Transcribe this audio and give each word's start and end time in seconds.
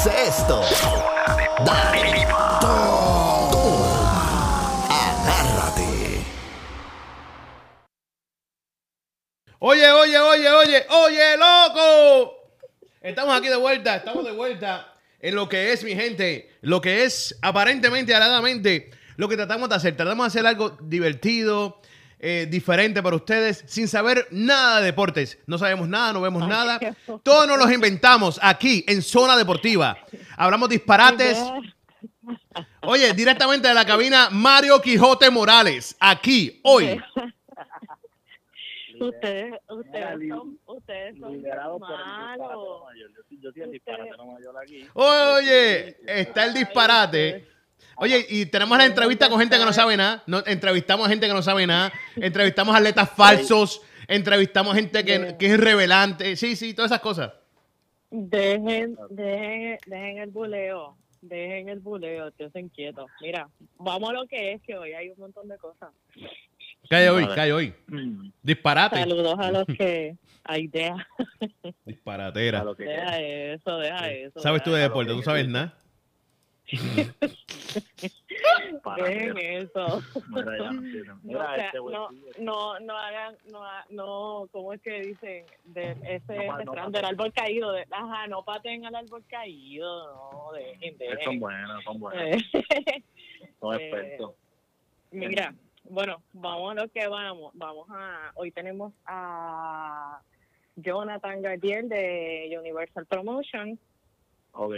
produce 0.00 0.28
esto. 0.28 0.62
Dale. 1.64 2.26
Agárrate. 4.88 6.24
Oye, 9.58 9.90
oye, 9.90 10.18
oye, 10.18 10.48
oye, 10.50 10.86
oye, 10.88 11.36
loco. 11.36 12.34
Estamos 13.02 13.36
aquí 13.36 13.48
de 13.48 13.56
vuelta, 13.56 13.96
estamos 13.96 14.24
de 14.24 14.32
vuelta 14.32 14.94
en 15.20 15.34
lo 15.34 15.48
que 15.48 15.72
es, 15.72 15.84
mi 15.84 15.94
gente, 15.94 16.50
lo 16.62 16.80
que 16.80 17.04
es 17.04 17.38
aparentemente, 17.42 18.14
aladamente, 18.14 18.90
lo 19.16 19.28
que 19.28 19.36
tratamos 19.36 19.68
de 19.68 19.74
hacer. 19.74 19.96
Tratamos 19.96 20.24
de 20.24 20.38
hacer 20.38 20.46
algo 20.46 20.78
divertido, 20.82 21.80
eh, 22.20 22.46
diferente 22.48 23.02
para 23.02 23.16
ustedes, 23.16 23.64
sin 23.66 23.88
saber 23.88 24.26
nada 24.30 24.80
de 24.80 24.86
deportes. 24.86 25.38
No 25.46 25.56
sabemos 25.58 25.88
nada, 25.88 26.12
no 26.12 26.20
vemos 26.20 26.46
nada. 26.46 26.78
Todos 27.22 27.48
nos 27.48 27.58
los 27.58 27.72
inventamos 27.72 28.38
aquí, 28.42 28.84
en 28.86 29.00
Zona 29.02 29.36
Deportiva. 29.36 29.96
Hablamos 30.36 30.68
disparates. 30.68 31.38
Oye, 32.82 33.12
directamente 33.14 33.68
de 33.68 33.74
la 33.74 33.84
cabina, 33.84 34.28
Mario 34.30 34.80
Quijote 34.80 35.30
Morales, 35.30 35.96
aquí, 35.98 36.60
hoy. 36.62 37.00
Ustedes, 39.00 39.54
ustedes 39.66 40.28
son, 40.28 40.58
ustedes 40.66 41.18
son 41.18 41.42
malos. 41.80 42.82
Yo, 42.98 43.50
soy- 43.50 43.72
yo 44.42 44.58
aquí. 44.60 44.86
Oye, 44.92 45.96
está 46.06 46.44
el 46.44 46.52
disparate. 46.52 47.48
Oye, 48.02 48.24
y 48.30 48.46
tenemos 48.46 48.78
la 48.78 48.86
entrevista 48.86 49.28
con 49.28 49.38
gente 49.38 49.58
que 49.58 49.64
no 49.64 49.74
sabe 49.74 49.94
nada. 49.94 50.22
No, 50.26 50.42
entrevistamos 50.46 51.06
a 51.06 51.10
gente 51.10 51.26
que 51.26 51.34
no 51.34 51.42
sabe 51.42 51.66
nada. 51.66 51.92
Entrevistamos 52.16 52.74
a 52.74 52.78
atletas 52.78 53.10
falsos. 53.10 53.82
Entrevistamos 54.08 54.72
a 54.72 54.76
gente 54.76 55.04
que, 55.04 55.36
que 55.38 55.46
es 55.46 55.60
revelante. 55.60 56.34
Sí, 56.34 56.56
sí, 56.56 56.72
todas 56.72 56.90
esas 56.90 57.02
cosas. 57.02 57.32
Dejen, 58.10 58.96
dejen, 59.10 59.78
dejen 59.84 60.18
el 60.18 60.30
buleo, 60.30 60.96
dejen 61.20 61.68
el 61.68 61.80
buleo, 61.80 62.32
estén 62.38 62.70
quietos. 62.70 63.10
Mira, 63.20 63.50
vamos 63.76 64.08
a 64.08 64.12
lo 64.14 64.26
que 64.26 64.52
es, 64.52 64.62
que 64.62 64.78
hoy 64.78 64.94
hay 64.94 65.10
un 65.10 65.18
montón 65.18 65.46
de 65.46 65.58
cosas. 65.58 65.90
Calle 66.88 67.10
hoy, 67.10 67.26
calle 67.26 67.52
hoy. 67.52 67.74
Mm, 67.86 68.30
Disparate. 68.42 68.96
Saludos 68.96 69.38
a 69.38 69.52
los 69.52 69.66
que... 69.78 70.16
A 70.42 70.56
Disparatera. 71.84 72.64
lo 72.64 72.74
que 72.74 72.84
deja 72.84 73.20
eso, 73.20 73.76
deja 73.76 74.10
eso. 74.10 74.40
¿Sabes 74.40 74.62
tú 74.62 74.72
de 74.72 74.80
deporte? 74.80 75.12
¿Tú 75.12 75.22
sabes 75.22 75.46
nada? 75.46 75.76
Dejen 78.96 79.38
eso. 79.38 80.02
No. 82.38 82.78
No, 82.80 82.96
hagan, 82.96 83.36
no, 83.50 83.60
no, 83.90 84.48
¿cómo 84.52 84.72
es 84.72 84.80
que 84.82 85.00
dicen? 85.00 85.44
De 85.64 85.96
ese 86.04 86.46
No 86.46 86.64
no 86.64 86.90
del 86.90 87.04
árbol 87.04 87.32
caído, 87.32 87.72
de, 87.72 87.86
ajá, 87.90 88.26
no 88.28 88.44
pateen 88.44 88.86
al 88.86 88.94
árbol 88.94 89.24
caído, 89.28 90.30
no, 90.32 90.52
dejen, 90.52 90.96
Son 90.96 90.98
dejen. 90.98 91.40
buenos, 91.40 91.84
son 91.84 92.00
buenos. 92.00 92.42
Eh, 93.42 93.52
Son 93.58 93.74
eh, 93.74 93.84
expertos. 93.84 94.34
Mira, 95.10 95.54
bueno, 95.84 96.22
vamos 96.32 96.72
a 96.72 96.74
lo 96.74 96.88
que 96.88 97.06
vamos. 97.08 97.52
Vamos 97.54 97.88
a, 97.90 98.32
hoy 98.34 98.52
tenemos 98.52 98.92
a 99.06 100.20
Jonathan 100.76 101.42
Gardiel 101.42 101.88
de 101.88 102.54
Universal 102.58 103.06
Promotion. 103.06 103.78
Ok. 104.52 104.74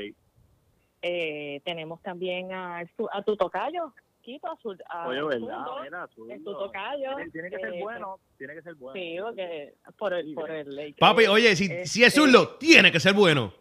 Eh, 1.02 1.60
tenemos 1.64 2.00
también 2.02 2.52
a, 2.52 2.84
su- 2.96 3.08
a 3.12 3.22
tu 3.22 3.36
tocayo, 3.36 3.92
Quito, 4.20 4.46
a 4.46 4.56
su, 4.62 4.76
a 4.88 5.08
Oye, 5.08 5.20
¿verdad? 5.20 5.66
Mira, 5.82 6.06
tu 6.06 6.52
tocayo. 6.54 7.16
Tiene, 7.32 7.50
que 7.50 7.58
ser 7.58 7.74
Eh, 7.74 7.80
bueno. 7.82 8.20
Tiene 8.38 8.54
que 8.54 8.62
ser 8.62 8.74
bueno. 8.76 8.94
Sí, 9.00 9.16
porque 9.20 9.74
por 9.98 10.12
el, 10.14 10.32
por 10.34 10.48
el 10.50 10.68
ley. 10.76 10.92
Papi, 10.92 11.26
oye, 11.26 11.56
si, 11.56 11.84
si 11.86 12.04
es 12.04 12.14
zurdo, 12.14 12.56
tiene 12.56 12.92
que 12.92 13.00
ser 13.00 13.14
bueno. 13.14 13.52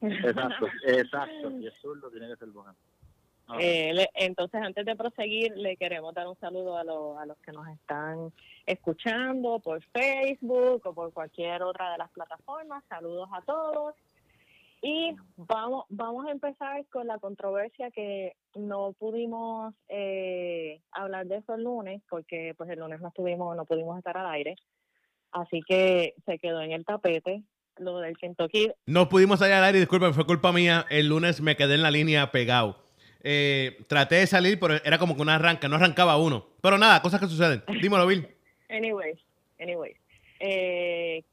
Exacto, 0.00 0.66
exacto. 0.86 1.50
Si 1.58 1.66
es 1.66 1.74
zurdo, 1.82 2.08
tiene 2.10 2.28
que 2.28 2.36
ser 2.36 2.48
bueno. 2.50 2.74
Ah, 3.48 3.56
Eh, 3.60 3.92
le- 3.94 4.10
entonces, 4.14 4.60
antes 4.62 4.84
de 4.86 4.94
proseguir, 4.94 5.56
le 5.56 5.76
queremos 5.76 6.14
dar 6.14 6.28
un 6.28 6.38
saludo 6.38 6.76
a, 6.76 6.84
los 6.84 7.18
a 7.18 7.26
los 7.26 7.36
que 7.38 7.50
nos 7.50 7.66
están 7.68 8.32
escuchando 8.66 9.58
por 9.58 9.82
Facebook 9.86 10.82
o 10.84 10.92
por 10.94 11.12
cualquier 11.12 11.62
otra 11.62 11.92
de 11.92 11.98
las 11.98 12.10
plataformas. 12.10 12.84
Saludos 12.88 13.28
a 13.32 13.40
todos. 13.42 13.94
Y 14.80 15.16
vamos, 15.36 15.86
vamos 15.88 16.26
a 16.26 16.30
empezar 16.30 16.86
con 16.86 17.06
la 17.06 17.18
controversia 17.18 17.90
que 17.90 18.34
no 18.54 18.92
pudimos 18.92 19.74
eh, 19.88 20.80
hablar 20.92 21.26
de 21.26 21.38
eso 21.38 21.54
el 21.54 21.64
lunes, 21.64 22.02
porque 22.08 22.54
pues 22.56 22.70
el 22.70 22.78
lunes 22.78 23.00
no 23.00 23.08
estuvimos, 23.08 23.56
no 23.56 23.64
pudimos 23.64 23.98
estar 23.98 24.16
al 24.16 24.30
aire. 24.30 24.56
Así 25.32 25.60
que 25.66 26.14
se 26.24 26.38
quedó 26.38 26.62
en 26.62 26.72
el 26.72 26.84
tapete 26.84 27.42
lo 27.76 27.98
del 27.98 28.16
Kentucky 28.16 28.72
No 28.86 29.08
pudimos 29.08 29.38
salir 29.38 29.54
al 29.54 29.64
aire, 29.64 29.78
disculpen, 29.78 30.14
fue 30.14 30.26
culpa 30.26 30.52
mía. 30.52 30.84
El 30.90 31.08
lunes 31.08 31.40
me 31.40 31.56
quedé 31.56 31.74
en 31.74 31.82
la 31.82 31.90
línea 31.90 32.30
pegado. 32.30 32.76
Eh, 33.22 33.84
traté 33.88 34.16
de 34.16 34.26
salir, 34.26 34.58
pero 34.58 34.74
era 34.84 34.98
como 34.98 35.16
que 35.16 35.22
una 35.22 35.36
arranca, 35.36 35.68
no 35.68 35.76
arrancaba 35.76 36.16
uno. 36.16 36.46
Pero 36.62 36.78
nada, 36.78 37.02
cosas 37.02 37.20
que 37.20 37.26
suceden. 37.26 37.62
Dímelo, 37.80 38.06
Bill. 38.06 38.28
Anyways, 38.70 39.18
anyways, 39.58 39.96
eh, 40.40 41.24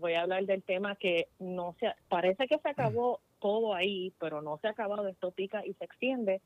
voy 0.00 0.14
a 0.14 0.22
hablar 0.22 0.46
del 0.46 0.62
tema 0.62 0.96
que 0.96 1.28
no 1.38 1.76
se, 1.78 1.92
parece 2.08 2.48
que 2.48 2.58
se 2.58 2.68
acabó 2.68 3.20
todo 3.38 3.74
ahí, 3.74 4.12
pero 4.18 4.42
no 4.42 4.58
se 4.58 4.68
ha 4.68 4.70
acabado, 4.70 5.06
esto 5.08 5.30
pica 5.30 5.64
y 5.64 5.74
se 5.74 5.84
extiende. 5.84 6.40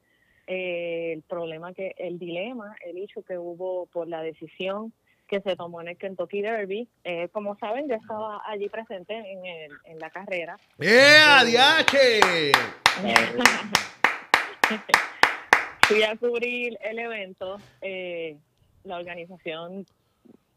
Eh, 0.46 1.12
el 1.14 1.22
problema 1.22 1.72
que, 1.72 1.94
el 1.96 2.18
dilema, 2.18 2.76
el 2.84 2.98
hecho 2.98 3.22
que 3.22 3.38
hubo 3.38 3.86
por 3.86 4.08
la 4.08 4.20
decisión 4.20 4.92
que 5.26 5.40
se 5.40 5.56
tomó 5.56 5.80
en 5.80 5.88
el 5.88 5.96
Kentucky 5.96 6.42
Derby. 6.42 6.86
Eh, 7.02 7.30
como 7.32 7.56
saben, 7.56 7.88
yo 7.88 7.94
estaba 7.94 8.42
allí 8.46 8.68
presente 8.68 9.14
en, 9.14 9.46
el, 9.46 9.72
en 9.84 9.98
la 9.98 10.10
carrera. 10.10 10.58
¡Eh, 10.78 11.16
adiache! 11.26 12.52
Fui 15.88 16.02
a 16.02 16.14
cubrir 16.16 16.78
el 16.82 16.98
evento. 16.98 17.56
Eh, 17.80 18.36
la 18.84 18.98
organización 18.98 19.86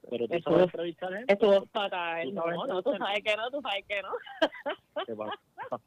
Pero 0.09 0.27
tú 0.27 0.33
Eso 0.35 0.43
sabes 0.49 0.59
es- 0.59 0.65
entrevistar 0.73 1.13
gente. 1.13 1.33
estuvo 1.33 1.65
fatal. 1.67 2.23
¿Tú 2.23 2.31
No, 2.33 2.41
sabes 2.43 2.57
no, 2.67 2.83
tú 2.83 2.97
sabes 2.97 3.23
que 3.23 3.35
no, 3.35 3.51
tú 3.51 3.61
sabes 3.61 3.85
que 3.87 4.01
no. 4.01 4.09
¿Qué 5.05 5.15
pasa? 5.15 5.33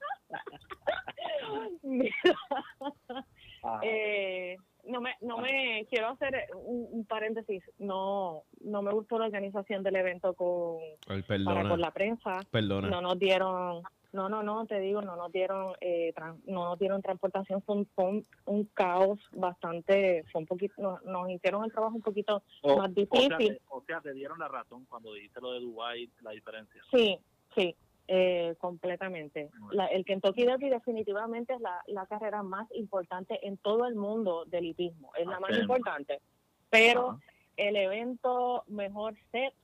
Mira, 1.83 2.13
Ah, 3.63 3.79
eh, 3.83 4.57
no 4.85 5.01
me, 5.03 5.15
no 5.21 5.37
me 5.39 5.87
quiero 5.91 6.09
hacer 6.09 6.47
un, 6.55 6.89
un 6.93 7.05
paréntesis. 7.05 7.63
No, 7.79 8.45
no 8.63 8.81
me 8.81 8.91
gustó 8.93 9.19
la 9.19 9.27
organización 9.27 9.83
del 9.83 9.97
evento 9.97 10.33
con 10.35 10.79
Ay, 11.09 11.23
para 11.45 11.69
con 11.69 11.79
la 11.81 11.91
prensa. 11.91 12.39
perdona. 12.51 12.89
No 12.89 13.03
nos 13.03 13.19
dieron, 13.19 13.83
no, 14.13 14.29
no, 14.29 14.43
no, 14.43 14.67
te 14.67 14.81
digo, 14.81 15.03
no 15.03 15.17
nos 15.17 15.31
dieron, 15.33 15.75
eh, 15.81 16.13
tran- 16.17 16.41
no 16.47 16.65
nos 16.65 16.79
dieron 16.79 17.01
transportación. 17.03 17.63
Fue 17.63 17.77
un, 17.77 17.87
fue 17.95 18.05
un, 18.07 18.27
un 18.47 18.65
caos 18.75 19.19
bastante, 19.33 20.25
fue 20.33 20.41
un 20.41 20.47
poquito, 20.47 20.75
nos, 20.79 21.03
nos 21.05 21.31
hicieron 21.31 21.65
el 21.65 21.73
trabajo 21.73 21.95
un 21.95 22.03
poquito 22.03 22.43
o, 22.63 22.77
más 22.77 22.91
o 22.91 22.95
sea, 22.95 23.05
difícil. 23.05 23.55
te, 23.57 23.61
o 23.69 23.83
sea, 23.87 24.01
te 24.01 24.13
dieron 24.13 24.39
la 24.39 24.49
razón 24.49 24.85
cuando 24.87 25.13
dijiste 25.15 25.41
lo 25.41 25.53
de 25.53 25.61
Dubai, 25.61 26.11
la 26.23 26.33
diferencia. 26.33 26.83
Sí, 26.91 27.19
sí, 27.55 27.77
eh, 28.09 28.57
completamente. 28.59 29.51
La- 29.71 29.87
el 29.87 30.05
Kentucky 30.05 30.45
Derby 30.45 30.69
definitivamente 30.71 31.55
es 31.55 31.61
la, 31.61 31.81
la 31.87 32.07
carrera 32.07 32.43
más 32.43 32.67
importante 32.73 33.47
en 33.47 33.57
todo 33.59 33.87
el 33.87 33.95
mundo 33.95 34.45
del 34.47 34.65
hipismo, 34.65 35.13
es 35.17 35.27
la 35.27 35.39
más 35.39 35.53
Ok. 35.53 35.59
importante. 35.63 36.21
Pero 36.69 37.19
el 37.57 37.77
evento 37.77 38.65
mejor 38.67 39.15
set 39.31 39.55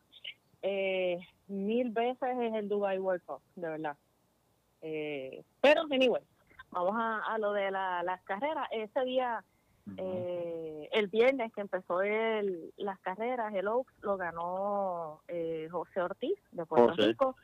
eh, 0.62 1.18
mil 1.48 1.90
veces 1.90 2.36
es 2.40 2.54
el 2.54 2.68
Dubai 2.68 2.98
World 2.98 3.22
Cup, 3.24 3.40
de 3.56 3.68
verdad. 3.68 3.96
Eh, 4.88 5.42
pero, 5.60 5.82
anyway, 5.90 6.22
vamos 6.70 6.94
a, 6.96 7.18
a 7.34 7.38
lo 7.38 7.52
de 7.52 7.70
la- 7.72 8.02
las 8.04 8.22
carreras. 8.22 8.68
Ese 8.70 9.00
día 9.04 9.42
eh, 9.96 10.88
el 10.92 11.08
viernes 11.08 11.52
que 11.52 11.60
empezó 11.60 12.02
el, 12.02 12.72
las 12.76 12.98
carreras, 13.00 13.52
el 13.54 13.66
Oaks 13.68 13.92
lo 14.02 14.16
ganó 14.16 15.20
eh, 15.28 15.68
José 15.70 16.02
Ortiz 16.02 16.38
de 16.52 16.64
Puerto 16.66 16.90
José. 16.90 17.02
Rico. 17.08 17.36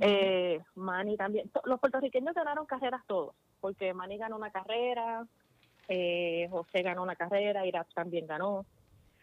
Eh, 0.00 0.60
Manny 0.74 1.16
también. 1.16 1.50
Los 1.64 1.80
puertorriqueños 1.80 2.34
ganaron 2.34 2.66
carreras 2.66 3.02
todos, 3.06 3.34
porque 3.60 3.94
Manny 3.94 4.18
ganó 4.18 4.36
una 4.36 4.50
carrera, 4.50 5.26
eh, 5.88 6.48
José 6.50 6.82
ganó 6.82 7.02
una 7.02 7.16
carrera, 7.16 7.64
Irak 7.66 7.86
también 7.94 8.26
ganó. 8.26 8.66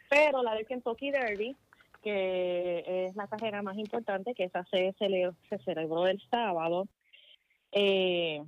Pero 0.09 0.41
la 0.43 0.55
del 0.55 0.65
Kentucky 0.65 1.11
Derby, 1.11 1.55
que 2.01 3.05
es 3.07 3.15
la 3.15 3.27
carrera 3.27 3.61
más 3.61 3.77
importante, 3.77 4.33
que 4.33 4.45
esa 4.45 4.63
se, 4.65 4.93
cele- 4.99 5.35
se 5.49 5.57
celebró 5.59 6.07
el 6.07 6.21
sábado, 6.29 6.87
eh, 7.71 8.43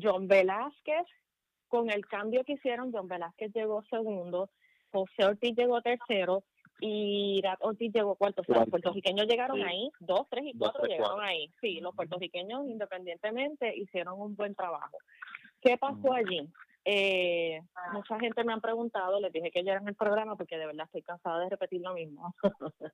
John 0.00 0.28
Velázquez, 0.28 1.06
con 1.68 1.90
el 1.90 2.06
cambio 2.06 2.44
que 2.44 2.54
hicieron, 2.54 2.92
John 2.92 3.08
Velázquez 3.08 3.52
llegó 3.54 3.82
segundo, 3.90 4.50
José 4.90 5.24
Ortiz 5.24 5.54
llegó 5.56 5.80
tercero 5.80 6.44
y 6.80 7.38
Irak 7.38 7.58
Ortiz 7.62 7.92
llegó 7.92 8.14
cuarto. 8.16 8.42
O 8.42 8.44
sea, 8.44 8.56
los 8.60 8.68
puertorriqueños 8.68 9.26
llegaron 9.26 9.56
Sí. 9.58 9.62
ahí, 9.62 9.90
dos, 10.00 10.26
tres 10.28 10.44
y 10.46 10.52
Dos, 10.52 10.58
cuatro 10.70 10.82
tres, 10.82 10.90
llegaron 10.92 11.16
cuatro. 11.16 11.28
ahí. 11.30 11.50
Sí, 11.60 11.80
los 11.80 11.94
puertorriqueños 11.94 12.66
independientemente 12.68 13.74
hicieron 13.76 14.20
un 14.20 14.34
buen 14.36 14.54
trabajo. 14.54 14.98
¿Qué 15.60 15.78
pasó 15.78 16.12
allí? 16.12 16.48
Eh, 16.84 17.60
mucha 17.92 18.18
gente 18.18 18.42
me 18.42 18.52
han 18.52 18.60
preguntado, 18.60 19.20
les 19.20 19.32
dije 19.32 19.52
que 19.52 19.62
ya 19.62 19.74
en 19.74 19.86
el 19.86 19.94
programa 19.94 20.34
porque 20.34 20.58
de 20.58 20.66
verdad 20.66 20.86
estoy 20.86 21.02
cansada 21.02 21.38
de 21.44 21.50
repetir 21.50 21.80
lo 21.80 21.94
mismo. 21.94 22.34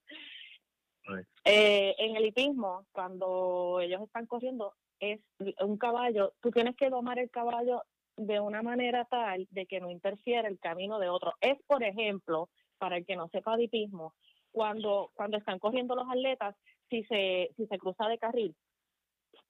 Eh, 1.44 1.94
en 1.98 2.16
el 2.16 2.26
hipismo, 2.26 2.84
cuando 2.92 3.80
ellos 3.80 4.02
están 4.02 4.26
corriendo, 4.26 4.74
es 5.00 5.20
un 5.60 5.76
caballo, 5.78 6.32
tú 6.40 6.50
tienes 6.50 6.76
que 6.76 6.90
domar 6.90 7.18
el 7.18 7.30
caballo 7.30 7.82
de 8.16 8.40
una 8.40 8.62
manera 8.62 9.04
tal 9.04 9.46
de 9.50 9.66
que 9.66 9.80
no 9.80 9.90
interfiera 9.90 10.48
el 10.48 10.58
camino 10.58 10.98
de 10.98 11.08
otro. 11.08 11.34
Es, 11.40 11.56
por 11.66 11.82
ejemplo, 11.82 12.48
para 12.78 12.96
el 12.96 13.06
que 13.06 13.16
no 13.16 13.28
sepa 13.28 13.56
de 13.56 13.64
hipismo, 13.64 14.14
cuando, 14.50 15.10
cuando 15.14 15.36
están 15.36 15.58
corriendo 15.58 15.94
los 15.94 16.08
atletas, 16.08 16.56
si 16.90 17.04
se, 17.04 17.50
si 17.56 17.66
se 17.66 17.78
cruza 17.78 18.08
de 18.08 18.18
carril, 18.18 18.56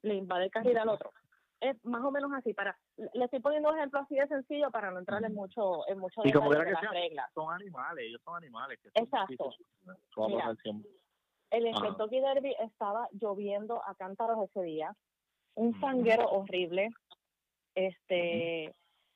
le 0.03 0.15
invade 0.15 0.45
el 0.45 0.51
carril 0.51 0.77
al 0.77 0.89
otro. 0.89 1.11
Es 1.59 1.75
más 1.83 2.03
o 2.03 2.11
menos 2.11 2.31
así. 2.33 2.53
Para, 2.53 2.77
le 2.95 3.25
estoy 3.25 3.39
poniendo 3.39 3.69
un 3.69 3.77
ejemplo 3.77 3.99
así 3.99 4.15
de 4.15 4.27
sencillo 4.27 4.71
para 4.71 4.91
no 4.91 4.99
entrar 4.99 5.23
en 5.23 5.33
mucho, 5.33 5.87
en 5.89 5.99
mucho 5.99 6.21
Y 6.23 6.31
como 6.31 6.51
de 6.51 6.63
que 6.63 6.71
las 6.71 6.81
sea, 6.81 6.91
reglas. 6.91 7.29
son 7.33 7.53
animales, 7.53 8.05
ellos 8.07 8.21
son 8.23 8.35
animales. 8.35 8.79
Que 8.81 8.89
Exacto. 9.01 9.49
Mira. 10.27 10.55
El. 11.51 11.73
Kentucky 11.81 12.19
Derby 12.21 12.55
estaba 12.59 13.09
lloviendo 13.11 13.83
a 13.85 13.95
cántaros 13.95 14.49
ese 14.49 14.61
día, 14.61 14.95
un 15.55 15.69
Ujú. 15.69 15.79
sanguero 15.79 16.27
horrible. 16.29 16.89
Este, 17.75 18.73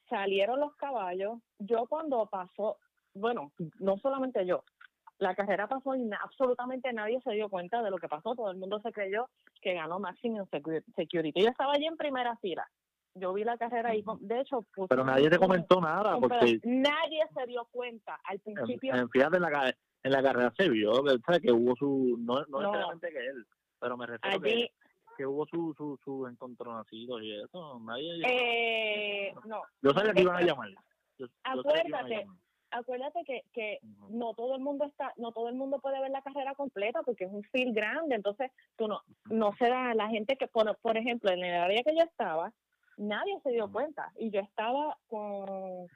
salieron 0.09 0.59
los 0.59 0.75
caballos. 0.75 1.39
Yo 1.59 1.85
cuando 1.87 2.25
pasó, 2.27 2.77
bueno, 3.13 3.51
no 3.79 3.97
solamente 3.97 4.45
yo, 4.45 4.63
la 5.19 5.35
carrera 5.35 5.67
pasó 5.67 5.95
y 5.95 6.09
absolutamente 6.21 6.91
nadie 6.93 7.19
se 7.23 7.31
dio 7.31 7.49
cuenta 7.49 7.81
de 7.81 7.91
lo 7.91 7.97
que 7.97 8.07
pasó. 8.09 8.35
Todo 8.35 8.51
el 8.51 8.57
mundo 8.57 8.79
se 8.81 8.91
creyó 8.91 9.29
que 9.61 9.73
ganó 9.73 9.99
Maximum 9.99 10.45
Secu- 10.49 10.83
Security. 10.95 11.41
Yo 11.41 11.49
estaba 11.49 11.73
allí 11.73 11.85
en 11.85 11.97
primera 11.97 12.35
fila. 12.37 12.65
Yo 13.15 13.31
vi 13.31 13.43
la 13.43 13.57
carrera 13.57 13.89
ahí. 13.91 14.01
con- 14.03 14.25
De 14.27 14.41
hecho, 14.41 14.65
puse 14.73 14.87
Pero 14.89 15.05
nadie 15.05 15.29
te 15.29 15.37
comentó 15.37 15.79
nada, 15.79 16.17
porque 16.19 16.59
nadie 16.63 17.21
se 17.37 17.45
dio 17.45 17.65
cuenta 17.71 18.19
al 18.23 18.39
principio. 18.39 18.95
en- 18.95 19.09
fíjate, 19.09 19.35
en 19.37 19.41
la, 19.43 19.51
ca- 19.51 19.73
en 20.03 20.11
la 20.11 20.23
carrera 20.23 20.53
se 20.57 20.67
vio 20.69 20.93
¿sabes? 21.25 21.41
que 21.41 21.51
hubo 21.51 21.75
su, 21.75 22.17
no, 22.19 22.43
no, 22.47 22.59
No. 22.59 22.71
necesariamente 22.71 23.11
que 23.11 23.19
él, 23.19 23.45
pero 23.79 23.95
me 23.97 24.07
refiero 24.07 24.35
allí, 24.43 24.67
que, 24.67 24.71
que 25.17 25.25
hubo 25.25 25.45
su, 25.47 25.73
su, 25.77 25.99
su 26.03 26.27
encontronacidos 26.27 27.21
y 27.23 27.39
eso, 27.41 27.79
nadie... 27.79 28.21
eh, 28.25 29.33
no, 29.45 29.61
yo 29.81 29.91
sabía 29.91 30.13
que 30.13 30.21
iban 30.21 30.35
a 30.37 30.41
llamar. 30.41 30.69
Yo- 31.17 31.27
a 31.43 31.51
Acuérdate. 31.53 32.15
llamar. 32.15 32.37
acuérdate 32.71 33.23
que, 33.25 33.43
que 33.53 33.79
no 34.09 34.33
todo 34.33 34.55
el 34.55 34.61
mundo 34.61 34.85
está, 34.85 35.13
no 35.17 35.31
todo 35.31 35.49
el 35.49 35.55
mundo 35.55 35.79
puede 35.79 35.99
ver 36.01 36.09
la 36.11 36.21
carrera 36.23 36.55
completa 36.55 37.01
porque 37.03 37.25
es 37.25 37.31
un 37.31 37.43
field 37.43 37.75
grande, 37.75 38.15
entonces 38.15 38.51
tú 38.75 38.87
no, 38.87 39.01
no 39.29 39.53
se 39.57 39.69
da 39.69 39.93
la 39.93 40.09
gente 40.09 40.35
que 40.37 40.47
por, 40.47 40.75
por 40.77 40.97
ejemplo 40.97 41.29
en 41.31 41.43
el 41.43 41.55
área 41.55 41.83
que 41.83 41.95
yo 41.95 42.03
estaba, 42.03 42.51
nadie 42.97 43.39
se 43.43 43.51
dio 43.51 43.71
cuenta 43.71 44.11
y 44.17 44.31
yo 44.31 44.39
estaba 44.41 44.97
con 45.07 45.87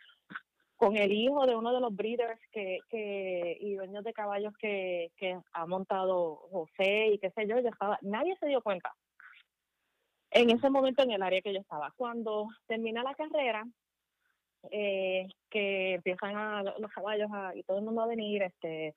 con 0.80 0.96
el 0.96 1.12
hijo 1.12 1.48
de 1.48 1.56
uno 1.56 1.74
de 1.74 1.82
los 1.82 1.96
breeders 1.96 2.40
que, 2.52 2.78
que 2.90 3.58
y 3.60 3.74
dueños 3.74 4.04
de 4.04 4.14
caballos 4.14 4.54
que, 4.60 5.12
que 5.18 5.36
ha 5.54 5.66
montado 5.66 6.36
José 6.52 7.08
y 7.14 7.18
qué 7.18 7.32
sé 7.32 7.48
yo, 7.48 7.58
yo 7.60 7.70
estaba, 7.70 7.98
nadie 8.04 8.38
se 8.40 8.46
dio 8.46 8.62
cuenta 8.62 8.94
en 10.38 10.52
ese 10.52 10.70
momento 10.70 11.04
en 11.04 11.12
el 11.12 11.24
área 11.24 11.42
que 11.42 11.54
yo 11.54 11.60
estaba. 11.60 11.92
Cuando 11.98 12.48
termina 12.68 13.04
la 13.04 13.16
carrera, 13.16 13.66
eh, 14.72 15.28
que 15.50 15.96
empiezan 15.96 16.36
a, 16.36 16.64
los 16.64 16.92
caballos 16.92 17.30
a- 17.34 17.56
y 17.56 17.64
todo 17.64 17.80
el 17.80 17.86
mundo 17.86 18.02
a 18.02 18.08
venir, 18.08 18.44
este, 18.44 18.96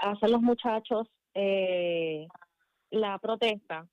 hacen 0.00 0.32
los 0.32 0.42
muchachos 0.42 1.08
eh, 1.34 2.26
la 2.90 3.18
protesta, 3.18 3.86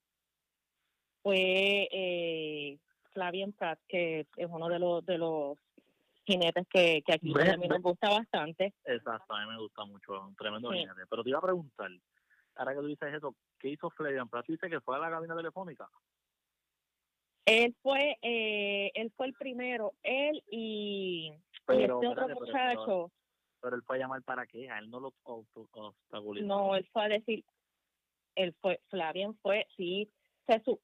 fue 1.22 1.88
eh, 1.90 2.78
Flavian 3.12 3.52
Pratt, 3.52 3.78
que 3.88 4.26
es 4.36 4.48
uno 4.50 4.68
de 4.68 4.78
los 4.78 5.04
de 5.06 5.18
los 5.18 5.56
jinetes 6.24 6.66
que, 6.68 7.02
que 7.06 7.12
aquí 7.14 7.32
a 7.38 7.56
mí 7.56 7.68
nos 7.68 7.80
gusta 7.80 8.10
bastante. 8.10 8.74
Exacto, 8.84 9.34
a 9.34 9.46
mí 9.46 9.52
me 9.52 9.58
gusta 9.58 9.84
mucho, 9.84 10.26
un 10.26 10.36
tremendo 10.36 10.70
Sí. 10.72 10.78
jinete. 10.78 11.06
Pero 11.08 11.22
te 11.22 11.30
iba 11.30 11.38
a 11.38 11.42
preguntar, 11.42 11.90
ahora 12.56 12.74
que 12.74 12.80
tú 12.80 12.86
dices 12.86 13.14
eso, 13.14 13.34
¿qué 13.58 13.68
hizo 13.68 13.88
Flavian 13.90 14.28
Pratt? 14.28 14.46
¿Tú 14.46 14.52
dices 14.52 14.68
que 14.70 14.80
fue 14.80 14.96
a 14.96 14.98
la 14.98 15.10
cabina 15.10 15.36
telefónica? 15.36 15.88
Él 17.48 17.74
fue 17.82 18.18
eh, 18.20 18.90
él 18.94 19.10
fue 19.16 19.26
el 19.26 19.32
primero, 19.32 19.94
él 20.02 20.42
y, 20.50 21.32
este 21.66 21.86
otro 21.94 22.10
espérate, 22.10 22.34
muchacho. 22.34 23.10
Pero 23.62 23.76
él 23.76 23.82
fue 23.82 23.96
a 23.96 24.00
llamar 24.00 24.22
para 24.22 24.46
qué, 24.46 24.68
a 24.70 24.78
él 24.78 24.90
no 24.90 25.00
lo 25.00 25.14
obstaculizó. 25.24 26.46
No, 26.46 26.76
él 26.76 26.86
fue 26.92 27.04
a 27.04 27.08
decir, 27.08 27.42
él 28.34 28.54
fue, 28.60 28.80
Flavian 28.88 29.34
fue, 29.38 29.66
sí, 29.78 30.10
se 30.46 30.60
su, 30.62 30.78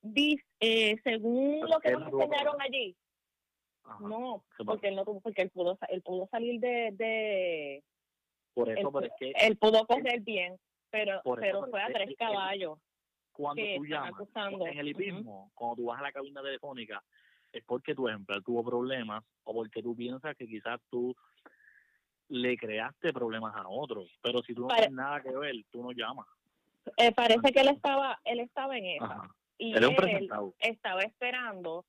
eh, 0.61 0.96
según 1.05 1.58
Pero 1.61 1.66
lo 1.75 1.81
que 1.81 1.90
nos 1.93 2.12
enseñaron 2.12 2.61
allí, 2.62 2.96
Ajá. 3.84 3.99
no, 4.00 4.44
¿Qué 4.56 4.64
porque 4.64 4.88
él 4.88 4.96
no 4.96 5.05
tuvo, 5.05 5.20
porque 5.20 5.43
él 5.43 5.50
pudo, 5.50 5.78
él 5.90 6.00
pudo 6.02 6.26
salir 6.28 6.60
de, 6.60 6.90
de 6.93 7.84
Por 8.55 8.70
eso, 8.70 8.88
él, 8.88 8.93
pero 8.93 9.06
es 9.06 9.12
que 9.19 9.32
él 9.46 9.58
pudo 9.58 9.87
correr 9.87 10.20
bien, 10.20 10.58
pero, 10.90 11.20
eso, 11.20 11.34
pero 11.37 11.67
fue 11.67 11.82
a 11.82 11.88
es- 11.88 11.93
tres 11.93 12.17
caballos. 12.17 12.78
Cuando 13.34 13.62
que 13.62 13.76
tú 13.76 13.84
llamas, 13.84 14.12
acusando. 14.14 14.66
en 14.66 14.78
el 14.78 14.88
hipismo, 14.88 15.50
cuando 15.54 15.76
tú 15.76 15.84
vas 15.86 15.98
a 16.00 16.02
la 16.04 16.12
cabina 16.12 16.40
telefónica, 16.42 17.02
es 17.52 17.62
porque 17.64 17.94
tu 17.94 18.08
ejemplar 18.08 18.42
tuvo 18.42 18.64
problemas 18.64 19.22
o 19.44 19.52
porque 19.52 19.82
tú 19.82 19.94
piensas 19.94 20.34
que 20.36 20.46
quizás 20.46 20.81
tú 20.90 21.14
le 22.28 22.56
creaste 22.56 23.12
problemas 23.12 23.54
a 23.54 23.69
otros. 23.69 24.10
Pero 24.22 24.42
si 24.42 24.54
tú 24.54 24.62
no 24.62 24.69
Pare- 24.69 24.82
tienes 24.82 24.96
nada 24.96 25.20
que 25.20 25.36
ver, 25.36 25.54
tú 25.70 25.82
no 25.82 25.92
llamas. 25.92 26.26
Eh, 26.96 27.12
parece 27.12 27.52
que 27.52 27.60
él 27.60 27.69
estaba, 27.69 28.19
él 28.25 28.40
estaba 28.40 28.76
en 28.78 28.86
esa. 28.86 29.04
Ajá. 29.04 29.34
Y 29.56 29.72
Él 29.72 30.28
estaba 30.58 31.02
esperando 31.02 31.84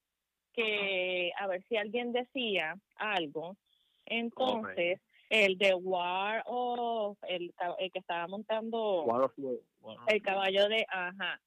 que 0.54 1.32
a 1.38 1.48
ver 1.48 1.64
si 1.68 1.78
alguien 1.78 2.12
decía 2.14 2.76
algo. 2.96 3.58
Entonces, 4.06 5.02
el 5.30 5.58
de 5.58 5.74
War 5.74 6.44
o 6.48 7.18
el, 7.28 7.54
el 7.80 7.92
que 7.92 8.00
estaba 8.00 8.28
montando 8.28 9.04
su- 9.36 9.66
guarda- 9.82 10.04
el 10.08 10.22
caballo 10.22 10.68
de, 10.70 10.86
ajá, 10.90 11.42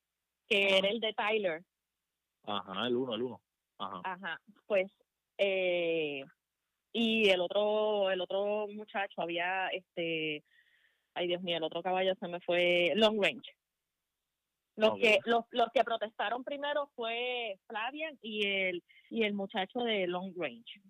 que 0.48 0.78
era 0.78 0.88
el 0.88 1.00
de 1.00 1.12
Tyler, 1.14 1.62
Ajá, 2.44 2.86
el 2.86 2.96
uno, 2.96 3.14
el 3.14 3.22
uno. 3.22 3.40
Ajá. 3.78 4.00
ajá, 4.04 4.40
pues, 4.66 4.90
eh, 5.36 6.24
y 6.92 7.28
el 7.28 7.40
otro, 7.40 8.10
el 8.10 8.20
otro 8.20 8.66
muchacho 8.68 9.20
había, 9.22 9.68
este, 9.68 10.42
ay 11.14 11.28
Dios 11.28 11.42
mío, 11.42 11.58
el 11.58 11.62
otro 11.64 11.82
caballo 11.82 12.14
se 12.18 12.26
me 12.28 12.40
fue 12.40 12.92
Long 12.96 13.22
Range. 13.22 13.52
Los 14.76 14.92
que 15.00 15.18
los, 15.24 15.44
los 15.50 15.68
que 15.74 15.82
protestaron 15.84 16.44
primero 16.44 16.88
fue 16.94 17.58
Flavian 17.66 18.16
y 18.22 18.46
el 18.46 18.82
y 19.10 19.24
el 19.24 19.34
muchacho 19.34 19.80
de 19.80 20.06
Long 20.06 20.32
Range. 20.36 20.80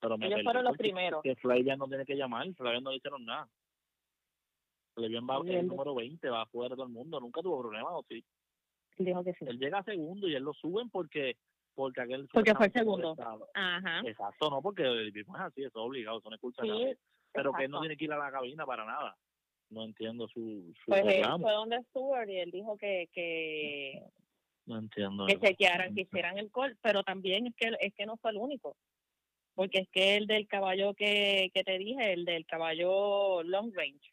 Pero 0.00 0.16
me 0.16 0.26
ellos 0.26 0.40
fueron 0.44 0.64
los 0.64 0.76
primeros. 0.76 1.22
Que 1.22 1.34
Flavian 1.36 1.78
no 1.78 1.88
tiene 1.88 2.04
que 2.04 2.14
llamar, 2.14 2.46
Flavian 2.54 2.84
no 2.84 2.90
le 2.90 2.96
hicieron 2.96 3.24
nada. 3.24 3.48
Flavian 4.94 5.26
va 5.28 5.40
el 5.46 5.66
número 5.66 5.94
20, 5.94 6.28
va 6.28 6.42
afuera 6.42 6.70
de 6.70 6.76
todo 6.76 6.86
el 6.86 6.92
mundo, 6.92 7.20
nunca 7.20 7.40
tuvo 7.40 7.60
problemas, 7.60 7.92
¿o 7.92 8.04
sí? 8.08 8.24
Él 8.98 9.04
dijo 9.06 9.24
que 9.24 9.32
sí. 9.34 9.44
Él 9.46 9.58
llega 9.58 9.82
segundo 9.84 10.28
y 10.28 10.34
él 10.34 10.42
lo 10.42 10.52
suben 10.54 10.90
porque 10.90 11.36
porque 11.74 12.00
aquel 12.00 12.28
Porque 12.32 12.52
fue 12.56 12.66
supuestamente 12.66 13.14
segundo. 13.14 13.48
Ajá. 13.54 14.00
Exacto, 14.04 14.50
no, 14.50 14.60
porque 14.60 14.82
el 14.82 15.08
hipismo 15.08 15.36
es 15.36 15.42
así, 15.42 15.60
eso 15.62 15.78
es 15.78 15.86
obligado, 15.86 16.18
eso 16.18 16.28
no 16.28 16.34
es 16.34 16.40
culpa 16.40 16.62
de 16.64 16.68
Sí. 16.96 17.00
Pero 17.32 17.52
que 17.52 17.64
él 17.64 17.70
no 17.70 17.80
tiene 17.80 17.96
que 17.96 18.04
ir 18.06 18.12
a 18.12 18.18
la 18.18 18.32
cabina 18.32 18.66
para 18.66 18.84
nada. 18.84 19.16
No 19.70 19.84
entiendo 19.84 20.26
su, 20.28 20.72
su 20.74 20.86
Pues 20.86 21.02
él 21.02 21.06
reclamo. 21.08 21.44
fue 21.44 21.52
donde 21.52 21.82
Stewart 21.84 22.28
y 22.28 22.38
él 22.38 22.50
dijo 22.50 22.76
que 22.78 23.08
que, 23.12 24.02
No 24.66 24.78
entiendo. 24.78 25.26
que 25.26 25.34
eso. 25.34 25.42
chequearan, 25.42 25.94
que 25.94 26.00
hicieran 26.00 26.38
el 26.38 26.50
call, 26.50 26.76
pero 26.82 27.04
también 27.04 27.46
es 27.46 27.54
que 27.54 27.70
es 27.78 27.94
que 27.94 28.06
no 28.06 28.16
fue 28.16 28.32
el 28.32 28.38
único. 28.38 28.76
Porque 29.58 29.78
es 29.80 29.88
que 29.90 30.14
el 30.16 30.28
del 30.28 30.46
caballo 30.46 30.94
que, 30.94 31.50
que 31.52 31.64
te 31.64 31.78
dije, 31.78 32.12
el 32.12 32.24
del 32.24 32.46
caballo 32.46 33.42
long 33.42 33.74
range, 33.74 34.12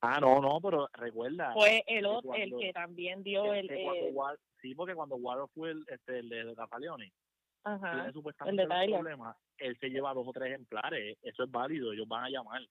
Ah, 0.00 0.18
no, 0.20 0.40
no, 0.40 0.58
pero 0.62 0.88
recuerda. 0.94 1.52
fue 1.52 1.84
el 1.86 2.06
otro, 2.06 2.32
el 2.32 2.56
que 2.56 2.72
también 2.72 3.22
dio 3.22 3.52
el, 3.52 3.68
el- 3.70 4.14
War- 4.14 4.38
sí, 4.62 4.74
porque 4.74 4.94
cuando 4.94 5.16
Waro 5.16 5.48
fue 5.48 5.72
el, 5.72 5.84
este, 5.88 6.20
el 6.20 6.30
de 6.30 6.44
tiene 8.44 8.62
el 8.62 8.68
de 8.68 8.92
problemas, 8.94 9.36
él 9.58 9.76
se 9.80 9.90
lleva 9.90 10.14
dos 10.14 10.26
o 10.26 10.32
tres 10.32 10.48
ejemplares, 10.54 11.18
eso 11.20 11.44
es 11.44 11.50
válido, 11.50 11.92
ellos 11.92 12.08
van 12.08 12.24
a 12.24 12.30
llamar. 12.30 12.62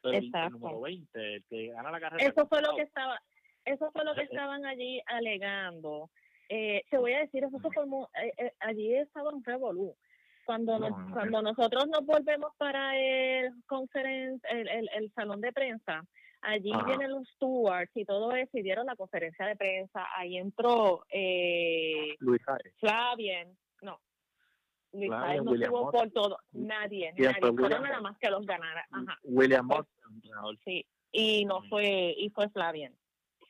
Pero 0.00 0.16
el- 0.16 0.24
el, 0.24 0.28
Exacto. 0.28 0.58
número 0.58 0.80
20, 0.80 1.34
el 1.34 1.44
que 1.50 1.66
gana 1.66 1.90
la 1.90 2.00
carrera. 2.00 2.24
Eso 2.30 2.46
fue 2.46 2.62
lo 2.62 2.74
que 2.76 2.82
estaba, 2.82 3.20
eso 3.66 3.90
fue 3.92 4.04
lo 4.06 4.14
que 4.14 4.22
Eh, 4.22 4.24
eh. 4.24 4.28
estaban 4.30 4.64
allí 4.64 5.02
alegando. 5.04 6.08
Eh, 6.48 6.82
te 6.88 6.96
voy 6.96 7.12
a 7.12 7.18
decir, 7.18 7.44
eso 7.44 7.58
se 7.60 7.70
formó, 7.72 8.08
eh, 8.22 8.32
eh, 8.38 8.52
allí 8.60 8.94
estaba 8.94 9.28
un 9.34 9.44
revolú. 9.44 9.94
Cuando, 10.46 10.78
nos- 10.78 10.90
No, 10.92 10.98
no, 11.08 11.12
cuando 11.12 11.42
nosotros 11.42 11.88
nos 11.88 12.06
volvemos 12.06 12.52
para 12.56 12.96
el 12.96 13.52
conference, 13.66 14.46
el, 14.48 14.68
el, 14.68 14.88
el 14.94 15.12
salón 15.12 15.40
de 15.40 15.52
prensa, 15.52 16.06
allí 16.40 16.70
Ajá. 16.72 16.84
vienen 16.84 17.10
los 17.10 17.28
stewards 17.30 17.90
y 17.96 18.04
todo 18.04 18.30
eso, 18.32 18.56
y 18.56 18.62
dieron 18.62 18.86
la 18.86 18.94
conferencia 18.94 19.44
de 19.44 19.56
prensa, 19.56 20.06
ahí 20.16 20.36
entró 20.38 21.04
eh, 21.10 22.14
Luis 22.20 22.40
Jares. 22.44 22.72
Flavien, 22.78 23.58
no, 23.82 23.98
Luis 24.92 25.08
Flavien, 25.08 25.44
no 25.44 25.50
William 25.50 25.72
estuvo 25.72 25.84
Mott. 25.86 25.94
por 25.94 26.10
todo, 26.12 26.38
nadie, 26.52 27.12
¿Quién 27.16 27.32
nadie, 27.32 27.40
fue? 27.40 27.50
fueron 27.50 27.62
William 27.64 27.82
nada 27.82 28.00
más 28.00 28.18
que 28.18 28.30
los 28.30 28.46
ganara, 28.46 28.86
ajá. 28.92 29.18
William 29.24 29.66
Mott. 29.66 29.88
Sí, 30.64 30.86
y 31.10 31.44
no 31.44 31.58
Ujú. 31.58 31.68
fue 31.70 32.14
y 32.16 32.30
fue 32.30 32.48
Flavian. 32.50 32.94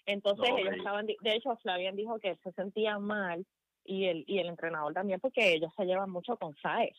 Entonces 0.06 0.48
No, 0.48 0.56
ellos 0.56 0.70
ok. 0.72 0.78
estaban, 0.78 1.06
de 1.06 1.34
hecho 1.34 1.54
Flavian 1.56 1.94
dijo 1.94 2.18
que 2.20 2.36
se 2.36 2.52
sentía 2.52 2.98
mal 2.98 3.44
y 3.86 4.06
el 4.06 4.24
y 4.26 4.38
el 4.38 4.48
entrenador 4.48 4.92
también 4.94 5.20
porque 5.20 5.54
ellos 5.54 5.72
se 5.76 5.84
llevan 5.84 6.10
mucho 6.10 6.36
con 6.36 6.54
Saez. 6.56 6.96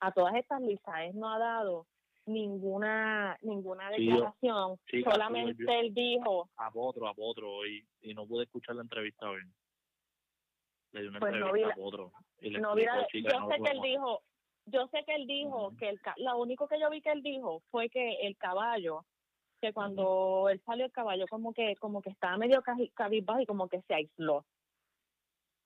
A 0.00 0.12
todas 0.12 0.34
estas 0.34 0.60
Luis 0.62 0.80
Saez 0.84 1.14
no 1.14 1.32
ha 1.32 1.38
dado 1.38 1.86
ninguna 2.26 3.36
ninguna 3.42 3.90
declaración, 3.90 4.78
sí, 4.90 5.02
solamente 5.02 5.80
él 5.80 5.92
dijo, 5.94 6.48
a 6.56 6.70
otro, 6.74 7.08
a 7.08 7.14
otro, 7.16 7.66
y, 7.66 7.84
y 8.02 8.14
no 8.14 8.26
pude 8.26 8.44
escuchar 8.44 8.76
la 8.76 8.82
entrevista 8.82 9.28
hoy. 9.28 9.42
le 10.92 11.00
dio 11.00 11.10
una 11.10 11.20
Pues 11.20 11.32
no 11.32 11.46
entrevista 11.46 11.74
vi 11.74 11.80
a 11.80 11.84
otro. 11.84 12.12
Y 12.40 12.50
le 12.50 12.60
No, 12.60 12.74
mira, 12.74 13.00
explicó, 13.00 13.28
chica, 13.28 13.32
yo 13.32 13.40
no 13.40 13.48
sé 13.50 13.62
que 13.62 13.70
él 13.70 13.80
dijo, 13.82 14.22
yo 14.66 14.88
sé 14.88 15.04
que 15.04 15.14
él 15.14 15.26
dijo 15.26 15.72
que 15.78 15.88
el 15.88 16.00
lo 16.18 16.38
único 16.38 16.68
que 16.68 16.78
yo 16.80 16.90
vi 16.90 17.00
que 17.00 17.12
él 17.12 17.22
dijo 17.22 17.62
fue 17.70 17.88
que 17.88 18.12
el 18.22 18.36
caballo, 18.36 19.04
que 19.60 19.72
cuando 19.72 20.48
él 20.50 20.60
salió 20.64 20.84
el 20.86 20.92
caballo 20.92 21.26
como 21.28 21.52
que 21.52 21.74
como 21.76 22.00
que 22.00 22.10
estaba 22.10 22.36
medio 22.36 22.62
cabizbajo 22.94 23.40
y 23.40 23.46
como 23.46 23.68
que 23.68 23.82
se 23.82 23.94
aisló. 23.94 24.44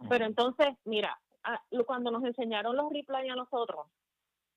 Pero 0.09 0.25
entonces, 0.25 0.69
mira, 0.85 1.19
cuando 1.87 2.11
nos 2.11 2.25
enseñaron 2.25 2.77
los 2.77 2.93
replays 2.93 3.33
a 3.33 3.37
nosotros, 3.37 3.87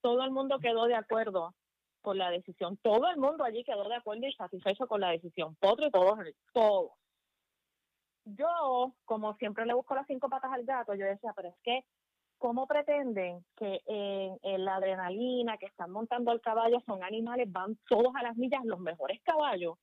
todo 0.01 0.24
el 0.24 0.32
mundo 0.32 0.60
quedó 0.60 0.86
de 0.86 0.96
acuerdo 0.96 1.54
con 2.01 2.18
la 2.18 2.30
decisión. 2.30 2.77
Todo 2.77 3.10
el 3.10 3.18
mundo 3.18 3.44
allí 3.44 3.63
quedó 3.63 3.88
de 3.88 3.96
acuerdo 3.96 4.25
y 4.25 4.34
satisfecho 4.34 4.88
con 4.88 5.01
la 5.01 5.10
decisión. 5.10 5.56
Potro 5.56 5.88
y 5.88 5.92
todos, 5.92 6.20
todos. 6.54 6.92
Yo, 8.25 8.94
como 9.06 9.36
siempre 9.36 9.66
le 9.66 9.74
busco 9.74 9.96
las 9.96 10.08
cinco 10.08 10.30
patas 10.30 10.51
al 10.51 10.66
gato, 10.66 10.94
yo 10.94 11.06
decía, 11.06 11.34
pero 11.36 11.50
es 11.50 11.56
que, 11.63 11.86
¿cómo 12.38 12.68
pretenden 12.68 13.44
que 13.56 13.82
en, 13.86 14.38
en 14.44 14.66
la 14.66 14.75
adrenalina 14.75 15.58
que 15.58 15.66
están 15.66 15.92
montando 15.92 16.32
al 16.32 16.42
caballo 16.42 16.82
son 16.86 17.04
animales, 17.04 17.51
van 17.51 17.77
todos 17.88 18.13
a 18.16 18.24
las 18.24 18.36
millas, 18.36 18.66
los 18.66 18.80
mejores 18.80 19.22
caballos? 19.24 19.77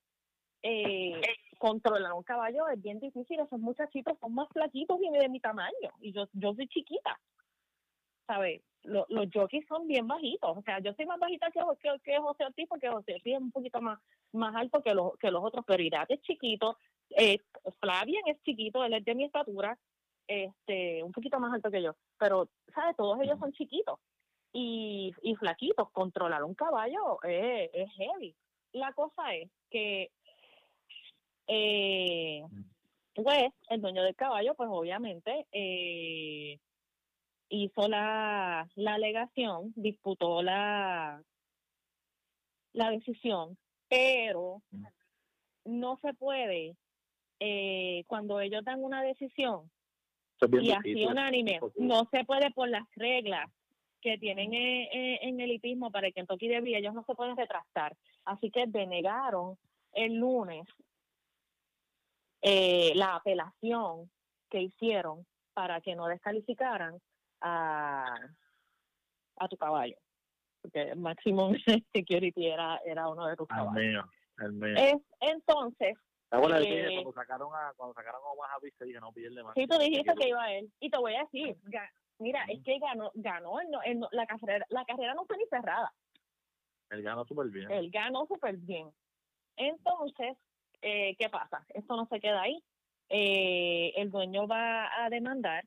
Eh, 0.66 1.20
controlar 1.58 2.14
un 2.14 2.22
caballo 2.22 2.66
es 2.68 2.80
bien 2.80 2.98
difícil, 2.98 3.38
esos 3.38 3.60
muchachitos 3.60 4.18
son 4.18 4.34
más 4.34 4.48
flaquitos 4.48 4.98
y 5.02 5.10
de 5.10 5.28
mi 5.28 5.38
tamaño, 5.38 5.90
y 6.00 6.10
yo, 6.10 6.26
yo 6.32 6.54
soy 6.54 6.66
chiquita, 6.68 7.20
¿sabes? 8.26 8.62
Lo- 8.82 9.04
los 9.10 9.26
jockeys 9.30 9.66
son 9.66 9.86
bien 9.86 10.06
bajitos, 10.06 10.56
o 10.56 10.62
sea, 10.62 10.78
yo 10.78 10.94
soy 10.94 11.04
más 11.04 11.18
bajita 11.18 11.50
que, 11.50 11.60
José 11.60 11.90
Ortiz, 11.90 12.66
porque 12.66 12.88
José 12.88 13.14
Ortiz 13.14 13.34
es 13.34 13.40
un 13.42 13.50
poquito 13.50 13.82
más, 13.82 13.98
más 14.32 14.54
alto 14.56 14.82
que 14.82 14.94
los, 14.94 15.18
que 15.18 15.30
los 15.30 15.44
otros, 15.44 15.66
pero 15.66 15.82
Irat 15.82 16.10
es 16.10 16.22
chiquito, 16.22 16.78
eh, 17.10 17.38
Flavian 17.80 18.22
es 18.26 18.42
chiquito, 18.42 18.82
él 18.84 18.94
es 18.94 19.04
de 19.04 19.14
mi 19.14 19.24
estatura, 19.24 19.78
este, 20.26 21.02
un 21.02 21.12
poquito 21.12 21.38
más 21.40 21.52
alto 21.52 21.70
que 21.70 21.82
yo, 21.82 21.94
pero, 22.18 22.48
¿sabes? 22.74 22.96
Todos 22.96 23.20
ellos 23.20 23.38
son 23.38 23.52
chiquitos 23.52 24.00
y, 24.50 25.12
y 25.20 25.34
flaquitos, 25.34 25.90
controlar 25.90 26.42
un 26.42 26.54
caballo 26.54 27.18
es 27.22 27.90
heavy. 27.96 28.34
La 28.72 28.92
cosa 28.94 29.34
es 29.34 29.50
que 29.70 30.10
eh, 31.46 32.42
pues 33.14 33.52
el 33.68 33.80
dueño 33.80 34.02
del 34.02 34.16
caballo, 34.16 34.54
pues 34.54 34.68
obviamente 34.72 35.46
eh, 35.52 36.58
hizo 37.48 37.88
la, 37.88 38.68
la 38.74 38.94
alegación, 38.94 39.72
disputó 39.76 40.42
la, 40.42 41.22
la 42.72 42.90
decisión, 42.90 43.56
pero 43.88 44.62
no 45.64 45.98
se 46.02 46.14
puede, 46.14 46.76
eh, 47.40 48.04
cuando 48.06 48.40
ellos 48.40 48.64
dan 48.64 48.82
una 48.82 49.02
decisión 49.02 49.70
y 50.60 50.72
así 50.72 51.04
unánime, 51.06 51.60
no 51.76 52.08
se 52.10 52.24
puede 52.24 52.50
por 52.50 52.68
las 52.68 52.84
reglas 52.96 53.50
que 54.00 54.18
tienen 54.18 54.52
eh, 54.52 54.88
eh, 54.92 55.18
en 55.22 55.40
el 55.40 55.52
hipismo 55.52 55.90
para 55.90 56.08
el 56.08 56.14
Kentucky 56.14 56.48
Derby, 56.48 56.74
ellos 56.74 56.92
no 56.92 57.04
se 57.04 57.14
pueden 57.14 57.36
retractar. 57.36 57.96
Así 58.24 58.50
que 58.50 58.66
denegaron 58.66 59.56
el 59.94 60.16
lunes 60.16 60.66
eh, 62.46 62.92
la 62.94 63.16
apelación 63.16 64.10
que 64.50 64.60
hicieron 64.60 65.26
para 65.54 65.80
que 65.80 65.96
no 65.96 66.06
descalificaran 66.06 67.00
a, 67.40 68.14
a 69.36 69.48
tu 69.48 69.56
caballo. 69.56 69.96
Porque 70.60 70.94
Maximum 70.94 71.54
Security 71.94 72.46
era, 72.46 72.78
era 72.84 73.08
uno 73.08 73.26
de 73.26 73.36
tus 73.36 73.48
El 73.48 73.56
caballos. 73.56 73.74
mío, 73.82 74.04
el 74.38 74.52
mío. 74.52 74.74
Es, 74.76 74.96
entonces, 75.20 75.96
¿Te 76.28 76.36
acuerdas 76.36 76.60
de 76.60 76.86
eh, 76.88 76.94
cuando 76.94 77.12
sacaron 77.12 77.48
a 77.54 77.72
cuando 77.76 77.94
sacaron 77.94 78.20
a 78.22 78.28
Omaha 78.32 78.58
Beach 78.60 78.74
te 78.76 78.84
dije 78.86 79.00
no 79.00 79.12
pierde 79.12 79.42
más? 79.42 79.54
Sí, 79.54 79.66
tú 79.66 79.78
dijiste 79.78 80.14
que 80.14 80.28
iba 80.28 80.52
él. 80.52 80.70
Y 80.80 80.90
te 80.90 80.98
voy 80.98 81.14
a 81.14 81.20
decir, 81.22 81.56
mira, 82.18 82.44
es 82.48 82.62
que 82.62 82.78
ganó, 82.78 83.10
ganó 83.14 83.58
él 83.60 83.70
no- 84.00 84.08
la 84.12 84.26
carrera, 84.26 84.66
la 84.68 84.84
carrera 84.84 85.14
no 85.14 85.24
fue 85.26 85.38
ni 85.38 85.46
cerrada. 85.46 85.92
Él 86.90 87.02
ganó 87.02 87.24
súper 87.24 87.48
bien. 87.48 87.70
Él 87.70 87.90
ganó 87.90 88.26
súper 88.26 88.56
bien. 88.56 88.90
Entonces, 89.56 90.36
eh, 90.84 91.16
¿qué 91.18 91.28
pasa? 91.30 91.64
Esto 91.70 91.96
no 91.96 92.06
se 92.06 92.20
queda 92.20 92.42
ahí. 92.42 92.62
Eh, 93.08 93.92
el 93.96 94.10
dueño 94.10 94.46
va 94.46 95.04
a 95.04 95.10
demandar, 95.10 95.64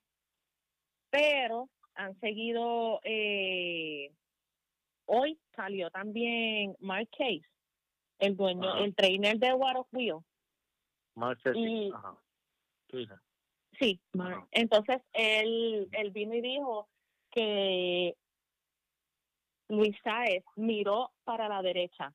pero 1.09 1.69
han 1.95 2.19
seguido. 2.19 2.99
Eh, 3.03 4.11
hoy 5.05 5.39
salió 5.55 5.89
también 5.91 6.75
Mark 6.79 7.09
Case, 7.17 7.45
el 8.19 8.35
dueño, 8.35 8.69
Ajá. 8.69 8.83
el 8.83 8.95
trainer 8.95 9.37
de 9.37 9.53
War 9.53 9.77
of 9.77 9.87
Wheel. 9.91 10.17
Mark 11.15 11.39
y- 11.55 11.91
Ajá. 11.91 12.15
Sí, 13.79 13.99
Ajá. 14.17 14.47
entonces 14.51 15.01
él, 15.13 15.87
él 15.91 16.11
vino 16.11 16.33
y 16.33 16.41
dijo 16.41 16.89
que 17.31 18.15
Luis 19.69 19.95
Sáez 20.03 20.43
miró 20.55 21.11
para 21.23 21.47
la 21.49 21.61
derecha, 21.61 22.13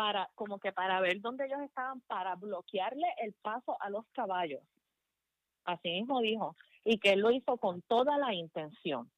para 0.00 0.30
como 0.34 0.58
que 0.58 0.72
para 0.72 0.98
ver 1.02 1.20
dónde 1.20 1.44
ellos 1.44 1.60
estaban, 1.60 2.00
para 2.00 2.34
bloquearle 2.34 3.06
el 3.18 3.34
paso 3.34 3.76
a 3.82 3.90
los 3.90 4.06
caballos. 4.12 4.62
Así 5.64 5.90
mismo 5.90 6.22
dijo, 6.22 6.56
y 6.86 6.96
que 6.96 7.12
él 7.12 7.20
lo 7.20 7.30
hizo 7.30 7.58
con 7.58 7.82
toda 7.82 8.16
la 8.16 8.32
intención. 8.32 9.10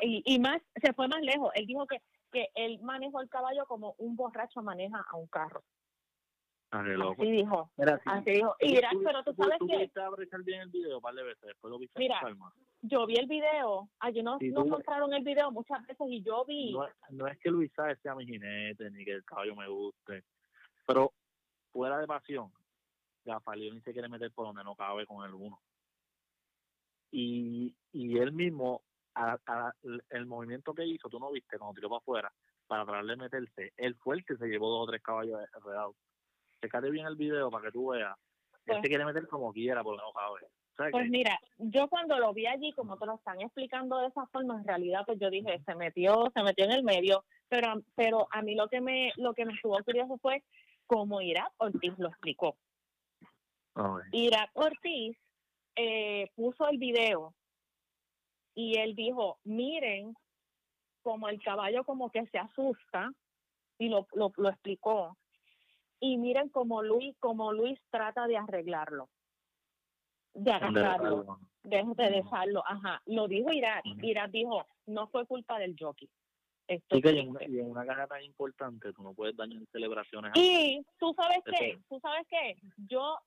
Y, 0.00 0.24
y 0.24 0.40
más, 0.40 0.60
se 0.82 0.92
fue 0.92 1.06
más 1.06 1.20
lejos. 1.20 1.52
Él 1.54 1.66
dijo 1.66 1.86
que, 1.86 2.02
que 2.32 2.48
él 2.56 2.80
manejó 2.82 3.20
el 3.20 3.28
caballo 3.28 3.64
como 3.66 3.94
un 3.98 4.16
borracho 4.16 4.60
maneja 4.60 5.06
a 5.08 5.16
un 5.16 5.28
carro. 5.28 5.62
Ah. 6.72 6.84
Así 7.18 7.30
dijo. 7.32 7.70
Sí. 7.76 7.82
Así 8.06 8.30
dijo. 8.30 8.54
Y 8.60 8.74
dirás, 8.74 8.92
pero 9.04 9.24
tú 9.24 9.34
sabes 9.34 9.58
tú 9.58 9.66
que 9.66 9.74
pudiste 9.74 10.00
apreciar 10.02 10.42
bien 10.44 10.60
el 10.62 10.68
video 10.68 10.96
un 10.98 11.02
par 11.02 11.14
de 11.14 11.24
veces, 11.24 11.42
después 11.42 11.70
lo 11.70 11.78
viste 11.78 11.98
Mira, 11.98 12.20
calma. 12.20 12.52
yo 12.82 13.06
vi 13.06 13.16
el 13.16 13.26
video, 13.26 13.88
allí 13.98 14.22
nos, 14.22 14.38
Sí, 14.38 14.50
nos 14.50 14.64
tú- 14.64 14.70
mostraron 14.70 15.12
el 15.12 15.24
video 15.24 15.50
muchas 15.50 15.84
veces 15.86 16.06
y 16.08 16.22
yo 16.22 16.44
vi, 16.44 16.72
No, 16.72 16.86
es- 16.86 16.94
no 17.10 17.26
es 17.26 17.38
que 17.40 17.50
Luis 17.50 17.72
Sáez 17.74 17.98
sea 18.02 18.14
mi 18.14 18.24
jinete, 18.24 18.88
ni 18.92 19.04
que 19.04 19.12
el 19.14 19.24
caballo 19.24 19.56
me 19.56 19.66
guste, 19.68 20.22
pero 20.86 21.12
fuera 21.72 21.98
de 21.98 22.06
pasión, 22.06 22.52
Gafalioni 23.24 23.80
se 23.82 23.92
quiere 23.92 24.08
meter 24.08 24.30
por 24.32 24.46
donde 24.46 24.62
no 24.64 24.74
cabe 24.76 25.06
con 25.06 25.26
el 25.26 25.34
uno. 25.34 25.60
Y, 27.10 27.74
y 27.92 28.18
él 28.18 28.32
mismo, 28.32 28.82
a- 29.14 29.38
a- 29.46 29.74
el 30.10 30.26
movimiento 30.26 30.72
que 30.72 30.86
hizo, 30.86 31.08
tú 31.08 31.18
no 31.18 31.32
viste, 31.32 31.58
cuando 31.58 31.74
tiró 31.74 31.88
para 31.88 31.98
afuera, 31.98 32.32
para 32.68 32.84
tratarle 32.84 33.14
de 33.14 33.22
meterse, 33.22 33.72
él 33.76 33.96
fue 33.96 34.16
el 34.16 34.24
que 34.24 34.36
se 34.36 34.46
llevó 34.46 34.70
dos 34.70 34.84
o 34.88 34.90
tres 34.90 35.02
caballos 35.02 35.40
enredados. 35.56 35.96
Checate 36.60 36.90
bien 36.90 37.06
el 37.06 37.16
video 37.16 37.50
para 37.50 37.66
que 37.66 37.72
tú 37.72 37.88
veas. 37.88 38.16
Él 38.16 38.60
Pues- 38.66 38.82
se 38.82 38.88
quiere 38.88 39.04
meter 39.04 39.26
como 39.28 39.52
quiera 39.52 39.82
por 39.82 39.96
no 39.96 40.12
cabe. 40.12 40.40
¿Sabes 40.76 40.92
pues 40.92 41.04
qué? 41.04 41.10
mira, 41.10 41.38
yo 41.58 41.88
cuando 41.88 42.18
lo 42.18 42.32
vi 42.32 42.46
allí, 42.46 42.72
como 42.72 42.96
te 42.96 43.04
lo 43.06 43.16
están 43.16 43.40
explicando 43.40 43.98
de 43.98 44.06
esa 44.08 44.26
forma, 44.26 44.56
en 44.58 44.64
realidad 44.64 45.02
pues 45.04 45.18
yo 45.18 45.28
dije, 45.28 45.60
se 45.64 45.74
metió, 45.74 46.30
se 46.34 46.42
metió 46.42 46.64
en 46.64 46.72
el 46.72 46.82
medio, 46.84 47.24
pero 47.48 47.82
pero 47.94 48.28
a 48.30 48.40
mí 48.42 48.54
lo 48.54 48.68
que 48.68 48.80
me 48.80 49.12
lo 49.16 49.34
que 49.34 49.44
me 49.44 49.52
estuvo 49.52 49.78
curioso 49.84 50.16
fue 50.18 50.42
cómo 50.86 51.20
Irak 51.20 51.52
Ortiz 51.58 51.92
lo 51.98 52.08
explicó. 52.08 52.56
Irak 54.12 54.50
Ortiz 54.54 55.16
eh, 55.76 56.30
puso 56.34 56.68
el 56.68 56.78
video 56.78 57.34
y 58.54 58.76
él 58.78 58.94
dijo, 58.94 59.38
miren 59.44 60.14
como 61.02 61.28
el 61.28 61.42
caballo 61.42 61.84
como 61.84 62.10
que 62.10 62.26
se 62.26 62.38
asusta 62.38 63.10
y 63.78 63.88
lo, 63.88 64.06
lo, 64.12 64.32
lo 64.36 64.48
explicó. 64.50 65.16
Y 66.00 66.16
miren 66.16 66.48
como 66.48 66.82
Luis, 66.82 67.14
como 67.20 67.52
Luis 67.52 67.78
trata 67.90 68.26
de 68.26 68.36
arreglarlo, 68.36 69.10
de 70.34 70.50
agarrarlo, 70.50 71.38
de, 71.62 71.84
de 71.94 72.10
dejarlo. 72.10 72.62
Ajá, 72.66 73.02
lo 73.06 73.28
dijo 73.28 73.52
Irak. 73.52 73.84
Irak 74.02 74.30
dijo, 74.30 74.66
no 74.86 75.08
fue 75.08 75.26
culpa 75.26 75.58
del 75.58 75.76
jockey. 75.78 76.08
Esto 76.66 76.96
Sí, 76.96 77.02
que 77.02 77.10
en, 77.10 77.28
una, 77.28 77.40
en 77.42 77.74
carrera 77.74 78.06
tan 78.06 78.22
importante 78.22 78.92
tú 78.92 79.02
no 79.02 79.12
puedes 79.12 79.36
dañar 79.36 79.60
celebraciones. 79.72 80.32
Y 80.36 80.80
tú 80.98 81.12
sabes 81.14 81.40
qué, 81.44 81.78
tú 81.88 81.98
sabes 82.00 82.26
qué, 82.28 82.56
yo 82.88 83.18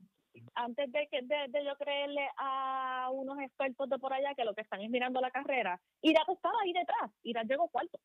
antes 0.56 0.92
de 0.92 1.08
que 1.08 1.22
de, 1.22 1.48
de 1.50 1.65
yo 1.65 1.75
creerle 1.75 2.27
a 2.38 3.10
unos 3.12 3.39
expertos 3.39 3.89
de 3.89 4.00
por 4.00 4.13
allá 4.13 4.34
que 4.34 4.46
lo 4.46 4.53
que 4.53 4.62
están 4.62 4.82
es 4.82 4.89
mirando 4.89 5.22
la 5.22 5.30
carrera, 5.30 5.80
Irak 6.01 6.27
estaba 6.30 6.56
ahí 6.63 6.74
detrás, 6.74 7.12
Irak 7.24 7.46
llegó 7.48 7.68
cuarto. 7.68 8.00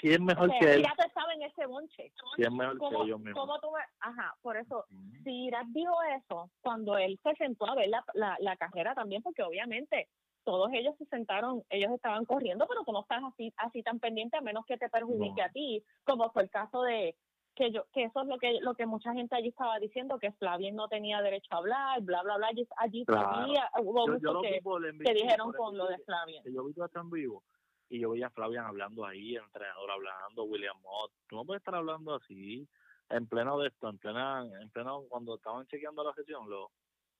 ¿Quién 0.00 0.22
O 0.22 0.24
mejor 0.24 0.48
sea, 0.50 0.58
que 0.60 0.74
él? 0.74 0.80
Irak 0.80 0.98
estaba 1.06 1.34
en 1.34 1.42
ese 1.42 1.66
bonche. 1.66 2.12
¿Quién 2.36 2.56
mejor 2.56 2.78
¿Cómo, 2.78 2.98
que 3.00 3.04
ellos 3.06 3.20
mismos? 3.20 3.40
cómo 3.40 3.60
tú 3.60 3.70
me- 3.70 3.84
Ajá, 4.00 4.34
por 4.40 4.56
eso, 4.56 4.86
Ujú. 4.90 5.22
si 5.24 5.44
Irak 5.46 5.66
dijo 5.68 5.94
eso, 6.16 6.50
cuando 6.62 6.96
él 6.96 7.18
se 7.22 7.34
sentó 7.36 7.68
a 7.68 7.74
ver 7.74 7.88
la, 7.88 8.04
la, 8.14 8.36
la 8.40 8.56
carrera 8.56 8.94
también, 8.94 9.22
porque 9.22 9.42
obviamente 9.42 10.08
todos 10.44 10.70
ellos 10.72 10.94
se 10.96 11.04
sentaron, 11.06 11.62
ellos 11.68 11.92
estaban 11.92 12.24
corriendo, 12.24 12.66
pero 12.66 12.82
tú 12.84 12.92
no 12.92 13.02
estás 13.02 13.22
así, 13.24 13.52
así 13.58 13.82
tan 13.82 13.98
pendiente 14.00 14.38
a 14.38 14.40
menos 14.40 14.64
que 14.64 14.78
te 14.78 14.88
perjudique 14.88 15.40
No. 15.42 15.46
a 15.46 15.50
ti, 15.50 15.84
como 16.04 16.30
fue 16.30 16.44
el 16.44 16.50
caso 16.50 16.82
de 16.82 17.14
que 17.54 17.70
yo, 17.72 17.84
que 17.92 18.04
eso 18.04 18.22
es 18.22 18.26
lo 18.28 18.38
que 18.38 18.58
lo 18.62 18.74
que 18.74 18.86
mucha 18.86 19.12
gente 19.12 19.36
allí 19.36 19.48
estaba 19.48 19.78
diciendo, 19.78 20.18
que 20.18 20.32
Flavien 20.32 20.76
no 20.76 20.88
tenía 20.88 21.20
derecho 21.20 21.48
a 21.52 21.58
hablar, 21.58 22.00
bla 22.00 22.22
bla 22.22 22.36
bla, 22.38 22.46
allí, 22.46 22.66
allí 22.78 23.04
Claro. 23.04 23.28
todavía 23.28 23.68
hubo 23.82 24.06
Yo, 24.06 24.18
yo 24.18 24.40
vi 24.40 24.48
que, 24.48 25.04
que 25.04 25.14
dijeron 25.14 25.52
con 25.52 25.76
lo 25.76 25.88
de 25.88 25.98
Flavien. 25.98 26.42
que 26.42 26.52
Yo 26.54 26.64
vi 26.64 26.72
todo 26.72 26.88
en 26.94 27.10
vivo 27.10 27.42
y 27.90 27.98
yo 27.98 28.10
veía 28.10 28.28
a 28.28 28.30
Flavian 28.30 28.64
hablando 28.64 29.04
ahí, 29.04 29.34
el 29.34 29.42
entrenador 29.42 29.90
hablando, 29.90 30.44
William 30.44 30.80
Mott. 30.80 31.12
Tú 31.28 31.36
no 31.36 31.44
puedes 31.44 31.60
estar 31.60 31.74
hablando 31.74 32.14
así 32.14 32.66
en 33.10 33.26
pleno 33.26 33.58
de 33.58 33.68
esto, 33.68 33.88
en 33.88 33.98
plena, 33.98 34.46
en 34.60 34.70
pleno 34.70 35.04
cuando 35.08 35.34
estaban 35.34 35.66
chequeando 35.66 36.04
la 36.04 36.14
sesión, 36.14 36.48
los, 36.48 36.70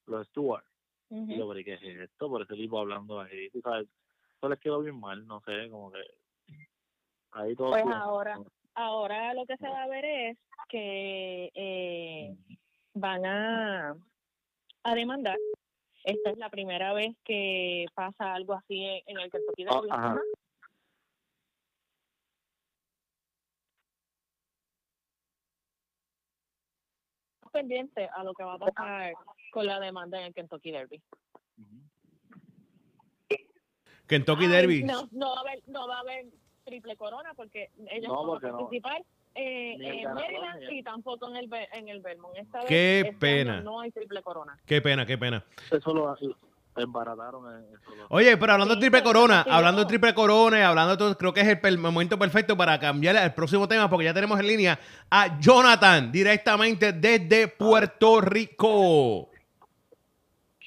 los. 0.07 0.29
Y 1.11 1.37
yo, 1.37 1.49
pero 1.49 1.59
¿y 1.59 1.65
¿qué 1.65 1.75
es 1.75 1.83
esto? 1.83 2.29
Por 2.29 2.43
ese 2.43 2.55
tipo 2.55 2.79
hablando 2.79 3.21
ahí, 3.21 3.50
tú 3.50 3.61
sabes, 3.61 3.89
eso 4.37 4.49
les 4.49 4.61
quedó 4.61 4.81
bien 4.81 4.99
mal, 4.99 5.27
no 5.27 5.41
sé, 5.41 5.69
como 5.69 5.91
que 5.91 6.03
ahí 7.33 7.57
todo. 7.57 7.71
Pues 7.71 7.83
bien. 7.83 7.93
ahora, 7.93 8.39
ahora 8.75 9.35
lo 9.35 9.45
que 9.47 9.57
se 9.57 9.69
va 9.69 9.83
a 9.83 9.89
ver 9.89 10.05
es 10.05 10.39
que 10.69 11.50
eh, 11.53 12.37
van 12.95 13.27
a, 13.27 13.97
a 14.85 14.95
demandar. 14.95 15.37
Esta 16.05 16.31
es 16.31 16.39
la 16.39 16.49
primera 16.49 16.93
vez 16.93 17.17
que 17.25 17.87
pasa 17.95 18.35
algo 18.35 18.55
así 18.55 18.85
en, 19.07 19.19
el 19.19 19.31
Kentucky 19.31 19.65
Ah, 19.69 20.15
Derby. 20.15 20.21
Ajá. 27.50 27.59
pendiente 27.59 28.09
a 28.14 28.25
lo 28.25 28.33
que 28.35 28.45
va 28.45 28.54
a 28.54 28.59
pasar 28.59 29.12
con 29.52 29.66
la 29.66 29.78
demanda 29.80 30.19
en 30.19 30.26
el 30.26 30.35
Kentucky 30.35 30.71
Derby. 30.71 31.02
Kentucky 34.07 34.45
Ay, 34.45 34.50
Derby. 34.50 34.83
No, 34.85 35.09
no 35.12 35.30
va 35.30 35.37
a 35.37 35.40
haber, 35.40 35.62
no 35.69 35.87
va 35.88 35.97
a 35.97 36.00
haber 36.00 36.26
triple 36.64 36.97
corona 36.97 37.33
porque 37.35 37.71
ellos 37.90 38.09
No, 38.09 38.14
no, 38.14 38.19
van 38.23 38.26
porque 38.26 38.47
a 38.47 38.50
no. 38.50 38.59
participar 38.59 39.02
eh, 39.37 39.76
en 39.78 40.12
Maryland 40.14 40.62
y 40.73 40.83
tampoco 40.83 41.28
en 41.28 41.37
el 41.37 41.49
en 41.73 41.88
el 41.88 42.00
Belmont. 42.00 42.37
Esta 42.37 42.61
Qué 42.66 43.02
vez, 43.04 43.12
este 43.14 43.19
pena. 43.21 43.54
año 43.59 43.62
no 43.62 43.80
hay 43.80 43.92
triple 43.92 44.23
corona. 44.23 44.59
Qué 44.66 44.80
pena, 44.83 45.07
qué 45.07 45.16
pena. 45.16 45.45
Eso 45.71 45.95
lo 45.95 46.16
embarataron. 46.77 47.45
Oye, 48.09 48.37
pero 48.37 48.53
hablando 48.53 48.75
de 48.75 48.81
triple 48.81 49.03
corona, 49.03 49.45
hablando 49.49 49.83
de 49.83 49.87
triple 49.87 50.15
corona 50.15 50.59
y 50.59 50.62
hablando 50.62 50.93
de 50.93 50.97
todo, 50.97 51.19
creo 51.19 51.33
que 51.33 51.41
es 51.41 51.59
el, 51.62 51.79
momento 51.79 52.19
perfecto 52.19 52.57
para 52.57 52.79
cambiar 52.79 53.17
al 53.17 53.35
próximo 53.35 53.69
tema 53.69 53.89
porque 53.91 54.05
ya 54.05 54.15
tenemos 54.15 54.39
en 54.41 54.47
línea 54.47 54.79
a 55.11 55.39
Jonathan 55.41 56.11
directamente 56.12 56.93
desde 56.93 57.49
Puerto 57.49 58.21
Rico. 58.21 59.31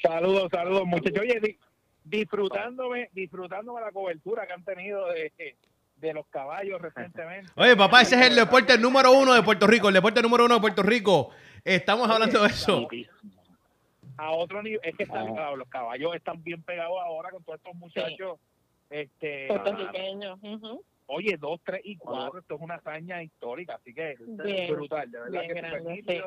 Saludos, 0.01 0.49
saludos, 0.51 0.85
muchachos. 0.85 1.19
Oye, 1.21 1.39
di- 1.39 1.57
disfrutándome, 2.03 3.09
disfrutándome 3.13 3.81
la 3.81 3.91
cobertura 3.91 4.45
que 4.45 4.53
han 4.53 4.63
tenido 4.63 5.07
de, 5.07 5.55
de 5.95 6.13
los 6.13 6.27
caballos 6.27 6.81
recientemente. 6.81 7.51
Oye, 7.55 7.75
papá, 7.75 8.01
ese 8.01 8.19
es 8.19 8.27
el 8.27 8.35
deporte 8.35 8.77
número 8.77 9.11
uno 9.13 9.33
de 9.33 9.41
Puerto 9.41 9.65
Rico, 9.65 9.87
el 9.87 9.93
deporte 9.93 10.21
número 10.21 10.45
uno 10.45 10.55
de 10.55 10.61
Puerto 10.61 10.83
Rico. 10.83 11.29
Estamos 11.63 12.09
hablando 12.09 12.41
de 12.41 12.49
eso. 12.49 12.87
A 14.17 14.31
otro 14.31 14.61
nivel, 14.61 14.79
es 14.83 14.95
que 14.95 15.03
están, 15.03 15.37
ah, 15.37 15.51
los 15.55 15.67
caballos 15.67 16.15
están 16.15 16.43
bien 16.43 16.61
pegados 16.63 16.97
ahora 17.03 17.31
con 17.31 17.43
todos 17.43 17.57
estos 17.57 17.75
muchachos. 17.75 18.39
Este, 18.89 19.47
Puertorriqueños. 19.47 20.39
oye, 21.07 21.37
dos, 21.37 21.59
tres 21.63 21.81
y 21.83 21.97
cuatro, 21.97 22.39
esto 22.39 22.55
es 22.55 22.61
una 22.61 22.75
hazaña 22.75 23.23
histórica, 23.23 23.75
así 23.75 23.93
que 23.93 24.15
Bien, 24.19 24.73
brutal, 24.73 25.09
de 25.09 25.19
verdad 25.19 25.41
que 25.41 25.53
grande. 25.53 26.23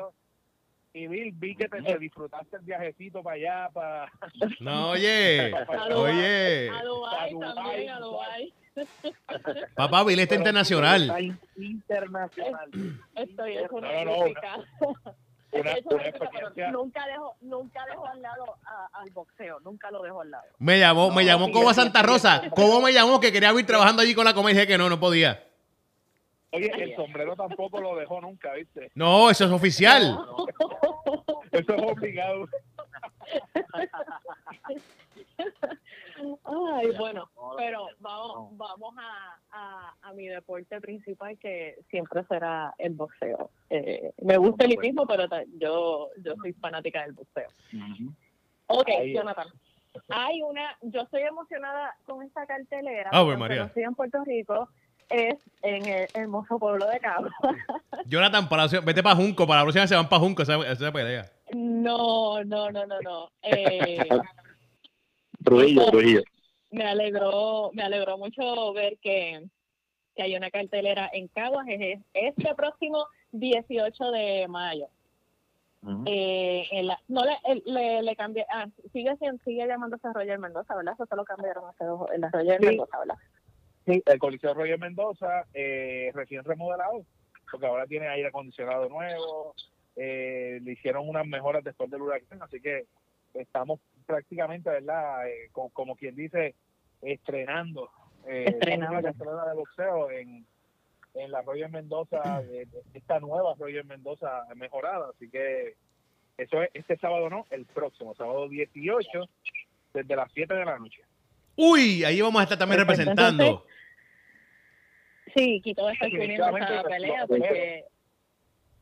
Y 0.93 1.07
Bill, 1.07 1.31
vi 1.33 1.55
que 1.55 1.69
te, 1.69 1.81
te 1.81 1.99
disfrutaste 1.99 2.57
el 2.57 2.63
viajecito 2.63 3.21
para 3.21 3.35
allá, 3.35 3.69
para... 3.71 4.11
No, 4.59 4.91
oye, 4.91 5.53
oye, 5.93 6.69
A 6.71 6.83
Dubái 6.83 7.39
también, 7.39 7.89
a 7.89 7.99
Dubái. 7.99 8.53
papá, 9.75 10.03
Bill 10.03 10.19
está 10.19 10.35
internacional. 10.35 11.01
Está 11.03 11.19
internacional. 11.55 12.69
Estoy 13.15 13.57
es 13.57 13.71
una 13.71 13.91
No, 13.91 14.05
no, 14.05 14.17
no, 14.17 14.23
crítica. 14.23 14.57
Una, 15.51 15.71
una 15.85 16.03
experiencia... 16.07 16.71
Nunca 16.71 17.05
dejo, 17.07 17.35
nunca 17.41 17.85
dejo 17.85 18.05
al 18.05 18.21
lado 18.21 18.57
a- 18.65 18.89
al 18.99 19.09
boxeo, 19.11 19.59
nunca 19.61 19.89
lo 19.91 20.01
dejo 20.03 20.21
al 20.21 20.31
lado. 20.31 20.43
Me 20.59 20.77
llamó, 20.79 21.09
me 21.09 21.23
No, 21.23 21.27
llamó 21.27 21.45
sí, 21.47 21.51
Cobo 21.53 21.69
sí, 21.69 21.75
Santa 21.75 22.01
Rosa. 22.03 22.41
Cobo 22.55 22.81
me 22.81 22.91
llamó 22.91 23.19
que 23.19 23.31
quería 23.31 23.51
ir 23.53 23.65
trabajando 23.65 24.01
allí 24.01 24.13
con 24.13 24.25
la 24.25 24.33
comedia 24.33 24.51
y 24.51 24.55
dije 24.55 24.67
que 24.67 24.77
no, 24.77 24.89
no 24.89 24.99
podía. 24.99 25.43
Oye, 26.51 26.71
el 26.81 26.95
sombrero 26.95 27.35
tampoco 27.35 27.79
lo 27.81 27.95
dejó 27.95 28.19
nunca, 28.21 28.53
¿viste? 28.53 28.91
No, 28.95 29.29
eso 29.29 29.45
es 29.45 29.51
oficial. 29.51 30.17
Eso 31.51 31.73
es 31.75 31.81
obligado. 31.83 32.47
Ay, 36.43 36.87
bueno, 36.97 37.29
pero 37.57 37.87
vamos, 37.99 38.57
vamos 38.57 38.95
a, 38.97 39.39
a, 39.51 39.93
a 40.01 40.13
mi 40.13 40.27
deporte 40.27 40.79
principal 40.81 41.37
que 41.37 41.75
siempre 41.89 42.23
será 42.25 42.73
el 42.77 42.93
boxeo. 42.93 43.51
Eh, 43.69 44.11
me 44.23 44.37
gusta 44.37 44.65
el 44.65 44.73
hipismo, 44.73 45.05
pero 45.05 45.25
yo, 45.59 46.09
yo 46.23 46.35
soy 46.41 46.53
fanática 46.53 47.03
del 47.03 47.13
boxeo. 47.13 47.47
Ok. 48.67 48.89
Jonathan. 49.13 49.47
Hay 50.09 50.41
una, 50.41 50.77
yo 50.81 51.01
estoy 51.01 51.21
emocionada 51.23 51.95
con 52.05 52.23
esta 52.23 52.45
cartelera. 52.45 53.09
Ave 53.11 53.25
porque 53.33 53.37
María. 53.37 53.61
aunque 53.61 53.61
no 53.61 53.65
estoy 53.67 53.83
en 53.83 53.95
Puerto 53.95 54.23
Rico, 54.25 54.69
es 55.09 55.35
en 55.63 55.85
el 55.87 56.07
hermoso 56.13 56.59
pueblo 56.59 56.85
de 56.87 56.99
Cabo. 56.99 57.29
Jonathan, 58.05 58.47
para 58.49 58.63
la 58.63 58.69
próxima- 58.69 58.85
vete 58.85 59.03
para 59.03 59.15
Junco, 59.15 59.47
para 59.47 59.59
la 59.61 59.65
próxima 59.65 59.87
se 59.87 59.95
van 59.95 60.09
para 60.09 60.19
Junco, 60.19 60.41
esa, 60.43 60.55
esa 60.71 60.91
pelea. 60.91 61.25
no, 61.53 62.43
no, 62.43 62.69
no, 62.71 62.85
no, 62.85 62.99
no. 63.01 63.29
Eh, 63.43 63.97
Trujillo, 65.49 65.85
Trujillo. 65.91 66.21
me 66.71 66.83
alegró, 66.85 67.71
me 67.73 67.83
alegró 67.83 68.17
mucho 68.17 68.73
ver 68.73 68.97
que, 68.99 69.43
que 70.15 70.23
hay 70.23 70.35
una 70.35 70.51
cartelera 70.51 71.09
en 71.13 71.27
Caguas 71.29 71.65
es 71.69 71.99
este 72.13 72.53
próximo 72.55 73.05
18 73.31 74.11
de 74.11 74.47
mayo. 74.47 74.87
Eh, 76.05 76.67
en 76.71 76.87
la- 76.87 76.99
no 77.07 77.21
le, 77.23 77.37
le, 77.65 78.01
le 78.01 78.15
cambié, 78.17 78.45
ah, 78.49 78.67
sigue 78.91 79.15
sigue 79.45 79.67
llamándose 79.67 80.11
Roger 80.13 80.37
Mendoza, 80.37 80.75
¿verdad? 80.75 80.95
Eso 80.95 81.05
se 81.05 81.15
lo 81.15 81.23
cambiaron 81.23 81.63
hace 81.69 81.85
dos, 81.85 82.09
en 82.13 82.21
la 82.21 82.29
Roger 82.29 82.59
Sí. 82.59 82.65
Mendoza, 82.65 82.99
¿verdad? 82.99 83.15
Sí, 83.85 84.03
el 84.05 84.19
Coliseo 84.19 84.53
Roger 84.53 84.77
Mendoza, 84.79 85.45
eh, 85.53 86.11
recién 86.13 86.43
remodelado, 86.43 87.05
porque 87.49 87.67
ahora 87.67 87.85
tiene 87.87 88.09
aire 88.09 88.27
acondicionado 88.27 88.89
nuevo, 88.89 89.53
eh, 89.95 90.59
le 90.61 90.71
hicieron 90.73 91.07
unas 91.07 91.25
mejoras 91.25 91.63
después 91.63 91.89
del 91.89 92.01
huracán, 92.01 92.41
así 92.41 92.59
que 92.59 92.85
estamos 93.39 93.79
prácticamente, 94.05 94.69
¿verdad? 94.69 95.27
Eh, 95.27 95.49
co- 95.51 95.69
como, 95.69 95.95
quien 95.95 96.15
dice, 96.15 96.55
estrenando, 97.01 97.89
eh, 98.27 98.45
Estrenando. 98.47 98.95
la 98.95 99.01
cartelera 99.03 99.45
de 99.49 99.55
boxeo 99.55 100.11
en, 100.11 100.45
en 101.13 101.31
la 101.31 101.41
Roger 101.41 101.69
Mendoza, 101.69 102.41
eh, 102.51 102.67
esta 102.93 103.19
nueva 103.19 103.53
Roger 103.57 103.85
Mendoza 103.85 104.45
mejorada, 104.55 105.09
así 105.15 105.29
que 105.29 105.75
eso 106.37 106.61
es 106.61 106.69
este 106.73 106.97
sábado, 106.97 107.29
¿no? 107.29 107.45
El 107.49 107.65
próximo, 107.65 108.13
sábado 108.15 108.47
18, 108.47 109.07
desde 109.93 110.15
las 110.15 110.31
7 110.33 110.53
de 110.53 110.65
la 110.65 110.77
noche. 110.77 111.01
Uy, 111.55 112.03
ahí 112.03 112.21
vamos 112.21 112.39
a 112.39 112.43
estar 112.43 112.57
también 112.57 112.85
Perfecto, 112.85 113.09
representando. 113.11 113.65
Sí, 115.35 115.61
Quito 115.61 115.83
va 115.83 115.89
a 115.89 115.93
estar 115.93 116.07
esa 116.09 116.51
lo- 116.83 116.89
pelea 116.89 117.27
porque 117.27 117.85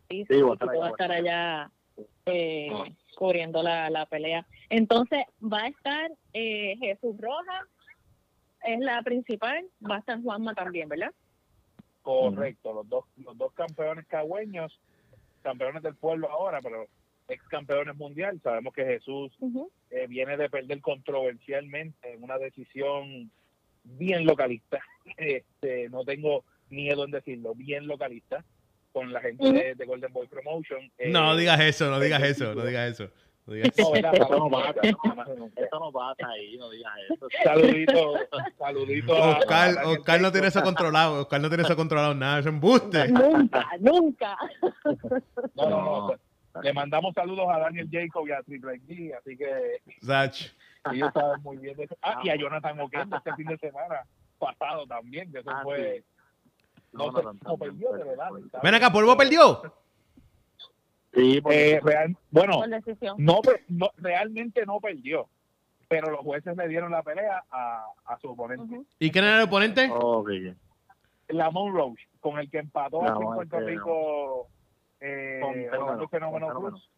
sí, 0.09 0.25
Quito 0.27 0.47
va 0.77 0.87
a 0.87 0.89
estar 0.89 1.11
allá 1.11 1.71
eh, 2.25 2.71
cubriendo 3.15 3.63
la, 3.63 3.89
la 3.89 4.05
pelea. 4.05 4.45
Entonces 4.69 5.23
va 5.41 5.63
a 5.63 5.67
estar 5.67 6.11
eh, 6.33 6.75
Jesús 6.79 7.15
Rojas, 7.19 7.65
es 8.63 8.79
la 8.79 9.01
principal, 9.03 9.65
va 9.89 9.97
a 9.97 9.99
estar 9.99 10.21
Juanma 10.21 10.53
también, 10.53 10.89
¿verdad? 10.89 11.13
Correcto, 12.01 12.73
los 12.73 12.87
dos 12.87 13.05
los 13.17 13.37
dos 13.37 13.53
campeones 13.53 14.05
cagüeños, 14.07 14.79
campeones 15.41 15.81
del 15.83 15.95
pueblo 15.95 16.29
ahora, 16.29 16.61
pero 16.61 16.87
ex 17.27 17.43
campeones 17.47 17.95
mundial. 17.95 18.39
Sabemos 18.43 18.73
que 18.73 18.85
Jesús 18.85 19.31
eh, 19.89 20.07
viene 20.07 20.37
de 20.37 20.49
perder 20.49 20.81
controversialmente 20.81 22.13
en 22.13 22.23
una 22.23 22.37
decisión 22.37 23.31
bien 23.83 24.25
localista. 24.25 24.79
Este, 25.17 25.87
no 25.89 26.03
tengo 26.03 26.43
miedo 26.69 27.05
en 27.05 27.11
decirlo, 27.11 27.53
bien 27.53 27.85
localista 27.85 28.43
con 28.95 29.11
la 29.11 29.19
gente 29.19 29.51
de, 29.51 29.75
de 29.75 29.85
Golden 29.85 30.13
Boy 30.13 30.25
Promotion. 30.27 30.79
Eh, 30.97 31.09
No 31.11 31.35
digas 31.35 31.59
eso, 31.59 31.89
no 31.89 31.99
digas 31.99 32.23
eso, 32.23 32.55
no 32.55 32.63
digas 32.65 32.93
eso. 32.93 33.09
no 33.45 33.53
digas 33.53 33.77
eso. 33.77 33.83
no, 33.83 33.91
¿verdad? 33.91 34.15
Eso 34.15 34.37
no 34.39 34.49
pasa. 34.49 34.81
Eso 35.57 35.79
no 35.81 35.91
pasa 35.91 36.27
ahí, 36.29 36.57
no 36.57 36.69
digas 36.69 36.93
eso. 37.09 37.27
Saludito, 37.43 38.13
saludito 38.57 39.13
a- 39.13 39.33
a 39.33 39.37
Oscar, 39.39 39.75
Oscar 39.85 40.21
no 40.21 40.31
tiene 40.31 40.47
eso 40.47 40.63
controlado, 40.63 41.21
Oscar 41.23 41.41
no 41.41 41.49
tiene 41.49 41.63
eso 41.63 41.75
controlado 41.75 42.15
nada, 42.15 42.39
es 42.39 42.45
embuste. 42.45 43.09
Nunca, 43.09 43.67
nunca. 43.81 44.37
No, 45.55 45.69
no, 45.69 46.07
no. 46.07 46.61
Le 46.61 46.71
mandamos 46.71 47.13
saludos 47.13 47.47
a 47.51 47.59
Daniel 47.59 47.89
Jacob 47.91 48.25
y 48.29 48.31
a 48.31 48.41
Triple 48.43 48.79
G, 48.87 49.13
así 49.17 49.35
que 49.35 49.81
Zach. 50.05 50.37
ellos 50.93 51.09
saben 51.13 51.41
muy 51.43 51.57
bien 51.57 51.75
de 51.75 51.83
eso. 51.83 51.97
Ah, 52.01 52.21
y 52.23 52.29
a 52.29 52.37
Jonathan 52.37 52.79
Oquendo 52.79 53.17
este 53.17 53.33
fin 53.35 53.47
de 53.47 53.57
semana 53.57 54.03
pasado 54.39 54.87
también, 54.87 55.29
que 55.33 55.39
eso 55.39 55.49
Ah, 55.51 55.59
fue... 55.63 56.01
No, 56.95 57.11
no, 57.11 57.57
perdió, 57.57 57.91
de 57.93 58.03
verdad. 58.03 58.29
Ven 58.63 58.73
acá, 58.73 58.91
¿Polvo 58.91 59.17
perdió? 59.17 59.61
Sí, 61.13 61.41
porque 61.41 61.71
Eh, 61.73 61.79
real- 61.81 62.17
bueno, 62.29 62.63
no, 63.17 63.41
no, 63.69 63.91
realmente 63.97 64.65
no 64.65 64.79
perdió, 64.79 65.27
pero 65.87 66.09
los 66.09 66.19
jueces 66.21 66.55
le 66.57 66.67
dieron 66.67 66.91
la 66.91 67.03
pelea 67.03 67.43
a, 67.49 67.85
a 68.05 68.19
su 68.19 68.29
oponente. 68.29 68.63
Ujú. 68.75 68.85
¿Y 68.99 69.11
quién 69.11 69.23
era 69.25 69.37
el 69.37 69.43
oponente? 69.43 69.89
Ok. 69.91 70.29
Lamont 71.29 71.73
Roche, 71.73 72.07
con 72.19 72.37
el 72.37 72.49
que 72.49 72.59
empató 72.59 73.01
aquí 73.03 73.21
en 73.23 73.33
Puerto 73.33 73.59
eh, 73.59 73.65
Rico 73.65 74.47
eh, 74.99 75.39
Con 75.41 75.53
Fenómeno, 75.53 76.07
Fenómeno 76.09 76.53
con 76.53 76.69
Cruz. 76.71 76.89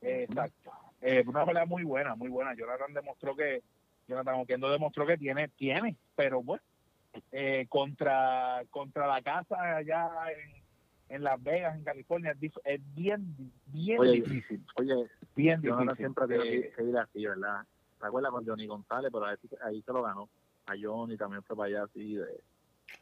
Eh, 0.00 0.26
exacto. 0.28 0.70
Eh, 1.00 1.24
una 1.26 1.44
pelea 1.44 1.66
muy 1.66 1.84
buena, 1.84 2.14
muy 2.14 2.28
buena. 2.28 2.54
Jonathan 2.54 2.92
demostró 2.94 3.36
que, 3.36 3.62
Jonathan 4.08 4.40
Oquendo 4.40 4.70
demostró 4.70 5.06
que 5.06 5.18
tiene, 5.18 5.48
tiene, 5.48 5.96
pero 6.16 6.42
bueno, 6.42 6.62
eh, 7.32 7.66
contra, 7.68 8.62
contra 8.70 9.06
la 9.06 9.22
casa 9.22 9.76
allá 9.76 10.10
en, 10.32 11.16
en 11.16 11.24
Las 11.24 11.42
Vegas, 11.42 11.76
en 11.76 11.84
California, 11.84 12.34
es, 12.64 12.94
bien, 12.94 13.34
bien 13.66 13.98
Oye, 14.00 14.12
difícil. 14.12 14.64
Oye, 14.76 14.94
Bien 15.34 15.60
Jonathan 15.62 15.86
difícil. 15.96 16.14
siempre 16.14 16.36
Eh, 16.36 16.72
que- 16.76 16.82
ir 16.84 16.96
así, 16.98 17.26
¿verdad? 17.26 17.62
¿Te 18.00 18.06
acuerdas 18.06 18.30
con 18.32 18.46
Johnny 18.46 18.66
González? 18.66 19.10
Pero 19.12 19.24
ahí, 19.26 19.36
ahí 19.62 19.82
se 19.82 19.92
lo 19.92 20.02
ganó. 20.02 20.28
A 20.66 20.72
Johnny 20.80 21.16
también 21.16 21.42
fue 21.44 21.56
para 21.56 21.66
allá 21.68 21.82
así 21.84 22.14
de... 22.16 22.40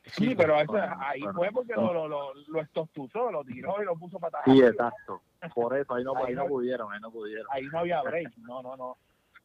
sí, 0.06 0.34
pero 0.36 0.60
eso, 0.60 0.74
ahí 1.00 1.20
bueno, 1.20 1.38
fue 1.38 1.50
porque 1.52 1.72
lo, 1.74 2.08
lo, 2.08 2.32
lo, 2.34 2.60
estostuzó, 2.60 3.30
lo 3.32 3.44
tiró 3.44 3.82
y 3.82 3.84
lo 3.84 3.96
puso 3.96 4.18
para 4.20 4.42
Sí, 4.44 4.62
atrás. 4.62 4.70
exacto. 4.72 5.22
Por 5.54 5.76
eso, 5.76 5.94
ahí 5.94 6.04
no, 6.04 6.16
Ahí 6.16 6.34
pudieron, 6.48 6.92
ahí 6.92 7.00
no 7.00 7.10
pudieron. 7.10 7.46
Ahí 7.50 7.66
no 7.72 7.80
había 7.80 8.02
break. 8.02 8.36
No, 8.38 8.62
no, 8.62 8.76
no. 8.76 8.96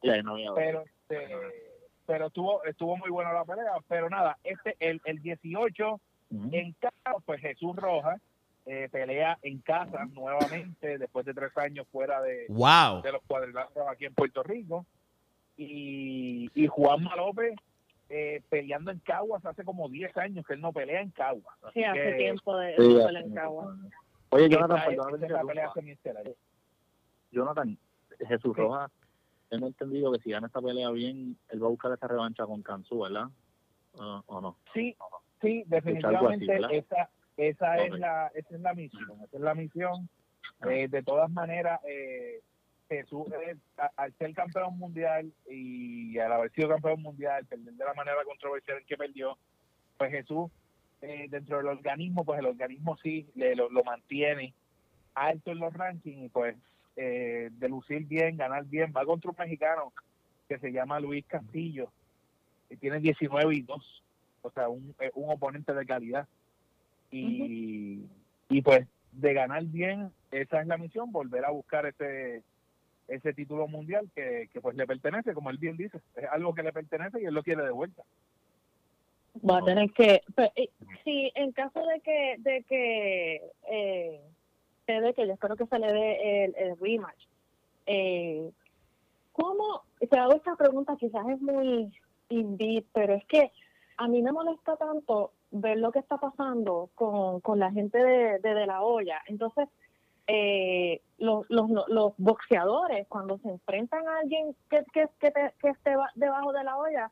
Ahí 0.02 0.22
no 0.22 0.32
había 0.32 0.52
pero 0.54 0.82
este, 0.84 1.71
pero 2.06 2.26
estuvo 2.26 2.64
estuvo 2.64 2.96
muy 2.96 3.10
buena 3.10 3.32
la 3.32 3.44
pelea 3.44 3.72
pero 3.88 4.08
nada 4.10 4.36
este 4.44 4.76
el, 4.80 5.00
el 5.04 5.20
18 5.22 6.00
Ujú. 6.30 6.48
en 6.52 6.72
casa 6.72 7.16
pues 7.24 7.40
Jesús 7.40 7.76
Rojas 7.76 8.20
eh, 8.66 8.88
pelea 8.90 9.38
en 9.42 9.58
casa 9.60 10.04
nuevamente 10.12 10.96
después 10.98 11.26
de 11.26 11.34
tres 11.34 11.56
años 11.58 11.86
fuera 11.90 12.20
de, 12.22 12.46
Wow. 12.48 13.02
de 13.02 13.12
los 13.12 13.22
cuadriláteros 13.26 13.88
aquí 13.88 14.04
en 14.06 14.14
Puerto 14.14 14.42
Rico 14.42 14.86
y, 15.56 16.50
y 16.54 16.66
Juanma 16.66 17.16
López 17.16 17.54
eh, 18.08 18.42
peleando 18.50 18.90
en 18.90 18.98
Caguas 19.00 19.44
hace 19.46 19.64
como 19.64 19.88
10 19.88 20.16
años 20.18 20.46
que 20.46 20.54
él 20.54 20.60
no 20.60 20.72
pelea 20.72 21.00
en 21.00 21.10
Caguas 21.10 21.56
Así 21.62 21.80
Sí, 21.80 21.84
hace 21.84 22.00
que 22.02 22.12
tiempo 22.14 22.56
de, 22.56 22.76
Sí, 22.76 22.94
de 22.94 23.04
hace 23.04 23.18
en 23.18 23.34
Cagua. 23.34 23.76
Oye, 24.30 24.48
Jonathan, 24.48 24.80
perdóname 24.86 25.18
pelea. 25.46 25.72
Jonathan, 27.30 27.78
Jesús 28.28 28.52
Sí. 28.54 28.60
Rojas, 28.62 28.90
tengo 29.52 29.66
entendido 29.66 30.10
que 30.12 30.18
si 30.20 30.30
gana 30.30 30.46
esta 30.46 30.62
pelea 30.62 30.88
bien, 30.90 31.36
él 31.50 31.62
va 31.62 31.66
a 31.66 31.70
buscar 31.70 31.92
esa 31.92 32.08
revancha 32.08 32.46
con 32.46 32.62
Kansu, 32.62 33.00
¿verdad? 33.00 33.26
¿O- 33.92 34.22
¿O 34.24 34.40
no? 34.40 34.56
Sí, 34.72 34.96
sí, 35.42 35.62
definitivamente 35.66 36.54
así, 36.64 36.74
esa, 36.78 37.10
esa 37.36 37.76
es 37.84 37.92
Ok. 37.92 37.98
la, 37.98 38.28
esa 38.34 38.54
es 38.54 38.60
la 38.62 38.72
misión, 38.72 39.20
esa 39.22 39.36
es 39.36 39.42
la 39.42 39.54
misión. 39.54 40.08
Eh, 40.66 40.88
de 40.88 41.02
todas 41.02 41.30
maneras, 41.30 41.80
eh, 41.86 42.40
Jesús, 42.88 43.26
es- 43.46 43.58
a- 43.76 43.90
al 43.96 44.14
ser 44.14 44.32
campeón 44.32 44.78
mundial 44.78 45.30
y 45.50 46.18
al 46.18 46.32
haber 46.32 46.50
sido 46.52 46.70
campeón 46.70 47.02
mundial, 47.02 47.44
perder 47.44 47.74
de 47.74 47.84
la 47.84 47.92
manera 47.92 48.24
controversial 48.24 48.78
en 48.78 48.86
que 48.86 48.96
perdió, 48.96 49.36
pues 49.98 50.12
Jesús, 50.12 50.50
eh, 51.02 51.26
dentro 51.28 51.58
del 51.58 51.66
organismo, 51.66 52.24
pues 52.24 52.38
el 52.38 52.46
organismo 52.46 52.96
sí 53.02 53.28
le, 53.34 53.54
lo, 53.54 53.68
lo 53.68 53.84
mantiene 53.84 54.54
alto 55.14 55.50
en 55.50 55.58
los 55.58 55.74
rankings 55.74 56.24
y 56.24 56.28
pues 56.30 56.56
eh, 56.96 57.50
de 57.52 57.68
lucir 57.68 58.04
bien, 58.06 58.36
ganar 58.36 58.64
bien, 58.64 58.92
va 58.96 59.04
contra 59.04 59.30
un 59.30 59.36
mexicano 59.38 59.92
que 60.48 60.58
se 60.58 60.72
llama 60.72 61.00
Luis 61.00 61.24
Castillo, 61.26 61.90
y 62.68 62.76
tiene 62.76 63.00
19 63.00 63.54
y 63.54 63.62
2, 63.62 64.02
o 64.42 64.50
sea, 64.50 64.68
un, 64.68 64.94
eh, 65.00 65.10
un 65.14 65.30
oponente 65.30 65.72
de 65.74 65.86
calidad. 65.86 66.26
Y, 67.10 68.06
y 68.48 68.62
pues 68.62 68.86
de 69.12 69.34
ganar 69.34 69.64
bien, 69.64 70.10
esa 70.30 70.60
es 70.62 70.66
la 70.66 70.78
misión, 70.78 71.12
volver 71.12 71.44
a 71.44 71.50
buscar 71.50 71.86
ese 71.86 72.42
ese 73.08 73.34
título 73.34 73.66
mundial 73.68 74.08
que, 74.14 74.48
que 74.52 74.60
pues 74.60 74.74
le 74.76 74.86
pertenece, 74.86 75.34
como 75.34 75.50
él 75.50 75.58
bien 75.58 75.76
dice, 75.76 75.98
es 76.16 76.24
algo 76.30 76.54
que 76.54 76.62
le 76.62 76.72
pertenece 76.72 77.20
y 77.20 77.26
él 77.26 77.34
lo 77.34 77.42
quiere 77.42 77.62
de 77.62 77.70
vuelta. 77.72 78.02
Va 79.48 79.58
a 79.58 79.64
tener 79.64 79.90
que. 79.90 80.22
pe- 80.34 80.52
eh, 80.56 80.70
sí, 81.04 81.30
en 81.34 81.52
caso 81.52 81.84
de 81.84 82.00
que 82.00 82.36
de 82.38 82.62
que 82.64 83.42
eh, 83.70 84.20
se 84.86 85.00
dé, 85.00 85.14
que 85.14 85.26
yo 85.26 85.32
espero 85.34 85.56
que 85.56 85.66
se 85.66 85.78
le 85.78 85.92
dé 85.92 86.44
el, 86.44 86.54
el 86.56 86.78
rematch. 86.80 87.24
Eh, 87.86 88.50
¿Cómo? 89.32 89.82
Te 90.10 90.18
hago 90.18 90.34
esta 90.34 90.56
pregunta, 90.56 90.96
quizás 90.96 91.26
es 91.28 91.40
muy 91.40 91.92
indie, 92.28 92.84
pero 92.92 93.14
es 93.14 93.24
que 93.26 93.50
a 93.96 94.08
mí 94.08 94.22
me 94.22 94.32
molesta 94.32 94.76
tanto 94.76 95.32
ver 95.50 95.78
lo 95.78 95.92
que 95.92 95.98
está 96.00 96.18
pasando 96.18 96.90
con, 96.94 97.40
con 97.40 97.58
la 97.58 97.70
gente 97.70 97.98
de, 97.98 98.38
de, 98.40 98.54
de 98.54 98.66
la 98.66 98.82
olla. 98.82 99.20
Entonces, 99.26 99.68
eh, 100.26 101.00
los, 101.18 101.44
los, 101.50 101.68
los 101.88 102.12
boxeadores, 102.16 103.06
cuando 103.08 103.38
se 103.38 103.48
enfrentan 103.48 104.06
a 104.06 104.18
alguien 104.18 104.54
que, 104.70 104.84
que, 104.92 105.08
que, 105.18 105.30
te- 105.30 105.54
que 105.60 105.68
esté 105.70 105.96
ba- 105.96 106.12
debajo 106.14 106.52
de 106.52 106.64
la 106.64 106.76
olla, 106.76 107.10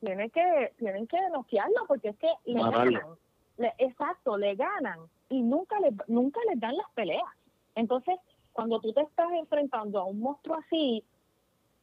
tienen 0.00 0.30
que 0.30 0.72
tienen 0.78 1.06
que 1.06 1.18
noquearlo 1.32 1.84
porque 1.86 2.08
es 2.10 2.16
que 2.18 2.30
le 2.44 2.60
ganan. 2.94 3.16
Le- 3.58 3.74
exacto, 3.78 4.36
le 4.36 4.54
ganan 4.54 5.00
y 5.28 5.42
nunca 5.42 5.78
le, 5.80 5.90
nunca 6.06 6.40
les 6.48 6.58
dan 6.60 6.76
las 6.76 6.88
peleas. 6.94 7.24
Entonces, 7.74 8.16
cuando 8.52 8.80
tú 8.80 8.92
te 8.92 9.02
estás 9.02 9.30
enfrentando 9.32 10.00
a 10.00 10.04
un 10.04 10.20
monstruo 10.20 10.56
así, 10.56 11.04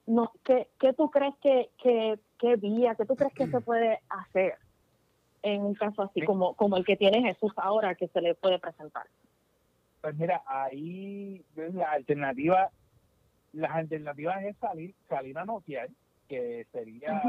no, 0.08 0.32
¿qué, 0.44 0.70
qué 0.80 0.94
tú 0.94 1.10
crees 1.10 1.36
que, 1.42 1.70
que, 1.82 2.20
que 2.38 2.56
vía, 2.58 2.96
qué 2.96 3.06
tú 3.06 3.16
crees 3.16 3.34
que 3.34 3.48
se 3.48 3.62
puede 3.62 4.02
hacer 4.10 4.56
en 5.42 5.62
un 5.62 5.74
caso 5.76 6.02
así 6.04 6.20
Sí. 6.22 6.26
como, 6.26 6.54
como 6.56 6.78
el 6.78 6.86
que 6.86 6.98
tiene 6.98 7.22
Jesús 7.22 7.54
ahora 7.58 7.96
que 7.96 8.08
se 8.08 8.22
le 8.22 8.36
puede 8.36 8.60
presentar? 8.60 9.06
Pues 10.02 10.16
mira, 10.16 10.44
ahí 10.46 11.44
la 11.56 11.92
alternativa, 11.92 12.70
las 13.54 13.72
alternativas 13.72 14.44
es 14.44 14.58
salir, 14.58 14.94
salir 15.10 15.38
a 15.38 15.46
noquear, 15.46 15.90
que 16.28 16.66
sería 16.72 17.22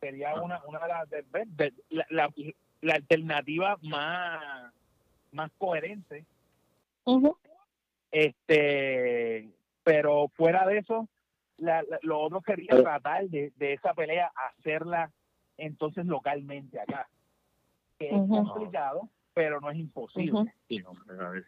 sería 0.00 0.34
una, 0.40 0.62
una 0.66 0.78
de 0.80 0.88
las 0.88 1.10
de- 1.10 1.24
de- 1.46 1.74
la, 1.90 2.06
la, 2.10 2.28
la 2.84 2.94
alternativa 2.94 3.78
más, 3.82 4.72
más 5.32 5.50
coherente. 5.58 6.24
Este 8.10 9.48
pero 9.82 10.28
fuera 10.28 10.66
de 10.66 10.78
eso 10.78 11.08
la- 11.58 11.82
la- 11.82 11.98
lo 12.02 12.20
otro 12.20 12.40
Pero- 12.68 12.82
tratar 12.82 13.28
de, 13.28 13.52
de 13.56 13.72
esa 13.74 13.92
pelea 13.94 14.30
hacerla 14.34 15.10
entonces 15.56 16.06
localmente 16.06 16.80
acá. 16.80 17.08
Que 17.98 18.06
es 18.08 18.12
complicado 18.28 19.08
pero 19.34 19.60
no 19.60 19.68
es 19.68 19.76
imposible. 19.78 20.54
Sí, 20.68 20.78
no. 20.78 20.92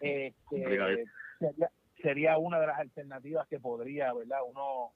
Este, 0.01 0.35
sería, 0.51 1.71
sería 2.03 2.37
una 2.39 2.59
de 2.59 2.67
las 2.67 2.81
alternativas 2.81 3.47
que 3.47 3.61
podría 3.61 4.13
verdad 4.13 4.41
uno 4.45 4.91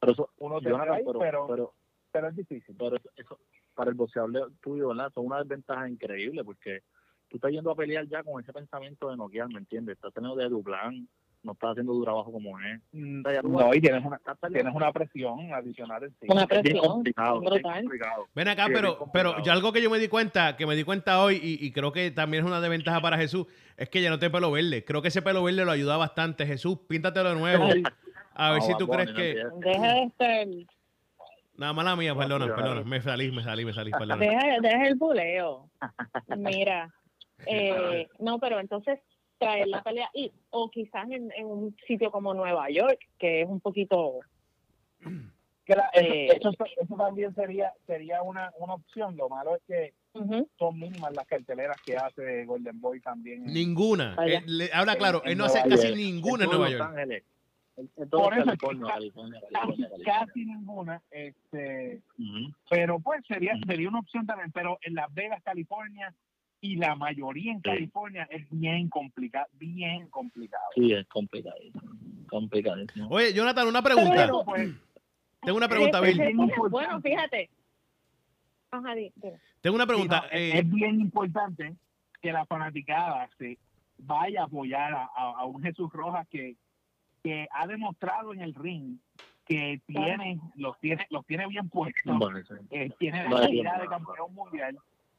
Pero 0.00 0.12
eso, 0.12 0.30
uno 0.38 0.58
tener 0.58 0.72
Jonathan, 0.72 0.94
ahí, 0.94 1.04
pero, 1.04 1.18
pero, 1.18 1.46
pero, 1.46 1.74
pero 2.10 2.28
es 2.28 2.36
difícil. 2.36 2.74
pero 2.78 2.96
eso, 2.96 3.10
eso, 3.16 3.38
para 3.74 3.90
el 3.90 3.96
boxeador 3.96 4.52
tuyo, 4.60 4.88
¿verdad? 4.88 5.10
Son 5.14 5.26
una 5.26 5.38
desventaja 5.38 5.88
increíble 5.88 6.44
porque 6.44 6.82
tú 7.28 7.36
estás 7.36 7.50
yendo 7.52 7.70
a 7.70 7.76
pelear 7.76 8.06
ya 8.08 8.22
con 8.22 8.42
ese 8.42 8.52
pensamiento 8.52 9.08
de 9.10 9.16
noquear, 9.16 9.48
¿me 9.48 9.58
entiendes? 9.58 9.96
Estás 9.96 10.12
teniendo 10.12 10.36
de 10.36 10.48
Dublán, 10.48 11.08
no 11.42 11.52
estás 11.52 11.70
haciendo 11.70 11.92
tu 11.94 12.02
trabajo 12.04 12.30
como 12.32 12.60
es. 12.60 12.80
Mm, 12.92 13.22
sea, 13.22 13.40
no 13.42 13.74
y 13.74 13.80
tienes 13.80 14.04
una 14.04 14.20
tienes 14.52 14.74
una 14.74 14.92
presión 14.92 15.52
adicional 15.54 16.02
encima. 16.04 16.34
Una 16.34 16.42
es 16.42 16.48
bien 16.48 16.62
presión 16.62 16.84
complicado, 16.86 17.40
bien 17.40 17.50
brutal. 17.52 17.80
complicado. 17.82 18.26
Ven 18.34 18.48
acá, 18.48 18.66
Sí, 18.66 18.72
pero, 18.74 18.98
complicado. 18.98 19.32
pero 19.34 19.44
ya 19.44 19.52
algo 19.54 19.72
que 19.72 19.80
yo 19.80 19.88
me 19.88 19.98
di 19.98 20.08
cuenta, 20.08 20.56
que 20.56 20.66
me 20.66 20.76
di 20.76 20.84
cuenta 20.84 21.22
hoy, 21.24 21.36
y, 21.42 21.64
y 21.64 21.72
creo 21.72 21.92
que 21.92 22.10
también 22.10 22.44
es 22.44 22.48
una 22.50 22.60
desventaja 22.60 23.00
para 23.00 23.16
Jesús, 23.16 23.46
es 23.78 23.88
que 23.88 24.02
ya 24.02 24.10
no 24.10 24.18
tiene 24.18 24.32
pelo 24.34 24.50
verde. 24.50 24.84
Creo 24.84 25.00
que 25.00 25.08
ese 25.08 25.22
pelo 25.22 25.42
verde 25.42 25.64
lo 25.64 25.70
ayuda 25.70 25.96
bastante. 25.96 26.44
Jesús, 26.46 26.78
píntatelo 26.88 27.30
de 27.30 27.36
nuevo. 27.36 27.64
A 28.34 28.50
ver 28.52 28.60
No, 28.60 28.66
si 28.66 28.76
tú 28.76 28.86
crees 28.86 29.08
no 29.10 29.16
que. 29.16 29.34
de 29.34 30.12
ser, 30.18 30.48
Nada, 31.60 31.74
mala 31.74 31.94
mía, 31.94 32.14
perdona, 32.14 32.46
no, 32.46 32.54
perdona. 32.56 32.82
Me 32.84 33.02
salí, 33.02 33.30
me 33.30 33.42
salí, 33.42 33.66
me 33.66 33.74
salí, 33.74 33.90
perdona. 33.90 34.16
deja, 34.16 34.60
deja 34.62 34.86
el 34.88 34.94
buleo. 34.94 35.68
Mira, 36.38 36.90
eh, 37.46 38.08
no, 38.18 38.38
pero 38.38 38.58
entonces 38.60 38.98
traer 39.36 39.68
la 39.68 39.82
pelea 39.82 40.08
y 40.14 40.32
o 40.48 40.70
quizás 40.70 41.04
en, 41.10 41.30
en 41.36 41.44
un 41.44 41.76
sitio 41.86 42.10
como 42.10 42.32
Nueva 42.32 42.70
York, 42.70 42.98
que 43.18 43.42
es 43.42 43.46
un 43.48 43.60
poquito 43.60 44.20
Que 45.66 45.76
la- 45.76 45.90
eso, 45.92 46.12
Eh, 46.14 46.28
eso, 46.34 46.50
eso 46.80 46.96
también 46.96 47.34
sería 47.34 47.70
sería 47.86 48.22
una, 48.22 48.50
una 48.58 48.72
opción 48.74 49.14
lo 49.18 49.28
malo 49.28 49.54
es 49.56 49.62
que 49.68 49.92
son 50.58 50.78
mínimas 50.78 51.12
las 51.14 51.26
carteleras 51.26 51.76
que 51.84 51.94
hace 51.96 52.46
Golden 52.46 52.80
Boy 52.80 53.00
también 53.02 53.44
Ninguna. 53.44 54.16
Él 54.24 54.42
le- 54.46 54.70
habla 54.72 54.96
claro, 54.96 55.20
En 55.26 55.32
él 55.32 55.38
no 55.38 55.44
hace 55.44 55.62
casi 55.68 55.94
ninguna 55.94 56.44
en 56.44 56.50
Nueva 56.50 56.70
York. 56.70 56.94
Todo 58.10 58.22
Por 58.24 58.34
eso, 58.34 58.44
California, 58.46 58.86
ca- 58.86 58.92
California, 58.94 59.40
casi, 59.40 59.52
California, 59.82 60.04
casi 60.04 60.44
ninguna 60.44 61.02
este 61.10 62.02
pero 62.68 63.00
pues 63.00 63.24
sería 63.26 63.58
sería 63.66 63.88
una 63.88 64.00
opción 64.00 64.26
también 64.26 64.50
pero 64.52 64.78
en 64.82 64.94
Las 64.94 65.12
Vegas 65.14 65.42
California 65.42 66.14
y 66.60 66.76
la 66.76 66.94
mayoría 66.94 67.52
en 67.52 67.58
Sí. 67.58 67.62
California 67.64 68.28
es 68.30 68.46
bien 68.50 68.88
complicado 68.88 69.46
bien 69.54 70.08
complicado 70.08 70.64
Sí, 70.74 70.92
es 70.92 71.06
complicadísimo. 71.08 71.82
Complicadísimo. 72.28 73.08
Oye, 73.10 73.32
Jonathan, 73.32 73.66
una 73.66 73.82
pregunta. 73.82 74.12
pero 74.14 74.44
pues 74.44 74.70
Tengo 75.42 75.56
una 75.56 75.68
pregunta, 75.68 76.00
Bill. 76.00 76.20
Bueno, 76.70 77.00
fíjate. 77.00 77.50
Ajá. 78.70 78.94
Tengo 79.60 79.74
una 79.74 79.84
sí, 79.84 79.88
pregunta. 79.88 80.20
no, 80.20 80.26
eh, 80.38 80.58
es 80.58 80.70
bien 80.70 81.00
importante 81.00 81.74
que 82.22 82.30
la 82.32 82.44
fanaticada 82.46 83.28
se 83.38 83.58
vaya 83.98 84.42
a 84.42 84.44
apoyar 84.44 84.92
a, 84.94 85.04
a- 85.16 85.34
a 85.40 85.44
un 85.46 85.60
Jesús 85.62 85.90
Rojas 85.92 86.28
que 86.28 86.54
que 87.22 87.48
ha 87.52 87.66
demostrado 87.66 88.32
en 88.32 88.40
el 88.40 88.54
ring 88.54 88.96
que 89.46 89.80
tiene 89.86 90.40
los 90.56 90.78
tiene 90.78 91.06
los 91.10 91.26
tiene 91.26 91.46
bien 91.48 91.68
puestos 91.68 92.18
Bueno, 92.18 92.38
sí. 92.46 92.54
eh, 92.70 92.90
tiene 92.98 93.28
la 93.28 93.40
calidad 93.40 93.80
de 93.80 93.86
campeón 93.88 94.34
mundial 94.34 94.78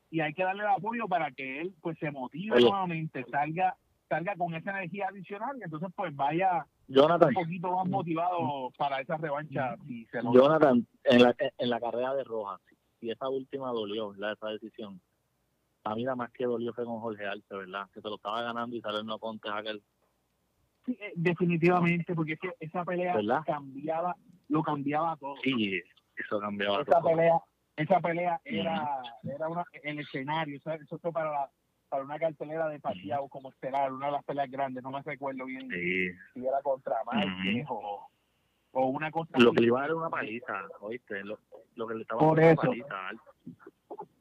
y 0.10 0.20
hay 0.22 0.34
que 0.34 0.44
darle 0.44 0.64
el 0.64 0.70
apoyo 0.70 1.08
para 1.08 1.32
que 1.32 1.62
él 1.62 1.74
pues 1.82 1.98
se 2.00 2.12
motive 2.12 2.56
Oye. 2.56 2.70
nuevamente, 2.70 3.26
salga 3.30 3.76
salga 4.10 4.36
con 4.36 4.54
esa 4.56 4.72
energía 4.72 5.08
adicional 5.10 5.58
y 5.60 5.64
entonces 5.64 5.90
pues 5.96 6.14
vaya 6.16 6.66
Jonathan, 6.88 7.30
un 7.30 7.34
poquito 7.34 7.72
más 7.76 7.88
motivado 7.88 8.72
para 8.78 9.00
esa 9.00 9.16
revancha 9.18 9.78
si 9.88 10.06
se 10.08 10.22
logra. 10.22 10.42
Jonathan, 10.42 10.86
en 11.06 11.24
la, 11.24 11.36
en 11.58 11.70
la 11.70 11.80
carrera 11.80 12.14
de 12.16 12.24
Rojas, 12.26 12.60
si 13.00 13.10
esa 13.10 13.30
última 13.30 13.70
dolió, 13.72 14.12
¿verdad? 14.12 14.34
Esa 14.34 14.48
decisión. 14.50 15.00
a 15.86 15.96
mí 15.96 16.04
la 16.04 16.16
más 16.16 16.30
que 16.32 16.44
dolió 16.46 16.74
fue 16.74 16.84
con 16.84 17.00
Jorge 17.00 17.26
Arce, 17.26 17.56
¿verdad? 17.56 17.88
Que 17.94 18.02
se 18.02 18.10
lo 18.10 18.16
estaba 18.16 18.42
ganando 18.42 18.76
y 18.76 18.82
salió 18.82 19.02
no 19.04 19.18
contes 19.18 19.52
aquel. 19.54 19.82
Sí, 20.86 20.98
eh, 21.00 21.14
definitivamente, 21.16 22.16
porque 22.16 22.34
es 22.34 22.40
que 22.40 22.54
esa 22.60 22.84
pelea 22.84 23.16
¿Verdad? 23.16 23.42
cambiaba, 23.46 24.16
lo 24.50 24.64
cambiaba 24.64 25.16
todo. 25.18 25.36
Sí, 25.44 25.80
eso 26.16 26.40
cambiaba 26.40 26.82
esa 26.82 27.00
todo. 27.00 27.10
pelea, 27.10 27.40
esa 27.76 28.00
pelea 28.00 28.42
era, 28.44 29.02
era 29.24 29.48
una, 29.48 29.64
el 29.84 30.00
escenario, 30.00 30.58
o 30.58 30.62
sea, 30.62 30.76
eso 30.76 30.98
fue 31.00 31.12
para 31.12 31.32
la- 31.32 31.52
para 31.90 32.04
una 32.06 32.18
cartelera 32.18 32.70
de 32.70 32.80
Pacquiao 32.80 33.28
como 33.28 33.50
estelar, 33.50 33.92
una 33.92 34.06
de 34.06 34.12
las 34.14 34.24
peleas 34.24 34.50
grandes, 34.50 34.82
no 34.82 34.92
me 34.92 35.02
recuerdo 35.02 35.44
bien 35.46 35.68
Sí. 35.70 36.08
si 36.34 36.46
era 36.48 36.62
contra 36.62 36.96
Márquez 37.06 37.66
o, 37.68 38.08
o 38.72 38.86
una 38.88 39.12
cosa 39.12 39.38
Lo 39.38 39.52
que 39.52 39.60
le 39.60 39.68
iba 39.68 39.80
a 39.80 39.82
dar 39.82 39.90
era 39.90 39.98
una 40.00 40.10
paliza, 40.10 40.54
¿oíste? 40.80 41.22
Lo, 41.26 41.38
lo 41.76 41.88
que 41.88 41.96
le 41.96 42.02
estaba 42.04 42.22
Por 42.22 42.40
eso. 42.40 42.62
una 42.62 42.86
paliza. 42.88 42.96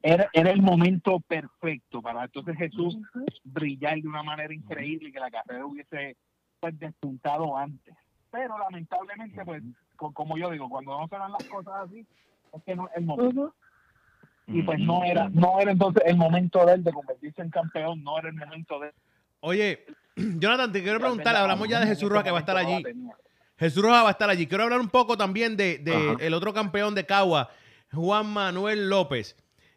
Era, 0.02 0.28
era 0.32 0.50
el 0.50 0.62
momento 0.62 1.20
perfecto 1.20 2.02
para 2.02 2.24
entonces 2.24 2.56
Jesús 2.56 2.98
brillar 3.44 4.00
de 4.00 4.08
una 4.08 4.22
manera 4.24 4.52
increíble 4.52 5.10
y 5.10 5.12
que 5.12 5.20
la 5.20 5.30
carrera 5.30 5.64
hubiese 5.64 6.16
pues 6.60 6.78
despuntado 6.78 7.56
antes. 7.56 7.94
Pero 8.30 8.56
lamentablemente, 8.58 9.44
pues, 9.44 9.62
co- 9.96 10.12
como 10.12 10.36
yo 10.38 10.50
digo, 10.50 10.68
cuando 10.68 10.98
no 10.98 11.08
se 11.08 11.16
dan 11.16 11.32
las 11.32 11.44
cosas 11.44 11.72
así, 11.86 12.06
es 12.52 12.62
que 12.64 12.76
no 12.76 12.86
es 12.88 12.96
el 12.96 13.04
momento. 13.04 13.54
Y 14.46 14.62
pues 14.62 14.80
no 14.80 15.04
era, 15.04 15.28
no 15.28 15.60
era 15.60 15.70
entonces 15.70 16.02
el 16.06 16.16
momento 16.16 16.64
de 16.66 16.74
él 16.74 16.82
de 16.84 16.92
convertirse 16.92 17.40
en 17.40 17.50
campeón, 17.50 18.02
no 18.02 18.18
era 18.18 18.28
el 18.28 18.34
momento 18.34 18.80
de 18.80 18.88
él. 18.88 18.94
Oye, 19.40 19.84
Jonathan, 20.16 20.72
te 20.72 20.82
quiero 20.82 20.98
preguntar, 20.98 21.36
hablamos 21.36 21.68
ya 21.68 21.78
de 21.80 21.86
Jesús 21.86 22.08
Rojas 22.08 22.24
que 22.24 22.30
va 22.32 22.38
a 22.38 22.40
estar 22.40 22.56
allí. 22.56 22.82
Jesús 23.58 23.82
Rojas 23.82 24.04
va 24.04 24.08
a 24.08 24.12
estar 24.12 24.28
allí. 24.30 24.46
Quiero 24.46 24.64
hablar 24.64 24.80
un 24.80 24.88
poco 24.88 25.16
también 25.16 25.56
de, 25.56 25.78
de 25.78 26.16
el 26.20 26.34
otro 26.34 26.52
campeón 26.52 26.94
de 26.94 27.06
Cagua, 27.06 27.50
Juan 27.92 28.26
Manuel 28.32 28.88
López. 28.88 29.36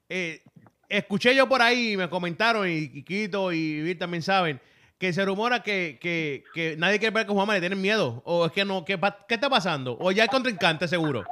Eh, 0.10 0.42
escuché 0.90 1.36
yo 1.36 1.48
por 1.48 1.62
ahí, 1.62 1.96
me 1.98 2.10
comentaron, 2.10 2.68
y, 2.68 2.90
y 2.94 3.04
Quito 3.04 3.52
y 3.52 3.82
Vir 3.82 4.00
también 4.00 4.24
saben, 4.24 4.60
que 5.04 5.12
se 5.12 5.26
rumora 5.26 5.62
que, 5.64 5.98
que, 6.00 6.46
que 6.54 6.78
nadie 6.78 6.98
quiere 6.98 7.14
ver 7.14 7.26
con 7.26 7.36
Juan 7.36 7.46
Manuel, 7.46 7.62
tienen 7.62 7.82
miedo. 7.82 8.22
O 8.24 8.46
es 8.46 8.54
que 8.54 8.64
no, 8.64 8.86
¿qué, 8.86 8.98
pa- 8.98 9.26
qué 9.28 9.34
está 9.36 9.50
pasando? 9.50 9.98
O 10.00 10.14
ya 10.14 10.24
el 10.24 10.30
contrincante 10.30 10.88
seguro. 10.88 11.26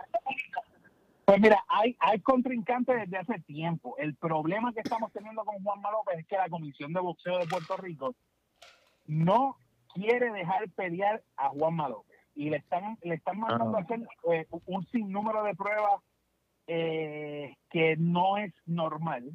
Pues 1.24 1.40
mira, 1.40 1.64
hay, 1.70 1.96
hay 2.02 2.20
contrincantes 2.20 2.94
desde 3.00 3.18
hace 3.20 3.40
tiempo. 3.44 3.96
El 3.98 4.14
problema 4.16 4.74
que 4.74 4.82
estamos 4.82 5.10
teniendo 5.14 5.46
con 5.46 5.64
Juanma 5.64 5.90
López 5.90 6.20
es 6.20 6.28
que 6.28 6.36
la 6.36 6.50
Comisión 6.50 6.92
de 6.92 7.00
Boxeo 7.00 7.38
de 7.40 7.48
Puerto 7.48 7.78
Rico 7.78 8.14
no 9.06 9.56
quiere 9.94 10.34
dejar 10.34 10.70
pelear 10.72 11.24
a 11.38 11.48
Juanma 11.48 11.88
López. 11.88 12.18
Y 12.36 12.50
le 12.50 12.58
están, 12.58 12.98
le 13.04 13.16
están 13.16 13.40
mandando 13.40 13.78
a 13.78 13.80
Ah. 13.80 13.84
hacer 13.84 14.02
eh, 14.34 14.48
un 14.66 14.86
sinnúmero 14.88 15.46
de 15.46 15.56
pruebas 15.56 16.02
eh, 16.68 17.56
que 17.70 17.96
no 17.98 18.36
es 18.36 18.54
normal. 18.66 19.32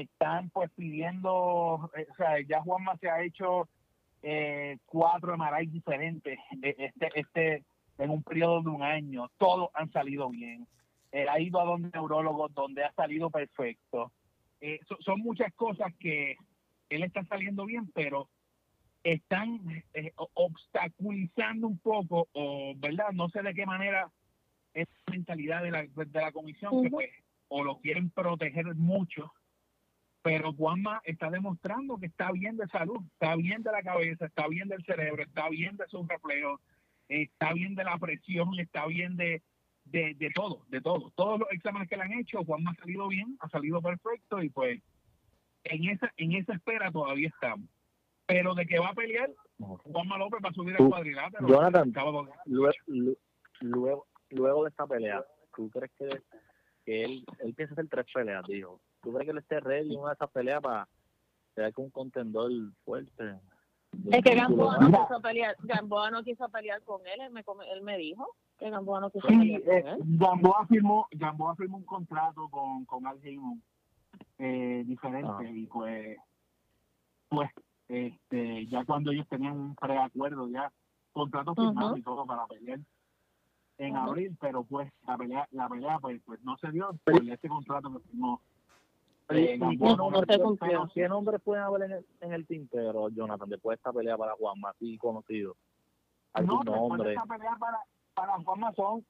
Están 0.00 0.48
pues 0.50 0.70
pidiendo, 0.74 1.90
eh, 1.96 2.06
o 2.10 2.14
sea, 2.14 2.40
ya 2.40 2.62
Juanma 2.62 2.96
se 2.96 3.10
ha 3.10 3.22
hecho 3.22 3.68
eh, 4.22 4.78
cuatro 4.86 5.36
MRI 5.36 5.66
diferentes 5.66 6.38
este, 6.62 7.10
este, 7.20 7.64
en 7.98 8.10
un 8.10 8.22
periodo 8.22 8.62
de 8.62 8.70
un 8.70 8.82
año. 8.82 9.28
Todos 9.38 9.68
han 9.74 9.90
salido 9.92 10.30
bien. 10.30 10.66
Él 11.10 11.28
ha 11.28 11.38
ido 11.38 11.60
a 11.60 11.64
donde 11.64 11.90
neurólogos, 11.92 12.54
donde 12.54 12.84
ha 12.84 12.92
salido 12.94 13.28
perfecto. 13.30 14.12
Eh, 14.60 14.80
so- 14.88 14.96
son 15.00 15.20
muchas 15.20 15.52
cosas 15.54 15.92
que 15.98 16.36
él 16.88 17.02
está 17.02 17.24
saliendo 17.24 17.66
bien, 17.66 17.90
pero 17.92 18.28
están 19.04 19.60
eh, 19.94 20.12
obstaculizando 20.34 21.66
un 21.66 21.78
poco, 21.78 22.28
o 22.32 22.72
verdad, 22.76 23.10
no 23.12 23.28
sé 23.28 23.42
de 23.42 23.52
qué 23.54 23.66
manera 23.66 24.10
es 24.74 24.86
la 25.06 25.12
mentalidad 25.12 25.62
de 25.62 25.70
la, 25.70 25.82
de 25.82 26.20
la 26.20 26.32
comisión, 26.32 26.70
que 26.82 26.90
pues, 26.90 27.10
o 27.48 27.62
lo 27.64 27.78
quieren 27.78 28.08
proteger 28.10 28.74
mucho, 28.74 29.32
pero 30.22 30.52
Juanma 30.52 31.02
está 31.04 31.30
demostrando 31.30 31.98
que 31.98 32.06
está 32.06 32.30
bien 32.30 32.56
de 32.56 32.66
salud, 32.68 33.02
está 33.12 33.34
bien 33.34 33.62
de 33.62 33.72
la 33.72 33.82
cabeza, 33.82 34.26
está 34.26 34.46
bien 34.46 34.68
del 34.68 34.84
cerebro, 34.84 35.22
está 35.22 35.48
bien 35.48 35.76
de 35.76 35.86
sus 35.88 36.06
reflejos, 36.06 36.60
está 37.08 37.52
bien 37.52 37.74
de 37.74 37.84
la 37.84 37.98
presión, 37.98 38.58
está 38.58 38.86
bien 38.86 39.16
de, 39.16 39.42
de, 39.84 40.14
de 40.14 40.30
todo, 40.30 40.64
de 40.68 40.80
todo. 40.80 41.12
Todos 41.16 41.40
los 41.40 41.50
exámenes 41.50 41.88
que 41.88 41.96
le 41.96 42.04
han 42.04 42.12
hecho, 42.12 42.44
Juanma 42.44 42.70
ha 42.70 42.80
salido 42.80 43.08
bien, 43.08 43.36
ha 43.40 43.48
salido 43.48 43.82
perfecto 43.82 44.40
y 44.42 44.48
pues 44.48 44.80
en 45.64 45.88
esa, 45.90 46.12
en 46.16 46.32
esa 46.32 46.54
espera 46.54 46.92
todavía 46.92 47.28
estamos. 47.28 47.68
Pero 48.26 48.54
de 48.54 48.64
que 48.66 48.78
va 48.78 48.90
a 48.90 48.94
pelear, 48.94 49.30
Juanma 49.58 50.18
López 50.18 50.40
va 50.44 50.50
a 50.50 50.54
subir 50.54 50.76
al 50.78 50.88
cuadrilátero. 50.88 51.48
Jonathan, 51.48 51.92
Luego, 52.46 52.72
luego, 53.60 54.06
luego 54.30 54.64
de 54.64 54.70
esta 54.70 54.86
pelea, 54.86 55.24
¿tú 55.54 55.68
crees 55.70 55.90
que, 55.98 56.08
que 56.84 57.04
él, 57.04 57.24
él 57.40 57.54
piensa 57.54 57.74
hacer 57.74 57.88
tres 57.88 58.06
peleas, 58.14 58.44
dijo? 58.46 58.80
¿Tú 59.02 59.12
crees 59.12 59.24
que 59.26 59.30
él 59.32 59.38
esté 59.38 59.60
ready 59.60 59.94
en 59.94 60.00
una 60.00 60.10
de 60.10 60.14
esas 60.14 60.30
peleas 60.30 60.62
para 60.62 60.88
ser 61.54 61.72
un 61.76 61.90
contendor 61.90 62.50
fuerte? 62.84 63.34
Es 64.10 64.22
que 64.24 64.34
Gamboa 64.34 64.78
no 64.78 64.86
quiso 64.90 65.20
pelear, 65.20 65.56
Gamboa 65.60 66.10
no 66.10 66.22
quiso 66.22 66.48
pelear 66.48 66.82
con 66.82 67.06
él, 67.06 67.20
él 67.20 67.30
me, 67.32 67.44
come- 67.44 67.70
él 67.70 67.82
me 67.82 67.98
dijo 67.98 68.26
que 68.58 68.70
Gamboa 68.70 69.00
no 69.00 69.10
quiso 69.10 69.26
Sí, 69.28 69.36
pelear 69.36 69.62
con 69.62 69.72
eh, 69.72 69.84
él. 69.86 69.98
Gamboa 70.18 70.66
firmó, 70.66 71.06
Gamboa 71.10 71.56
firmó 71.56 71.76
un 71.78 71.84
contrato 71.84 72.48
con, 72.48 72.84
con 72.86 73.06
Al 73.06 73.18
Heyman 73.22 73.62
eh, 74.38 74.82
diferente 74.86 75.28
Ah. 75.30 75.50
y 75.50 75.66
pues, 75.66 76.16
pues, 77.28 77.50
este, 77.88 78.66
ya 78.68 78.84
cuando 78.84 79.10
ellos 79.10 79.26
tenían 79.28 79.58
un 79.58 79.74
preacuerdo 79.74 80.48
ya, 80.48 80.72
contrato 81.12 81.54
firmado 81.54 81.88
Ujú. 81.90 81.96
y 81.98 82.02
todo 82.02 82.24
para 82.24 82.46
pelear 82.46 82.78
en 83.78 83.96
abril, 83.96 84.36
pero 84.40 84.62
pues 84.64 84.90
la 85.06 85.16
pelea, 85.18 85.48
la 85.50 85.68
pelea 85.68 85.98
pues, 85.98 86.22
pues 86.24 86.40
no 86.44 86.56
se 86.58 86.70
dio 86.70 86.96
por 87.04 87.22
ese 87.28 87.48
contrato 87.48 87.92
que 87.92 87.98
firmó. 88.08 88.40
Oye, 89.32 89.52
Eh, 89.52 89.54
¿y 89.56 89.58
Gamboa 89.58 89.76
qué 89.90 89.96
no 89.96 90.10
nombres- 90.10 90.36
se 90.36 90.42
cumplió. 90.42 90.70
pero 90.70 90.90
¿Qué 90.94 91.08
nombres 91.08 91.40
pueden 91.42 91.64
haber 91.64 91.82
en 91.82 91.92
el, 91.92 92.06
en 92.20 92.32
el 92.32 92.46
tintero, 92.46 93.08
Jonathan, 93.10 93.48
después 93.48 93.76
de 93.76 93.80
esta 93.80 93.92
pelea 93.92 94.16
para 94.16 94.32
Juanma, 94.34 94.70
así 94.70 94.96
conocido? 94.98 95.54
No, 95.54 96.40
¿Algún 96.40 96.58
después 96.64 96.74
de 96.82 96.88
nombre? 96.88 97.12
esta 97.14 97.24
pelea 97.26 97.56
para, 97.58 97.78
para 98.14 98.32
Juan 98.44 98.74
son 98.74 99.04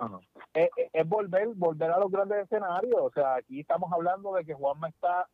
es, 0.54 0.70
es- 0.76 0.90
es 0.92 1.08
volver 1.08 1.48
volver 1.54 1.90
a 1.90 1.98
los 1.98 2.10
grandes 2.10 2.44
escenarios. 2.44 3.00
O 3.00 3.10
sea, 3.10 3.36
aquí 3.36 3.60
estamos 3.60 3.92
hablando 3.92 4.32
de 4.34 4.44
que 4.44 4.54
Juanma 4.54 4.88
está 4.88 5.28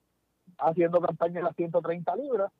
haciendo 0.58 1.00
campaña 1.00 1.38
en 1.40 1.44
las 1.44 1.56
130 1.56 2.16
libras. 2.16 2.50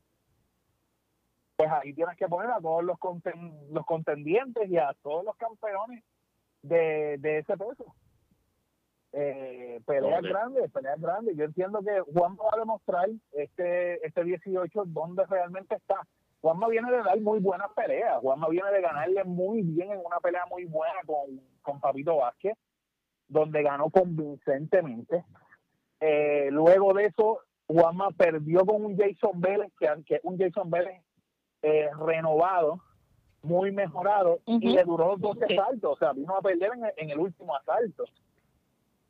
Pues 1.57 1.71
ahí 1.73 1.93
tienes 1.93 2.17
que 2.17 2.29
poner 2.29 2.51
a 2.51 2.61
todos 2.61 2.85
los, 2.85 2.97
conten- 2.99 3.69
los 3.71 3.85
contendientes 3.85 4.69
y 4.71 4.77
a 4.79 4.95
todos 5.03 5.25
los 5.25 5.35
campeones 5.37 6.05
de, 6.63 7.17
de 7.19 7.39
ese 7.39 7.57
peso. 7.57 7.95
Eh, 9.13 9.81
peleas 9.87 10.23
grandes, 10.23 10.71
peleas 10.71 11.01
grandes. 11.01 11.37
Yo 11.37 11.45
entiendo 11.45 11.81
que 11.81 12.01
Juanma 12.13 12.43
va 12.45 12.51
a 12.55 12.59
demostrar 12.59 13.09
este, 13.33 14.05
este 14.07 14.25
18 14.25 14.85
dónde 14.87 15.25
realmente 15.27 15.77
está. 15.77 15.97
Juanma 16.41 16.69
viene 16.69 16.91
de 16.91 16.99
dar 17.03 17.19
muy 17.21 17.41
buenas 17.41 17.71
peleas. 17.73 18.19
Juanma 18.21 18.49
viene 18.49 18.71
de 18.71 18.81
ganarle 18.83 19.25
muy 19.25 19.63
bien 19.63 19.93
en 19.93 19.99
una 20.05 20.21
pelea 20.21 20.45
muy 20.51 20.67
buena 20.67 21.01
con, 21.07 21.41
con 21.63 21.81
Papito 21.81 22.17
Vázquez, 22.17 22.55
donde 23.29 23.63
ganó 23.63 23.91
convincentemente. 23.91 25.25
Eh, 26.01 26.49
luego 26.53 26.93
de 26.95 27.07
eso, 27.07 27.41
Juanma 27.67 28.11
perdió 28.11 28.65
con 28.65 28.85
un 28.85 28.97
Jason 28.97 29.41
Vélez, 29.41 29.73
que, 29.79 29.89
que 30.07 30.21
un 30.23 30.39
Jason 30.39 30.71
Vélez 30.71 31.03
eh, 31.63 31.89
renovado, 31.99 32.81
muy 33.43 33.73
mejorado, 33.73 34.41
y 34.47 34.69
le 34.75 34.85
duró 34.85 35.13
los 35.13 35.21
12 35.21 35.47
Sí. 35.49 35.57
asaltos. 35.59 35.93
O 35.93 35.97
sea, 35.97 36.13
vino 36.13 36.37
a 36.37 36.43
perder 36.43 36.73
en 36.75 36.85
el, 36.85 36.93
en 36.99 37.11
el 37.11 37.19
último 37.19 37.57
asalto. 37.57 38.05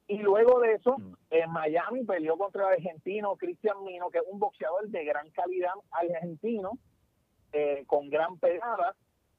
Y 0.09 0.19
luego 0.19 0.59
de 0.61 0.73
eso, 0.75 0.97
Mm. 0.99 1.15
en 1.31 1.51
Miami 1.51 2.05
peleó 2.05 2.37
contra 2.39 2.69
el 2.69 2.75
argentino 2.79 3.37
Cristian 3.37 3.85
Mino, 3.85 4.11
que 4.11 4.19
es 4.19 4.25
un 4.31 4.39
boxeador 4.39 4.89
de 4.89 5.05
gran 5.05 5.31
calidad 5.31 5.73
argentino, 5.91 6.79
eh, 7.53 7.85
con 7.87 8.09
gran 8.09 8.39
pegada, 8.39 8.95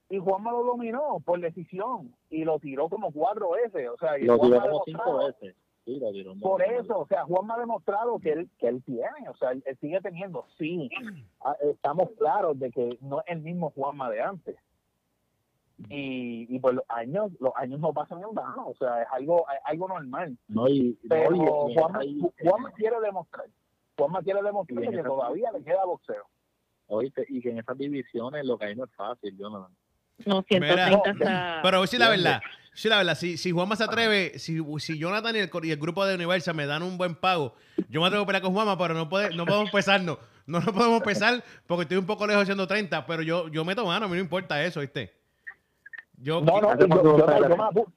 y 0.10 0.18
Juanma 0.20 0.52
lo 0.52 0.64
dominó 0.64 1.20
por 1.26 1.40
decisión 1.40 2.16
y 2.30 2.44
lo 2.44 2.60
tiró 2.60 2.88
como 2.90 3.12
cuatro 3.12 3.52
veces. 3.52 3.90
O 3.90 3.98
sea, 3.98 4.18
y 4.18 4.24
Lo 4.24 4.40
tiró 4.40 4.62
como 4.62 4.84
cinco 4.86 5.18
veces. 5.18 5.56
Sí, 5.86 6.00
lo 6.00 6.12
tiró 6.12 6.34
un 6.34 6.40
Por 6.40 6.62
eso, 6.62 7.00
o 7.00 7.08
sea, 7.08 7.24
Juanma 7.26 7.56
ha 7.56 7.60
demostrado 7.60 8.20
que 8.20 8.32
él, 8.32 8.50
que 8.60 8.68
él 8.68 8.84
tiene, 8.84 9.28
o 9.30 9.36
sea, 9.38 9.52
él, 9.52 9.64
él 9.66 9.78
sigue 9.80 10.00
teniendo, 10.02 10.46
sí, 10.58 10.90
ah, 11.42 11.56
estamos 11.62 12.10
claros 12.18 12.60
de 12.60 12.70
que 12.72 12.98
no 13.02 13.22
es 13.22 13.26
el 13.28 13.42
mismo 13.42 13.72
Juanma 13.72 14.10
de 14.12 14.22
antes. 14.22 14.56
Y, 15.90 16.46
y 16.54 16.60
pues 16.60 16.76
los 16.76 16.84
años, 16.90 17.32
los 17.40 17.54
años 17.56 17.80
no 17.80 17.94
pasan 17.94 18.22
en 18.22 18.34
vano, 18.36 18.68
o 18.68 18.76
sea, 18.76 19.02
es 19.04 19.08
algo, 19.12 19.46
es 19.50 19.60
algo 19.64 19.88
normal. 19.88 20.38
No, 20.50 20.68
y, 20.68 20.98
no, 21.04 21.10
Pero 21.10 21.36
y 21.36 21.74
Juanma, 21.76 22.00
ahí- 22.00 22.22
Juanma 22.44 22.72
quiere 22.72 23.00
demostrar, 23.00 23.46
Juanma 23.98 24.22
quiere 24.22 24.42
demostrar 24.44 24.82
que 24.90 24.96
esa- 24.96 25.04
todavía 25.08 25.52
le 25.52 25.64
queda 25.64 25.86
boxeo. 25.86 26.26
oíste, 26.88 27.26
y 27.30 27.40
que 27.42 27.52
en 27.52 27.60
esas 27.60 27.78
divisiones 27.78 28.46
lo 28.46 28.58
que 28.58 28.66
hay 28.66 28.76
no 28.76 28.84
es 28.86 28.92
fácil, 28.96 29.38
Jonathan. 29.38 29.72
No, 30.26 30.44
Mira, 30.50 30.88
130 30.90 31.12
está... 31.12 31.60
Pero 31.64 31.88
si 31.88 31.98
la 31.98 32.10
verdad, 32.10 32.42
si 32.74 32.90
la 32.90 32.98
verdad, 32.98 33.16
si, 33.16 33.38
si 33.38 33.52
Juanma 33.52 33.76
se 33.78 33.86
atreve, 33.86 34.38
si, 34.38 34.60
si 34.80 34.98
Jonathan 35.00 35.36
y 35.36 35.40
el, 35.40 35.50
y 35.64 35.72
el 35.72 35.78
grupo 35.78 36.06
de 36.06 36.16
Universal 36.16 36.56
me 36.56 36.66
dan 36.66 36.84
un 36.84 36.98
buen 36.98 37.16
pago, 37.16 37.54
yo 37.88 38.02
me 38.02 38.08
atrevo 38.08 38.24
a 38.24 38.28
pelear 38.28 38.42
con 38.42 38.54
Juanma, 38.54 38.78
pero 38.78 38.94
no, 38.96 39.08
puede, 39.08 39.34
no 39.36 39.46
podemos 39.46 39.72
pesarnos. 39.72 40.18
No 40.46 40.60
nos 40.60 40.74
podemos 40.74 41.04
pesar 41.04 41.44
porque 41.68 41.84
estoy 41.84 41.98
un 41.98 42.08
poco 42.08 42.26
lejos 42.26 42.42
de 42.42 42.46
130, 42.48 43.06
pero 43.06 43.22
yo, 43.22 43.48
yo 43.50 43.64
meto 43.64 43.86
mano, 43.86 44.08
a 44.08 44.10
mí 44.10 44.16
no 44.16 44.20
importa 44.22 44.62
eso, 44.64 44.80
¿viste? 44.80 45.14
Yo, 46.22 46.42
No, 46.42 46.60
no, 46.62 46.70
Hace 46.72 46.82
yo, 46.82 46.88
me 46.88 47.64
apu- 47.64 47.88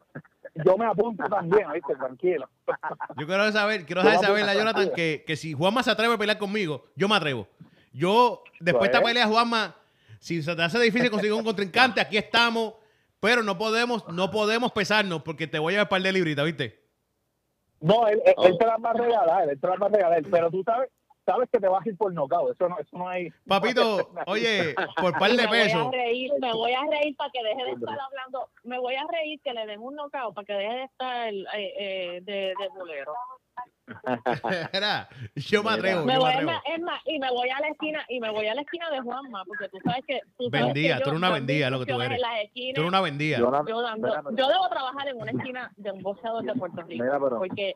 yo 0.65 0.77
me 0.79 0.87
apunto 0.87 1.25
también, 1.29 1.67
¿viste? 1.73 1.95
Tranquilo. 1.97 2.49
Yo 3.19 3.27
quiero 3.27 3.51
saber, 3.53 3.85
quiero 3.85 4.03
dejar 4.03 4.21
saber 4.21 4.43
a 4.43 4.51
apuntar 4.53 4.57
Jonathan 4.57 4.95
que, 4.95 5.25
que 5.27 5.37
si 5.37 5.53
Juanma 5.55 5.83
se 5.83 5.91
atreve 5.91 6.15
a 6.15 6.19
pelear 6.19 6.39
conmigo, 6.39 6.85
yo 6.95 7.09
me 7.09 7.17
atrevo. 7.17 7.49
Yo, 7.93 8.43
después 8.61 8.83
de 8.83 8.87
esta 8.89 9.01
Pues. 9.01 9.11
pelea, 9.13 9.27
Juanma, 9.27 9.75
si 10.21 10.43
se 10.43 10.55
te 10.55 10.63
hace 10.63 10.79
difícil 10.81 11.11
conseguir 11.11 11.33
un 11.35 11.45
contrincante, 11.45 12.01
aquí 12.01 12.17
estamos. 12.17 12.75
Pero 13.21 13.43
no 13.45 13.57
podemos, 13.57 14.07
no 14.09 14.31
podemos 14.33 14.73
pesarnos 14.73 15.23
porque 15.23 15.47
te 15.47 15.59
voy 15.61 15.73
a 15.73 15.77
llevar 15.77 15.89
par 15.89 16.03
de 16.03 16.11
libritas, 16.13 16.45
¿viste? 16.45 16.81
No, 17.81 18.07
él, 18.09 18.21
él, 18.25 18.35
él 18.45 18.59
te 18.59 18.67
las 18.67 18.77
va 18.85 18.91
a 18.91 18.95
regalar, 18.95 19.49
él 19.49 19.61
te 19.61 19.67
las 19.69 19.81
va 19.81 19.87
a 19.87 19.89
regalar, 19.89 20.23
pero 20.31 20.51
tú 20.51 20.63
sabes, 20.65 20.89
sabes 21.25 21.49
que 21.51 21.59
te 21.61 21.69
vas 21.69 21.85
a 21.85 21.89
ir 21.89 21.97
por 21.97 22.13
nocaut, 22.13 22.53
eso 22.55 22.69
no, 22.69 22.79
eso 22.79 22.97
no 22.99 23.09
hay... 23.09 23.31
Papito, 23.47 24.11
oye, 24.27 24.75
por 25.01 25.19
par 25.19 25.31
de 25.31 25.37
me 25.37 25.47
voy 25.47 25.59
a 25.59 25.63
pesos. 25.65 25.91
reír, 25.93 26.33
me 26.41 26.53
voy 26.53 26.73
a 26.73 26.81
reír 26.91 27.17
para 27.17 27.31
que 27.31 27.43
deje 27.43 27.65
de 27.65 27.71
estar 27.73 27.99
hablando, 28.01 28.49
me 28.65 28.79
voy 28.79 28.95
a 28.97 29.05
reír 29.11 29.41
que 29.43 29.53
le 29.53 29.67
den 29.67 29.81
un 29.81 29.95
knockout 29.95 30.35
para 30.35 30.45
que 30.45 30.53
deje 30.55 30.75
de 30.75 30.85
estar 30.85 31.29
eh, 31.33 31.45
eh, 31.79 32.21
de, 32.23 32.33
de 32.59 32.69
bulero. 32.77 33.15
Era, 34.73 35.09
yo 35.37 35.63
me 35.63 35.71
atrevo, 35.73 36.05
Me 36.05 36.15
yo 36.15 36.19
me 36.21 36.25
voy 36.25 36.31
a, 36.33 36.35
atrevo. 36.37 36.53
es 36.65 36.81
más, 36.81 37.01
y 37.05 37.19
me 37.19 37.31
voy 37.31 37.49
a 37.51 37.61
la 37.61 37.69
esquina, 37.69 38.05
y 38.09 38.21
me 38.21 38.31
voy 38.31 38.47
a 38.47 38.55
la 38.55 38.63
esquina 38.63 38.91
de 38.91 39.01
Juanma, 39.01 39.45
porque 39.45 39.69
tú 39.69 39.79
sabes 39.85 40.03
que 40.07 40.21
tú 40.39 40.49
sabes 40.51 40.67
Vendía, 40.67 40.95
que 40.97 41.01
tú 41.03 41.05
yo 41.07 41.11
eres 41.11 41.19
una 41.19 41.31
vendida, 41.31 41.71
lo 41.71 41.81
que 41.85 41.93
tú 41.93 42.01
eres. 42.01 42.21
esquinas, 42.45 42.75
Tú 42.75 42.81
eres 42.81 42.89
una 42.89 43.01
vendida. 43.01 43.39
Yo, 43.39 43.51
pero- 43.65 44.31
yo 44.37 44.49
debo 44.49 44.69
trabajar 44.71 45.09
en 45.09 45.17
una 45.21 45.31
esquina 45.33 45.71
de 45.77 45.91
un 45.93 46.03
boxeador 46.03 46.45
de 46.45 46.55
Puerto 46.55 46.83
Rico, 46.83 47.05
Mira, 47.05 47.19
pero- 47.21 47.39
porque 47.39 47.75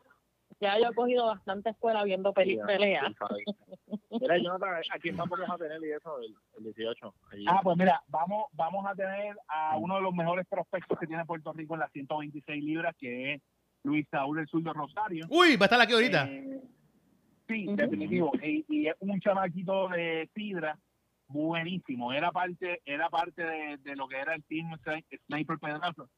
ya 0.59 0.79
yo 0.79 0.89
he 0.89 0.95
cogido 0.95 1.25
bastante 1.27 1.69
escuela 1.69 2.03
viendo 2.03 2.33
peli- 2.33 2.57
peleas. 2.65 3.05
Mira, 4.09 4.37
Jonathan, 4.37 4.81
¿a 4.91 4.99
quién 4.99 5.15
vamos 5.17 5.39
a 5.47 5.57
tener 5.57 5.81
y 5.83 5.91
eso 5.91 6.19
el, 6.19 6.35
el 6.57 6.63
18? 6.73 7.13
Allí. 7.31 7.45
Ah, 7.47 7.59
pues 7.63 7.77
mira, 7.77 8.01
vamos, 8.07 8.45
vamos 8.53 8.85
a 8.85 8.95
tener 8.95 9.35
a 9.47 9.77
uno 9.77 9.95
de 9.95 10.01
los 10.01 10.13
mejores 10.13 10.45
prospectos 10.47 10.97
que 10.99 11.07
tiene 11.07 11.25
Puerto 11.25 11.53
Rico 11.53 11.75
en 11.75 11.81
las 11.81 11.91
126 11.91 12.63
libras, 12.63 12.95
que 12.97 13.33
es 13.35 13.41
Luis 13.83 14.07
Saúl 14.09 14.39
el 14.39 14.47
Sur 14.47 14.63
de 14.63 14.73
Rosario. 14.73 15.25
Uy, 15.29 15.55
va 15.55 15.65
a 15.65 15.67
estar 15.67 15.81
aquí 15.81 15.93
ahorita. 15.93 16.27
Eh, 16.27 16.61
sí, 17.47 17.65
definitivo. 17.75 18.31
Y, 18.41 18.65
y 18.67 18.87
es 18.87 18.95
un 18.99 19.19
chamaquito 19.19 19.87
de 19.89 20.29
Sidra 20.33 20.77
buenísimo. 21.27 22.11
Era 22.13 22.31
parte, 22.31 22.81
era 22.85 23.09
parte 23.09 23.43
de, 23.43 23.77
de 23.77 23.95
lo 23.95 24.07
que 24.07 24.17
era 24.17 24.33
el 24.33 24.43
team 24.45 24.71
Sni- 24.83 25.05
Sniper 25.27 25.59
Pedrazo. 25.59 26.09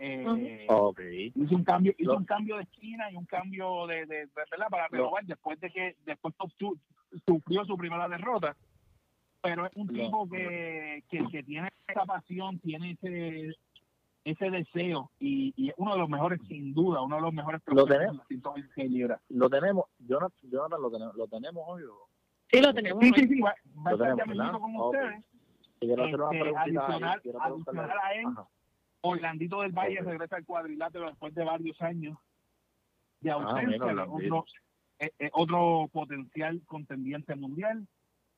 Eh, 0.00 1.32
hizo 1.34 1.56
un 1.56 1.64
cambio, 1.64 1.92
hizo 1.98 2.16
un 2.16 2.24
cambio 2.24 2.56
de 2.56 2.62
esquina 2.62 3.10
y 3.10 3.16
un 3.16 3.26
cambio 3.26 3.86
de, 3.86 4.06
de, 4.06 4.26
de- 4.26 4.30
¿verdad? 4.50 4.68
para 4.70 4.88
renovar 4.88 5.24
después 5.24 5.58
de 5.60 5.70
que 5.70 5.96
después 6.06 6.34
su- 6.58 6.78
sufrió 7.26 7.64
su 7.64 7.76
primera 7.76 8.08
derrota. 8.08 8.56
Pero 9.40 9.66
es 9.66 9.72
un 9.76 9.88
tipo 9.88 10.28
que, 10.28 11.02
que, 11.08 11.24
que 11.30 11.42
tiene 11.42 11.68
esa 11.88 12.04
pasión, 12.04 12.58
tiene 12.60 12.92
ese 12.92 13.54
ese 14.24 14.50
deseo 14.50 15.10
y, 15.18 15.54
y 15.56 15.70
es 15.70 15.74
uno 15.78 15.92
de 15.94 16.00
los 16.00 16.08
mejores 16.08 16.38
sin 16.48 16.74
duda, 16.74 17.00
uno 17.00 17.16
de 17.16 17.22
los 17.22 17.32
mejores 17.32 17.62
Lo 17.66 17.86
tenemos. 17.86 18.12
en 18.12 18.18
las 18.18 18.26
126 18.28 18.90
libras. 18.90 19.20
Lo 19.30 19.48
tenemos, 19.48 19.86
Jonathan, 20.00 20.50
Jonathan 20.50 20.82
lo 20.82 20.90
tenemos, 20.90 21.14
lo 21.16 21.28
tenemos 21.28 21.64
hoy. 21.66 21.82
o- 21.84 22.08
Sí, 22.50 22.60
lo 22.60 22.74
tenemos. 22.74 22.98
Sí, 23.02 23.10
hoy. 23.14 23.20
sí, 23.22 23.28
sí, 23.28 23.40
va, 23.40 23.54
va 23.86 23.90
a 23.90 23.94
Lo 23.94 24.04
estar 24.04 24.26
tenemos, 24.26 24.60
con 24.60 24.76
ustedes. 24.76 25.24
Y 25.80 25.86
quiero 25.86 26.04
hacer 26.04 26.20
una 26.20 26.36
Este, 26.38 26.56
adicional- 26.56 27.22
adicional 27.40 27.90
a 28.02 28.12
él, 28.14 28.26
Ajá. 28.26 28.48
Orlandito 29.00 29.62
del 29.62 29.72
Valle 29.72 30.00
regresa 30.00 30.36
al 30.36 30.44
cuadrilátero 30.44 31.06
después 31.06 31.34
de 31.34 31.44
varios 31.44 31.80
años 31.80 32.18
de 33.20 33.30
Ah, 33.30 33.34
ausencia. 33.34 33.66
mira, 33.68 33.84
Orlandito. 33.86 34.36
otro, 34.38 34.44
eh, 34.98 35.10
eh, 35.18 35.30
otro 35.32 35.88
potencial 35.92 36.60
contendiente 36.66 37.34
mundial. 37.36 37.86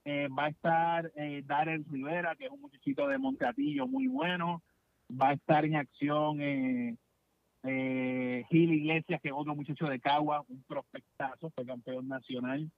Eh, 0.05 0.29
va 0.29 0.45
a 0.47 0.49
estar 0.49 1.13
Darel 1.45 1.85
Rivera, 1.91 2.35
que 2.37 2.47
es 2.47 2.51
un 2.51 2.61
muchachito 2.63 3.07
de 3.09 3.19
Monteatillo 3.19 3.87
muy 3.87 4.07
bueno. 4.07 4.63
Va 5.11 5.31
a 5.31 5.33
estar 5.35 5.65
en 5.65 5.77
acción 5.77 6.41
eh, 6.41 6.97
eh, 7.65 8.45
Gil 8.49 8.73
Iglesias, 8.73 9.21
que 9.21 9.29
es 9.29 9.35
otro 9.37 9.55
muchacho 9.55 9.87
de 9.87 10.01
Cagua, 10.01 10.45
un 10.49 10.63
prospectazo, 10.65 11.51
fue 11.51 11.67
campeón 11.67 12.09
nacional 12.09 12.71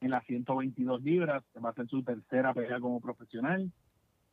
en 0.00 0.10
las 0.10 0.24
122 0.26 1.02
libras. 1.02 1.42
Va 1.64 1.70
a 1.70 1.74
ser 1.74 1.86
su 1.88 2.02
tercera 2.02 2.52
pelea 2.52 2.80
como 2.80 3.00
profesional. 3.00 3.70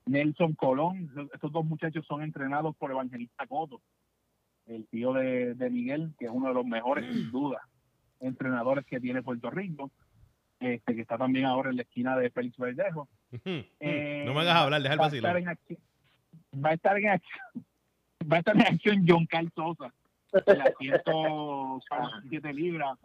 Nelson 0.05 0.53
Colón, 0.53 1.09
estos 1.33 1.51
dos 1.51 1.65
muchachos 1.65 2.05
son 2.05 2.23
entrenados 2.23 2.75
por 2.75 2.91
Evangelista 2.91 3.47
Coto, 3.47 3.81
el 4.65 4.87
tío 4.87 5.13
de, 5.13 5.55
de 5.55 5.69
Miguel, 5.69 6.13
que 6.17 6.25
es 6.25 6.31
uno 6.31 6.49
de 6.49 6.53
los 6.53 6.65
mejores, 6.65 7.13
sin 7.13 7.31
duda, 7.31 7.61
entrenadores 8.19 8.85
que 8.85 8.99
tiene 8.99 9.21
Puerto 9.21 9.49
Rico, 9.49 9.91
este 10.59 10.95
que 10.95 11.01
está 11.01 11.17
también 11.17 11.45
ahora 11.45 11.69
en 11.69 11.77
la 11.77 11.81
esquina 11.83 12.17
de 12.17 12.29
Félix 12.29 12.57
Verdejo. 12.57 13.07
Eh, 13.79 14.23
no 14.25 14.33
me 14.33 14.41
hagas 14.41 14.55
hablar, 14.55 14.81
deja 14.81 14.93
el 14.93 14.99
va 15.01 15.05
a 15.05 15.07
estar 15.07 15.33
vacilo. 15.33 15.37
en 15.37 15.47
acción, 15.49 15.79
va 16.63 16.69
a 16.69 16.73
estar 16.73 16.97
en 16.97 17.09
acción, 17.09 17.65
va 18.31 18.35
a 18.35 18.39
estar 18.39 18.55
en 18.55 18.61
acción 18.61 19.05
John 19.07 19.25
Carl 19.25 19.51
Sosa, 19.55 19.93
en 20.45 20.57
las 20.57 20.73
107 20.79 22.53
libras. 22.53 22.97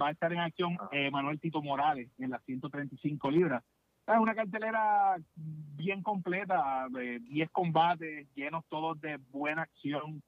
Va 0.00 0.08
a 0.08 0.10
estar 0.12 0.32
en 0.32 0.38
acción 0.38 0.78
eh, 0.92 1.10
Manuel 1.10 1.40
Tito 1.40 1.60
Morales 1.60 2.08
en 2.18 2.30
las 2.30 2.42
135 2.44 3.30
libras. 3.30 3.62
Es 4.12 4.18
una 4.18 4.34
cartelera 4.34 5.16
bien 5.36 6.02
completa, 6.02 6.88
de 6.90 7.20
10 7.20 7.48
combates 7.50 8.26
llenos 8.34 8.64
todos 8.68 9.00
de 9.00 9.18
buena 9.30 9.62
acción, 9.62 10.20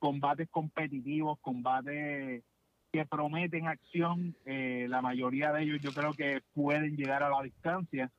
combates 0.00 0.48
competitivos, 0.50 1.38
combates 1.40 2.42
que 2.90 3.06
prometen 3.06 3.68
acción. 3.68 4.36
Eh, 4.46 4.86
la 4.88 5.00
mayoría 5.00 5.52
de 5.52 5.62
ellos 5.62 5.80
yo 5.80 5.92
creo 5.92 6.12
que 6.12 6.42
pueden 6.54 6.96
llegar 6.96 7.22
a 7.22 7.30
la 7.30 7.42
distancia. 7.42 8.10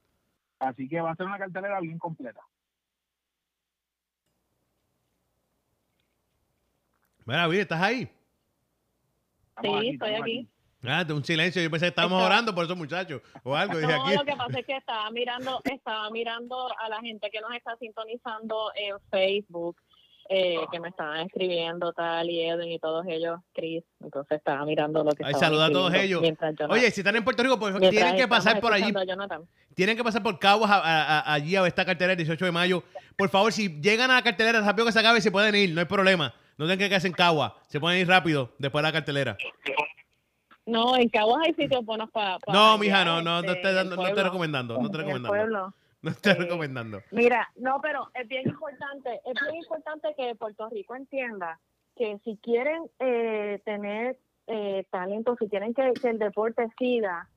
Así 0.60 0.88
que 0.88 1.02
va 1.02 1.12
a 1.12 1.16
ser 1.16 1.26
una 1.26 1.40
cartelera 1.40 1.82
bien 1.82 2.00
completa. 2.00 2.42
Mira, 7.26 7.48
¿estás 7.54 7.82
ahí? 7.82 8.10
Estamos 9.50 9.72
Sí, 9.82 9.88
aquí, 9.88 9.90
estoy 9.90 10.14
aquí. 10.14 10.50
Ah, 10.84 11.06
un 11.10 11.24
silencio. 11.24 11.62
Yo 11.62 11.70
pensé 11.70 11.86
que 11.86 11.90
estábamos 11.90 12.20
Está- 12.20 12.26
orando 12.34 12.56
por 12.56 12.66
esos 12.66 12.78
muchachos 12.78 13.22
o 13.44 13.56
algo. 13.56 13.78
Dije 13.78 13.92
No, 13.94 14.04
aquí. 14.06 14.16
lo 14.16 14.26
que 14.26 14.36
pasa 14.36 14.60
es 14.60 14.66
que 14.66 14.78
estaba 14.78 15.12
mirando, 15.12 15.62
estaba 15.66 16.10
mirando 16.10 16.68
a 16.80 16.90
la 16.90 17.00
gente 17.02 17.30
que 17.32 17.40
nos 17.40 17.54
está 17.54 17.76
sintonizando 17.78 18.72
en 18.76 18.96
Facebook, 19.12 19.78
eh, 20.30 20.56
que 20.72 20.80
me 20.80 20.90
estaban 20.90 21.20
escribiendo 21.28 21.92
tal 21.94 22.30
y 22.30 22.42
Edwin 22.42 22.72
y 22.72 22.80
todos 22.80 23.06
ellos, 23.08 23.40
Chris. 23.54 23.84
Entonces 24.02 24.38
estaba 24.38 24.66
mirando 24.66 25.04
lo 25.04 25.12
que 25.12 25.24
Ay, 25.24 25.34
estaban 25.34 25.50
saluda 25.50 25.66
a 25.68 25.72
todos 25.72 25.94
ellos. 25.94 26.22
Oye, 26.70 26.90
si 26.90 27.02
están 27.02 27.16
en 27.16 27.24
Puerto 27.24 27.44
Rico, 27.44 27.60
pues 27.60 27.78
tienen 27.92 28.16
que 28.16 28.28
pasar 28.28 28.60
por 28.60 28.74
allí. 28.74 28.92
Tienen 29.76 29.96
que 29.98 30.04
pasar 30.04 30.24
por 30.24 30.40
Caguas 30.40 30.72
a- 30.72 30.80
a- 30.80 31.20
a- 31.20 31.34
allí 31.34 31.56
a 31.56 31.62
ver 31.62 31.70
esta 31.70 31.86
cartelera 31.86 32.14
el 32.14 32.18
18 32.18 32.46
de 32.46 32.52
mayo. 32.52 32.84
Por 33.18 33.30
favor, 33.30 33.52
si 33.54 33.70
llegan 33.82 34.10
a 34.10 34.16
la 34.16 34.22
cartelera 34.24 34.62
rápido 34.62 34.86
que 34.88 34.92
se 34.94 35.00
acabe, 35.00 35.22
se 35.22 35.32
pueden 35.32 35.54
ir, 35.56 35.72
no 35.74 35.80
hay 35.80 35.86
problema. 35.86 36.34
No 36.58 36.66
tienen 36.66 36.80
que 36.80 36.90
quedarse 36.90 37.08
en 37.08 37.14
Caguas. 37.14 37.54
Se 37.68 37.80
pueden 37.80 38.00
ir 38.00 38.08
rápido 38.08 38.54
después 38.60 38.82
de 38.84 38.88
la 38.88 38.92
cartelera. 38.94 39.38
No, 40.72 40.96
en 40.98 41.10
Caguas 41.10 41.42
hay 41.46 41.54
sitios 41.54 41.84
buenos 41.86 42.10
para. 42.12 42.38
No, 42.48 42.78
mija, 42.78 43.04
no, 43.06 43.22
no, 43.22 43.42
no 43.42 43.52
estoy, 43.52 43.74
dando- 43.74 43.96
no 43.98 44.08
estoy 44.08 44.24
recomendando. 44.24 44.78
No 44.80 44.86
estoy 44.86 45.02
recomendando. 45.04 45.74
No 46.04 46.10
estoy 46.10 46.32
Eh, 46.32 46.36
recomendando. 46.36 47.00
Mira, 47.12 47.48
no, 47.58 47.80
pero 47.80 48.10
es 48.16 48.28
bien 48.28 48.48
importante, 48.50 49.22
es 49.24 49.34
bien 49.40 49.56
importante 49.62 50.08
que 50.18 50.34
Puerto 50.34 50.68
Rico 50.70 50.96
entienda 50.96 51.60
que 51.96 52.18
si 52.24 52.38
quieren 52.38 52.90
eh, 52.98 53.62
tener 53.66 54.18
eh, 54.48 54.84
talento, 54.90 55.36
si 55.40 55.48
quieren 55.48 55.76
que, 55.76 55.94
que 55.94 56.10
el 56.10 56.18
deporte 56.18 56.66
siga, 56.80 57.30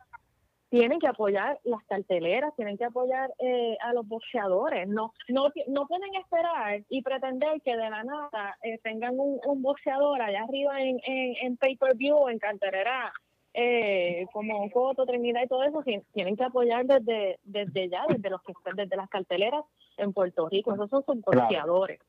tienen 0.71 0.99
que 0.99 1.07
apoyar 1.07 1.61
las 1.65 1.85
carteleras, 1.85 2.57
tienen 2.57 2.79
que 2.79 2.87
apoyar 2.87 3.31
eh, 3.39 3.77
a 3.83 3.93
los 3.93 4.09
boxeadores. 4.09 4.89
No, 4.89 5.13
no, 5.29 5.49
no 5.69 5.87
pueden 5.87 6.15
esperar 6.15 6.83
y 6.89 7.03
pretender 7.03 7.61
que 7.63 7.77
de 7.77 7.91
la 7.91 8.03
nada 8.03 8.57
eh, 8.63 8.79
tengan 8.83 9.13
un, 9.19 9.39
un 9.45 9.61
boxeador 9.63 10.23
allá 10.23 10.43
arriba 10.43 10.81
en, 10.81 10.99
en, 11.05 11.37
en 11.43 11.57
pay-per-view, 11.59 12.29
en 12.31 12.39
cartelera, 12.39 13.13
eh, 13.55 14.27
como 14.33 14.69
Coto, 14.71 15.07
Trinidad 15.07 15.43
y 15.45 15.49
todo 15.49 15.63
eso, 15.65 15.83
tien- 15.83 16.05
tienen 16.13 16.37
que 16.37 16.45
apoyar 16.45 16.85
desde, 16.85 17.39
desde 17.45 17.89
ya, 17.89 18.05
desde 18.09 18.29
los 18.31 18.43
que 18.43 18.53
están, 18.53 18.77
desde 18.77 18.97
las 18.97 19.09
carteleras 19.09 19.65
en 19.97 20.13
Puerto 20.13 20.49
Rico. 20.49 20.75
Esos 20.75 20.91
son 20.91 21.03
sus 21.05 21.21
Claro. 21.23 21.41
boxeadores. 21.43 22.01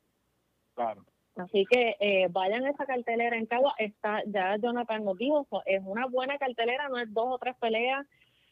Claro. 0.73 1.05
Así 1.38 1.65
que 1.69 1.95
eh, 1.99 2.27
vayan 2.29 2.65
a 2.65 2.69
esa 2.71 2.86
cartelera 2.86 3.36
en 3.38 3.45
Cagua. 3.45 3.75
Está, 3.77 4.23
ya 4.25 4.55
Jonathan 4.58 5.03
nos 5.03 5.17
dijo, 5.17 5.45
es 5.65 5.81
una 5.86 6.08
buena 6.08 6.38
cartelera, 6.38 6.88
no 6.89 6.97
es 6.97 7.13
dos 7.13 7.27
o 7.29 7.38
tres 7.38 7.55
peleas. 7.60 8.05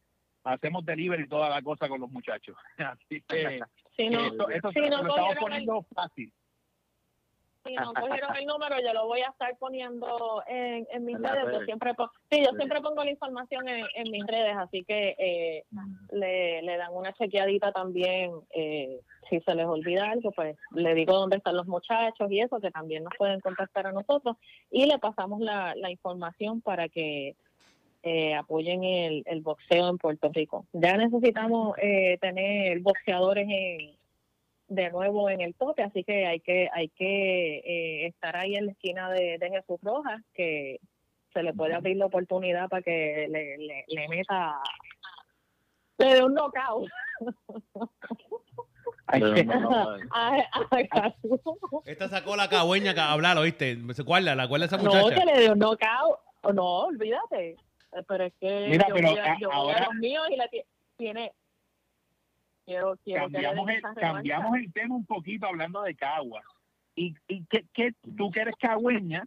hacemos 0.43 0.85
delivery 0.85 1.27
toda 1.27 1.49
la 1.49 1.61
cosa 1.61 1.87
con 1.87 1.99
los 2.01 2.09
muchachos. 2.09 2.55
Así 2.77 3.21
que 3.27 3.61
Si 3.95 4.09
no, 4.09 4.25
esto, 4.25 4.49
esto 4.49 4.71
si 4.71 4.79
no 4.81 5.03
lo 5.03 5.09
estamos 5.09 5.31
el- 5.33 5.37
poniendo 5.39 5.85
fácil. 5.93 6.33
Si 7.69 7.75
no 7.75 7.93
cogieron 7.93 8.35
el 8.35 8.45
número, 8.45 8.75
yo 8.81 8.93
lo 8.93 9.05
voy 9.07 9.21
a 9.21 9.29
estar 9.29 9.55
poniendo 9.57 10.43
en, 10.47 10.87
en 10.91 11.05
mis 11.05 11.17
redes. 11.19 11.45
Yo 11.53 11.61
siempre, 11.65 11.93
sí, 12.29 12.41
yo 12.43 12.49
Sí. 12.51 12.55
siempre 12.57 12.81
pongo 12.81 13.03
la 13.03 13.11
información 13.11 13.67
en, 13.67 13.85
en 13.95 14.11
mis 14.11 14.25
redes, 14.25 14.55
así 14.57 14.83
que 14.83 15.15
eh, 15.17 15.63
le, 16.11 16.61
le 16.61 16.77
dan 16.77 16.93
una 16.93 17.13
chequeadita 17.13 17.71
también. 17.71 18.31
Eh, 18.51 18.99
si 19.29 19.39
se 19.41 19.53
les 19.53 19.65
olvida 19.67 20.09
algo, 20.09 20.31
pues 20.31 20.57
le 20.73 20.93
digo 20.95 21.13
dónde 21.13 21.37
están 21.37 21.55
los 21.55 21.67
muchachos 21.67 22.31
y 22.31 22.39
eso, 22.39 22.59
que 22.59 22.71
también 22.71 23.03
nos 23.03 23.13
pueden 23.17 23.39
contactar 23.41 23.85
a 23.85 23.91
nosotros. 23.91 24.37
Y 24.71 24.85
le 24.87 24.97
pasamos 24.97 25.39
la, 25.39 25.75
la 25.75 25.91
información 25.91 26.61
para 26.61 26.89
que 26.89 27.35
eh, 28.01 28.33
apoyen 28.33 28.83
el, 28.83 29.23
el 29.27 29.41
boxeo 29.41 29.89
en 29.89 29.97
Puerto 29.97 30.31
Rico. 30.33 30.65
Ya 30.73 30.97
necesitamos 30.97 31.77
eh, 31.81 32.17
tener 32.21 32.79
boxeadores 32.79 33.47
en, 33.49 33.98
de 34.69 34.89
nuevo 34.91 35.29
en 35.29 35.41
el 35.41 35.53
tope, 35.55 35.83
así 35.83 36.03
que 36.03 36.25
hay 36.25 36.39
que 36.39 36.69
hay 36.73 36.89
que 36.89 37.57
eh, 37.57 38.05
estar 38.07 38.35
ahí 38.37 38.55
en 38.55 38.67
la 38.67 38.71
esquina 38.71 39.09
de, 39.11 39.37
de 39.37 39.49
Jesús 39.49 39.79
Rojas, 39.81 40.21
que 40.33 40.79
se 41.33 41.43
le 41.43 41.53
puede 41.53 41.73
abrir 41.75 41.97
la 41.97 42.05
oportunidad 42.05 42.69
para 42.69 42.81
que 42.81 43.27
le, 43.29 43.57
le, 43.57 43.83
le 43.87 44.07
meta, 44.07 44.55
le 45.97 46.13
dé 46.15 46.23
un 46.23 46.33
knockout 46.33 46.89
Ay, 49.07 49.21
no, 49.21 49.59
no, 49.59 49.97
no. 49.97 49.97
Esta 51.85 52.09
sacó 52.09 52.35
la 52.35 52.47
cagüeña 52.47 52.93
a 52.95 53.11
hablar, 53.11 53.37
¿oíste? 53.37 53.75
¿Se 53.93 54.01
acuerda? 54.03 54.35
¿La 54.35 54.43
acuerda 54.43 54.67
esa 54.67 54.77
No, 54.77 54.83
muchacha? 54.83 55.15
que 55.15 55.25
le 55.25 55.39
dé 55.41 55.51
un 55.51 55.57
knockout, 55.59 56.19
no, 56.53 56.79
olvídate, 56.85 57.55
pero 58.07 58.25
es 58.25 58.33
que 58.39 58.67
Mira, 58.69 58.87
yo, 58.87 58.93
pero 58.95 59.09
voy 59.09 59.17
a, 59.19 59.33
a- 59.33 59.39
yo 59.39 59.47
voy 59.49 59.55
a 59.55 59.59
ahora- 59.59 59.85
los 59.85 59.95
míos 59.95 60.27
y 60.29 60.49
ti- 60.49 60.63
tiene, 60.97 61.31
quiero, 62.69 62.97
quiero 63.03 63.23
cambiamos 63.23 63.69
el, 63.69 63.81
cambiamos 63.95 64.57
tema 64.73 64.95
un 64.95 65.05
poquito 65.05 65.47
hablando 65.47 65.81
de 65.81 65.95
Cagua. 65.95 66.41
Y, 66.95 67.15
y 67.27 67.45
que, 67.45 67.65
que 67.73 67.93
tú 68.17 68.29
que 68.29 68.41
eres 68.41 68.55
cagüeña, 68.59 69.25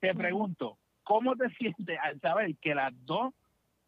te 0.00 0.14
pregunto, 0.14 0.78
¿cómo 1.04 1.36
te 1.36 1.48
sientes 1.58 1.98
al 2.02 2.20
saber 2.20 2.56
que 2.56 2.74
las 2.74 2.92
dos 3.04 3.32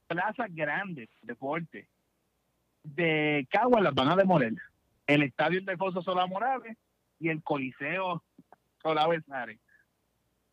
plazas 0.07 0.49
grandes 0.51 1.09
de 1.23 1.27
deporte 1.33 1.89
de 2.83 3.47
Cagua 3.51 3.81
las 3.81 3.95
van 3.95 4.11
a 4.11 4.17
demoler? 4.17 4.55
El 5.07 5.23
estadio 5.23 5.59
Ildefonso 5.59 6.01
Solá 6.03 6.27
Morales 6.27 6.77
y 7.19 7.29
el 7.29 7.43
Coliseo 7.43 8.23
Solá 8.83 9.09
Besares. 9.09 9.59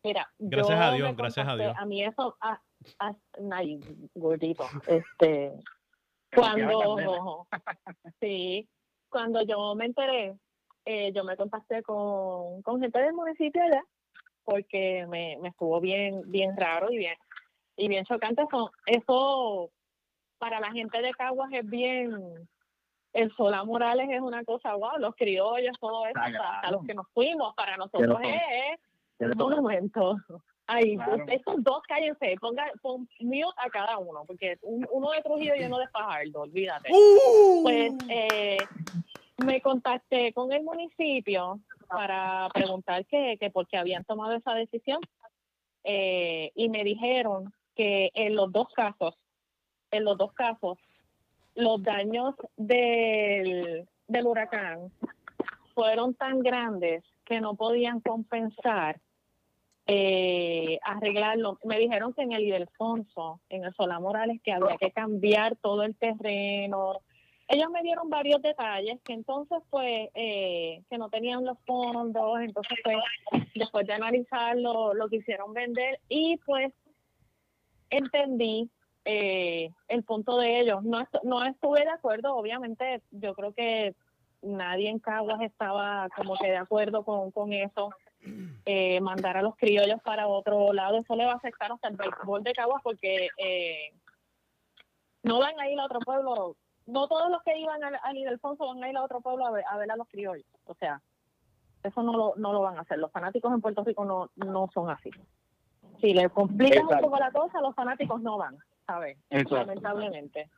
Mira, 0.04 0.28
Gracias 0.38 0.78
yo 0.78 0.84
a 0.84 0.92
Dios, 0.92 1.16
gracias 1.16 1.46
a 1.46 1.54
Dios. 1.54 1.76
A 1.78 1.84
mí 1.84 2.02
eso, 2.02 2.36
ah, 2.40 2.60
ah, 2.98 3.14
ay, 3.52 3.78
gordito, 4.16 4.66
este, 4.88 5.52
cuando, 6.34 7.46
sí, 8.20 8.68
cuando 9.08 9.42
yo 9.42 9.74
me 9.74 9.86
enteré, 9.86 10.36
eh, 10.84 11.12
yo 11.12 11.24
me 11.24 11.36
contacté 11.36 11.82
con, 11.82 12.62
con 12.62 12.80
gente 12.80 12.98
del 12.98 13.12
municipio 13.12 13.62
allá, 13.62 13.84
porque 14.44 15.06
me, 15.08 15.36
me 15.40 15.48
estuvo 15.50 15.80
bien, 15.80 16.22
bien 16.26 16.56
raro 16.56 16.90
y 16.90 16.98
bien, 16.98 17.16
y 17.76 17.88
bien 17.88 18.04
chocante. 18.04 18.42
Eso, 18.42 18.72
eso 18.86 19.70
para 20.38 20.58
la 20.60 20.72
gente 20.72 21.00
de 21.00 21.12
Caguas 21.12 21.50
es 21.52 21.68
bien, 21.68 22.48
el 23.12 23.32
Solá 23.36 23.62
Morales 23.64 24.08
es 24.10 24.20
una 24.20 24.42
cosa, 24.44 24.74
wow, 24.74 24.98
los 24.98 25.14
criollos, 25.14 25.78
todo 25.78 26.06
eso, 26.06 26.18
hasta 26.18 26.70
los 26.70 26.84
que 26.84 26.94
nos 26.94 27.06
fuimos, 27.12 27.54
para 27.54 27.76
nosotros 27.76 28.18
es, 28.24 28.80
Pero- 29.18 29.46
un 29.46 29.56
momento. 29.56 30.16
Ay, 30.74 30.96
Claro. 30.96 31.26
son 31.44 31.62
dos, 31.62 31.82
cállense, 31.86 32.36
ponga, 32.40 32.64
pon 32.80 33.08
mute 33.20 33.54
a 33.56 33.68
cada 33.70 33.98
uno, 33.98 34.24
porque 34.26 34.58
un- 34.62 34.86
uno 34.90 35.10
de 35.10 35.22
Trujillo 35.22 35.54
y 35.56 35.64
uno 35.64 35.78
de 35.78 35.88
Fajardo, 35.88 36.40
olvídate. 36.42 36.90
¡Uh! 36.92 37.62
Pues 37.62 37.92
eh, 38.08 38.58
me 39.44 39.60
contacté 39.60 40.32
con 40.32 40.52
el 40.52 40.62
municipio 40.62 41.60
para 41.88 42.48
preguntar 42.54 43.04
que, 43.06 43.36
que 43.38 43.50
por 43.50 43.66
qué 43.68 43.76
habían 43.76 44.04
tomado 44.04 44.32
esa 44.34 44.54
decisión 44.54 45.00
eh, 45.84 46.52
y 46.54 46.68
me 46.68 46.84
dijeron 46.84 47.52
que 47.74 48.10
en 48.14 48.34
los 48.36 48.50
dos 48.52 48.68
casos, 48.74 49.14
en 49.90 50.04
los 50.04 50.16
dos 50.16 50.32
casos, 50.32 50.78
los 51.54 51.82
daños 51.82 52.34
del, 52.56 53.86
del 54.06 54.26
huracán 54.26 54.90
fueron 55.74 56.14
tan 56.14 56.40
grandes 56.40 57.04
que 57.24 57.40
no 57.40 57.54
podían 57.56 58.00
compensar 58.00 59.00
eh, 59.86 60.78
arreglarlo. 60.84 61.58
Me 61.64 61.78
dijeron 61.78 62.12
que 62.12 62.22
en 62.22 62.32
el 62.32 62.42
Ildefonso, 62.42 63.40
en 63.48 63.64
el 63.64 63.74
Solá 63.74 63.98
Morales, 63.98 64.40
que 64.42 64.52
había 64.52 64.76
que 64.76 64.92
cambiar 64.92 65.56
todo 65.56 65.82
el 65.82 65.96
terreno. 65.96 67.00
Ellos 67.48 67.70
me 67.70 67.82
dieron 67.82 68.08
varios 68.08 68.40
detalles 68.40 69.00
que 69.04 69.12
entonces 69.12 69.58
pues 69.68 70.08
eh, 70.14 70.82
que 70.88 70.98
no 70.98 71.10
tenían 71.10 71.44
los 71.44 71.58
fondos, 71.66 72.40
entonces 72.40 72.78
pues 72.82 72.96
después 73.54 73.86
de 73.86 73.92
analizarlo 73.92 74.94
lo 74.94 75.08
quisieron 75.08 75.52
vender 75.52 76.00
y 76.08 76.38
pues 76.46 76.72
entendí 77.90 78.70
eh, 79.04 79.70
el 79.88 80.04
punto 80.04 80.38
de 80.38 80.60
ellos. 80.60 80.82
No, 80.84 81.06
no 81.24 81.44
estuve 81.44 81.80
de 81.80 81.90
acuerdo, 81.90 82.36
obviamente 82.36 83.02
yo 83.10 83.34
creo 83.34 83.52
que 83.52 83.94
nadie 84.40 84.88
en 84.88 84.98
Caguas 84.98 85.40
estaba 85.42 86.08
como 86.16 86.36
que 86.36 86.48
de 86.48 86.56
acuerdo 86.56 87.04
con, 87.04 87.30
con 87.32 87.52
eso. 87.52 87.90
Eh, 88.64 89.00
mandar 89.00 89.36
a 89.36 89.42
los 89.42 89.56
criollos 89.56 90.00
para 90.02 90.28
otro 90.28 90.72
lado, 90.72 90.98
eso 90.98 91.16
le 91.16 91.24
va 91.24 91.32
a 91.32 91.36
afectar 91.36 91.72
hasta 91.72 91.88
el 91.88 91.96
béisbol 91.96 92.44
de 92.44 92.52
Caguas 92.52 92.80
porque 92.84 93.28
eh, 93.36 93.92
no 95.24 95.40
van 95.40 95.58
a 95.58 95.68
ir 95.68 95.80
a 95.80 95.86
otro 95.86 95.98
pueblo, 95.98 96.56
no 96.86 97.08
todos 97.08 97.30
los 97.30 97.42
que 97.42 97.58
iban 97.58 97.82
al, 97.82 97.98
al 98.00 98.16
Ildefonso 98.16 98.68
van 98.68 98.84
a 98.84 98.88
ir 98.88 98.96
a 98.96 99.02
otro 99.02 99.20
pueblo 99.20 99.44
a 99.44 99.50
ver, 99.50 99.64
a 99.68 99.76
ver 99.76 99.90
a 99.90 99.96
los 99.96 100.06
criollos, 100.06 100.46
o 100.66 100.74
sea, 100.74 101.02
eso 101.82 102.02
no 102.04 102.16
lo, 102.16 102.34
no 102.36 102.52
lo 102.52 102.60
van 102.60 102.78
a 102.78 102.82
hacer, 102.82 102.98
los 102.98 103.10
fanáticos 103.10 103.52
en 103.52 103.60
Puerto 103.60 103.82
Rico 103.82 104.04
no, 104.04 104.30
no 104.36 104.70
son 104.72 104.88
así. 104.88 105.10
Si 106.00 106.14
le 106.14 106.28
complicas 106.30 106.84
un 106.84 107.00
poco 107.00 107.18
la 107.18 107.32
cosa, 107.32 107.60
los 107.60 107.74
fanáticos 107.74 108.20
no 108.22 108.38
van, 108.38 108.56
¿sabes? 108.86 109.18
Exacto. 109.30 109.56
Lamentablemente. 109.56 110.48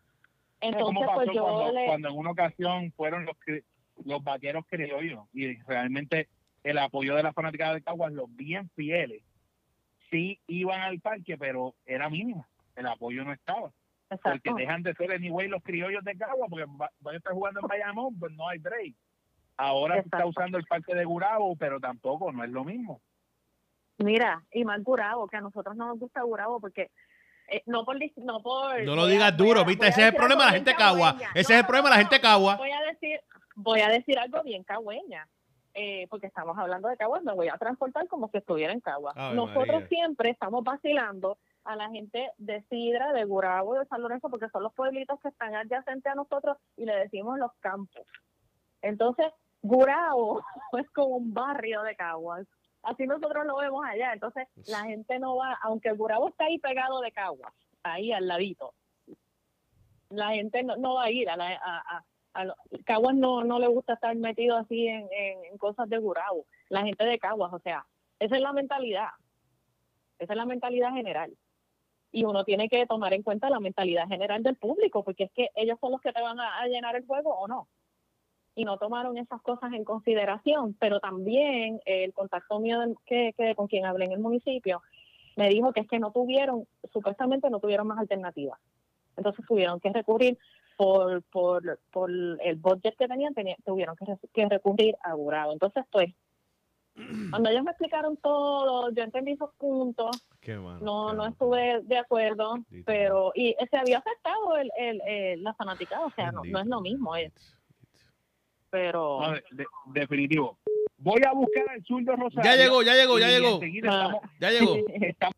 Entonces, 0.60 1.06
pues 1.14 1.28
yo 1.32 1.44
cuando, 1.44 1.72
le... 1.72 1.86
cuando 1.86 2.08
en 2.10 2.18
una 2.18 2.30
ocasión 2.32 2.92
fueron 2.92 3.24
los 3.24 3.36
cri- 3.36 3.64
los 4.04 4.22
vaqueros 4.22 4.66
criollos 4.68 5.24
y 5.32 5.56
realmente 5.62 6.28
el 6.64 6.78
apoyo 6.78 7.14
de 7.14 7.22
la 7.22 7.32
fanática 7.32 7.72
de 7.72 7.82
Caguas, 7.82 8.12
los 8.12 8.34
bien 8.34 8.68
fieles, 8.74 9.22
sí 10.10 10.40
iban 10.48 10.80
al 10.80 10.98
parque, 11.00 11.38
pero 11.38 11.74
era 11.86 12.08
mínimo. 12.10 12.46
El 12.74 12.86
apoyo 12.86 13.24
no 13.24 13.32
estaba. 13.32 13.70
Porque 14.22 14.52
dejan 14.56 14.82
de 14.82 14.94
ser 14.94 15.12
anyway 15.12 15.48
los 15.48 15.62
criollos 15.62 16.02
de 16.04 16.16
Caguas, 16.16 16.48
porque 16.50 16.64
va- 16.66 16.90
van 17.00 17.14
a 17.14 17.18
estar 17.18 17.32
jugando 17.32 17.60
en 17.60 17.66
Bayamón, 17.68 18.18
pues 18.18 18.32
no 18.32 18.48
hay 18.48 18.58
break. 18.58 18.94
Ahora 19.56 19.94
se 19.96 20.00
está 20.08 20.26
usando 20.26 20.58
el 20.58 20.64
parque 20.64 20.94
de 20.94 21.04
Gurabo, 21.04 21.54
pero 21.56 21.78
tampoco, 21.78 22.32
no 22.32 22.42
es 22.42 22.50
lo 22.50 22.64
mismo. 22.64 23.00
Mira, 23.98 24.42
y 24.52 24.64
más 24.64 24.82
Gurabo, 24.82 25.28
que 25.28 25.36
a 25.36 25.40
nosotros 25.40 25.76
no 25.76 25.86
nos 25.86 25.98
gusta 25.98 26.22
Gurabo 26.22 26.60
porque 26.60 26.90
eh, 27.48 27.62
no 27.66 27.84
por 27.84 27.96
no 28.16 28.42
por 28.42 28.82
No 28.82 28.96
lo 28.96 29.06
digas 29.06 29.28
a- 29.32 29.36
duro, 29.36 29.64
¿viste? 29.64 29.86
Ese 29.88 30.00
es 30.02 30.06
el 30.08 30.14
problema 30.14 30.44
de 30.46 30.50
la 30.50 30.56
gente 30.56 30.74
cagua. 30.74 31.16
Ese 31.34 31.52
No, 31.52 31.58
es 31.58 31.60
el 31.60 31.66
problema 31.66 31.90
de 31.90 31.94
la 31.96 32.00
gente 32.00 32.20
cagua. 32.20 32.56
Voy 32.56 32.70
a 32.70 32.80
decir 32.82 33.20
voy 33.56 33.80
a 33.80 33.88
decir 33.88 34.18
algo 34.18 34.42
bien 34.42 34.64
cagüeña. 34.64 35.28
Eh, 35.76 36.06
porque 36.08 36.28
estamos 36.28 36.56
hablando 36.56 36.88
de 36.88 36.96
Caguas, 36.96 37.24
me 37.24 37.32
voy 37.34 37.48
a 37.48 37.58
transportar 37.58 38.06
como 38.06 38.28
si 38.28 38.38
estuviera 38.38 38.72
en 38.72 38.80
Caguas. 38.80 39.16
Nosotros 39.34 39.66
María. 39.66 39.88
siempre 39.88 40.30
estamos 40.30 40.62
vacilando 40.62 41.36
a 41.64 41.74
la 41.74 41.90
gente 41.90 42.30
de 42.38 42.62
Sidra, 42.70 43.12
de 43.12 43.24
Gurabo, 43.24 43.74
de 43.74 43.84
San 43.86 44.00
Lorenzo, 44.00 44.30
porque 44.30 44.48
son 44.50 44.62
los 44.62 44.72
pueblitos 44.74 45.18
que 45.20 45.28
están 45.28 45.54
adyacentes 45.56 46.12
a 46.12 46.14
nosotros 46.14 46.58
y 46.76 46.84
le 46.84 46.94
decimos 46.94 47.38
los 47.40 47.50
campos. 47.58 48.06
Entonces, 48.82 49.26
Gurabo 49.62 50.42
es 50.78 50.88
como 50.92 51.16
un 51.16 51.34
barrio 51.34 51.82
de 51.82 51.96
Caguas. 51.96 52.46
Así 52.82 53.06
nosotros 53.06 53.44
lo 53.44 53.56
vemos 53.56 53.84
allá. 53.84 54.12
Entonces, 54.12 54.46
la 54.68 54.84
gente 54.84 55.18
no 55.18 55.36
va, 55.36 55.58
aunque 55.62 55.90
Gurabo 55.92 56.28
está 56.28 56.44
ahí 56.44 56.58
pegado 56.60 57.00
de 57.00 57.10
Caguas, 57.10 57.52
ahí 57.82 58.12
al 58.12 58.28
ladito, 58.28 58.74
la 60.10 60.30
gente 60.30 60.62
no, 60.62 60.76
no 60.76 60.94
va 60.94 61.04
a 61.04 61.10
ir 61.10 61.28
a 61.30 61.36
la... 61.36 61.48
A, 61.48 61.96
a- 61.96 62.04
Caguas 62.84 63.14
no, 63.14 63.44
no 63.44 63.58
le 63.58 63.66
gusta 63.68 63.94
estar 63.94 64.14
metido 64.16 64.56
así 64.56 64.86
en, 64.86 65.08
en- 65.12 65.58
cosas 65.58 65.88
de 65.88 65.98
Gurabo. 65.98 66.46
La 66.68 66.82
gente 66.82 67.04
de 67.04 67.18
Caguas, 67.18 67.52
o 67.52 67.58
sea, 67.60 67.86
esa 68.18 68.36
es 68.36 68.42
la 68.42 68.52
mentalidad. 68.52 69.08
Esa 70.18 70.32
es 70.32 70.36
la 70.36 70.46
mentalidad 70.46 70.92
general. 70.92 71.32
Y 72.12 72.24
uno 72.24 72.44
tiene 72.44 72.68
que 72.68 72.86
tomar 72.86 73.12
en 73.14 73.22
cuenta 73.22 73.50
la 73.50 73.60
mentalidad 73.60 74.08
general 74.08 74.42
del 74.42 74.56
público, 74.56 75.04
porque 75.04 75.24
es 75.24 75.32
que 75.32 75.48
ellos 75.54 75.78
son 75.80 75.92
los 75.92 76.00
que 76.00 76.12
te 76.12 76.22
van 76.22 76.38
a, 76.40 76.66
llenar 76.66 76.96
el 76.96 77.06
juego 77.06 77.34
o 77.34 77.48
no. 77.48 77.68
Y 78.54 78.64
no 78.64 78.78
tomaron 78.78 79.16
esas 79.18 79.40
cosas 79.42 79.72
en 79.72 79.84
consideración. 79.84 80.74
Pero 80.78 81.00
también 81.00 81.80
el 81.86 82.12
contacto 82.12 82.60
mío 82.60 82.80
del- 82.80 82.96
que 83.06 83.32
con 83.56 83.66
quien 83.68 83.84
hablé 83.86 84.04
en 84.06 84.12
el 84.12 84.20
municipio 84.20 84.82
me 85.36 85.48
dijo 85.48 85.72
que 85.72 85.80
es 85.80 85.88
que 85.88 85.98
no 85.98 86.12
tuvieron, 86.12 86.66
supuestamente 86.92 87.50
no 87.50 87.58
tuvieron 87.58 87.86
más 87.86 87.98
alternativas. 87.98 88.58
Entonces 89.16 89.44
tuvieron 89.46 89.80
que 89.80 89.92
recurrir 89.92 90.38
por, 90.76 91.22
por, 91.24 91.80
por 91.90 92.10
el 92.10 92.56
budget 92.56 92.96
que 92.96 93.08
tenían, 93.08 93.34
tenía- 93.34 93.56
tuvieron 93.64 93.96
que, 93.96 94.04
re- 94.06 94.18
que 94.32 94.48
recurrir 94.48 94.94
a 95.02 95.12
Gurabo. 95.14 95.52
Entonces, 95.52 95.84
pues, 95.90 96.12
Cuando 97.30 97.50
ellos 97.50 97.64
me 97.64 97.72
explicaron 97.72 98.16
todo, 98.18 98.88
yo 98.92 99.02
entendí 99.02 99.32
esos 99.32 99.50
puntos, 99.56 100.10
Qué 100.40 100.56
bueno. 100.56 100.78
no 100.80 101.08
qué 101.10 101.16
no 101.16 101.26
estuve 101.26 101.80
de 101.82 101.98
acuerdo, 101.98 102.52
Bendito. 102.54 102.84
pero 102.86 103.32
y 103.34 103.56
se 103.68 103.76
había 103.76 103.98
afectado 103.98 104.56
el, 104.56 104.70
el, 104.78 105.00
el- 105.04 105.42
la 105.42 105.54
fanaticada, 105.54 106.06
o 106.06 106.10
sea, 106.12 106.30
no, 106.30 106.42
no 106.44 106.60
es 106.60 106.66
lo 106.66 106.80
mismo, 106.80 107.16
es, 107.16 107.32
bendito. 107.32 107.58
pero 108.70 109.20
No, 109.22 109.32
de- 109.32 109.42
de- 109.50 109.66
definitivo. 109.86 110.56
Voy 110.98 111.20
a 111.28 111.32
buscar 111.32 111.68
al 111.70 111.82
zurdo 111.84 112.14
Rosario. 112.14 112.44
Ya 112.48 112.56
llegó, 112.56 112.82
ya 112.84 112.94
llegó, 112.94 113.18
ya 113.18 113.28
llegó. 113.28 113.58
Ah. 113.60 113.66
estamos- 113.66 114.22
Ya 114.40 114.50
llegó. 114.52 114.76
estamos 115.02 115.34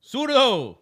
¡Zurdo! 0.00 0.80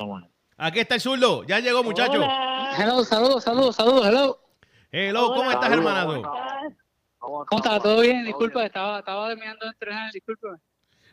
Vamos. 0.00 0.24
Aquí 0.56 0.80
está 0.80 0.94
el 0.94 1.00
zurdo. 1.02 1.44
Ya 1.44 1.60
llegó, 1.60 1.84
muchacho. 1.84 2.14
Hola. 2.14 2.72
Hello, 2.78 3.04
saludos, 3.04 3.44
saludos, 3.44 3.76
saludos, 3.76 4.06
hello. 4.06 4.38
Hello, 4.90 5.28
¿cómo 5.28 5.40
Hola. 5.42 5.52
estás? 5.52 5.68
¿cómo 5.70 5.88
estás? 6.16 6.74
¿Cómo 7.18 7.44
está? 7.62 7.80
¿Todo 7.80 8.00
bien? 8.00 8.24
Disculpa, 8.24 8.64
estaba, 8.64 9.00
estaba 9.00 9.28
terminando 9.28 9.66
de 9.66 9.70
entrenar, 9.72 10.10
disculpa. 10.12 10.58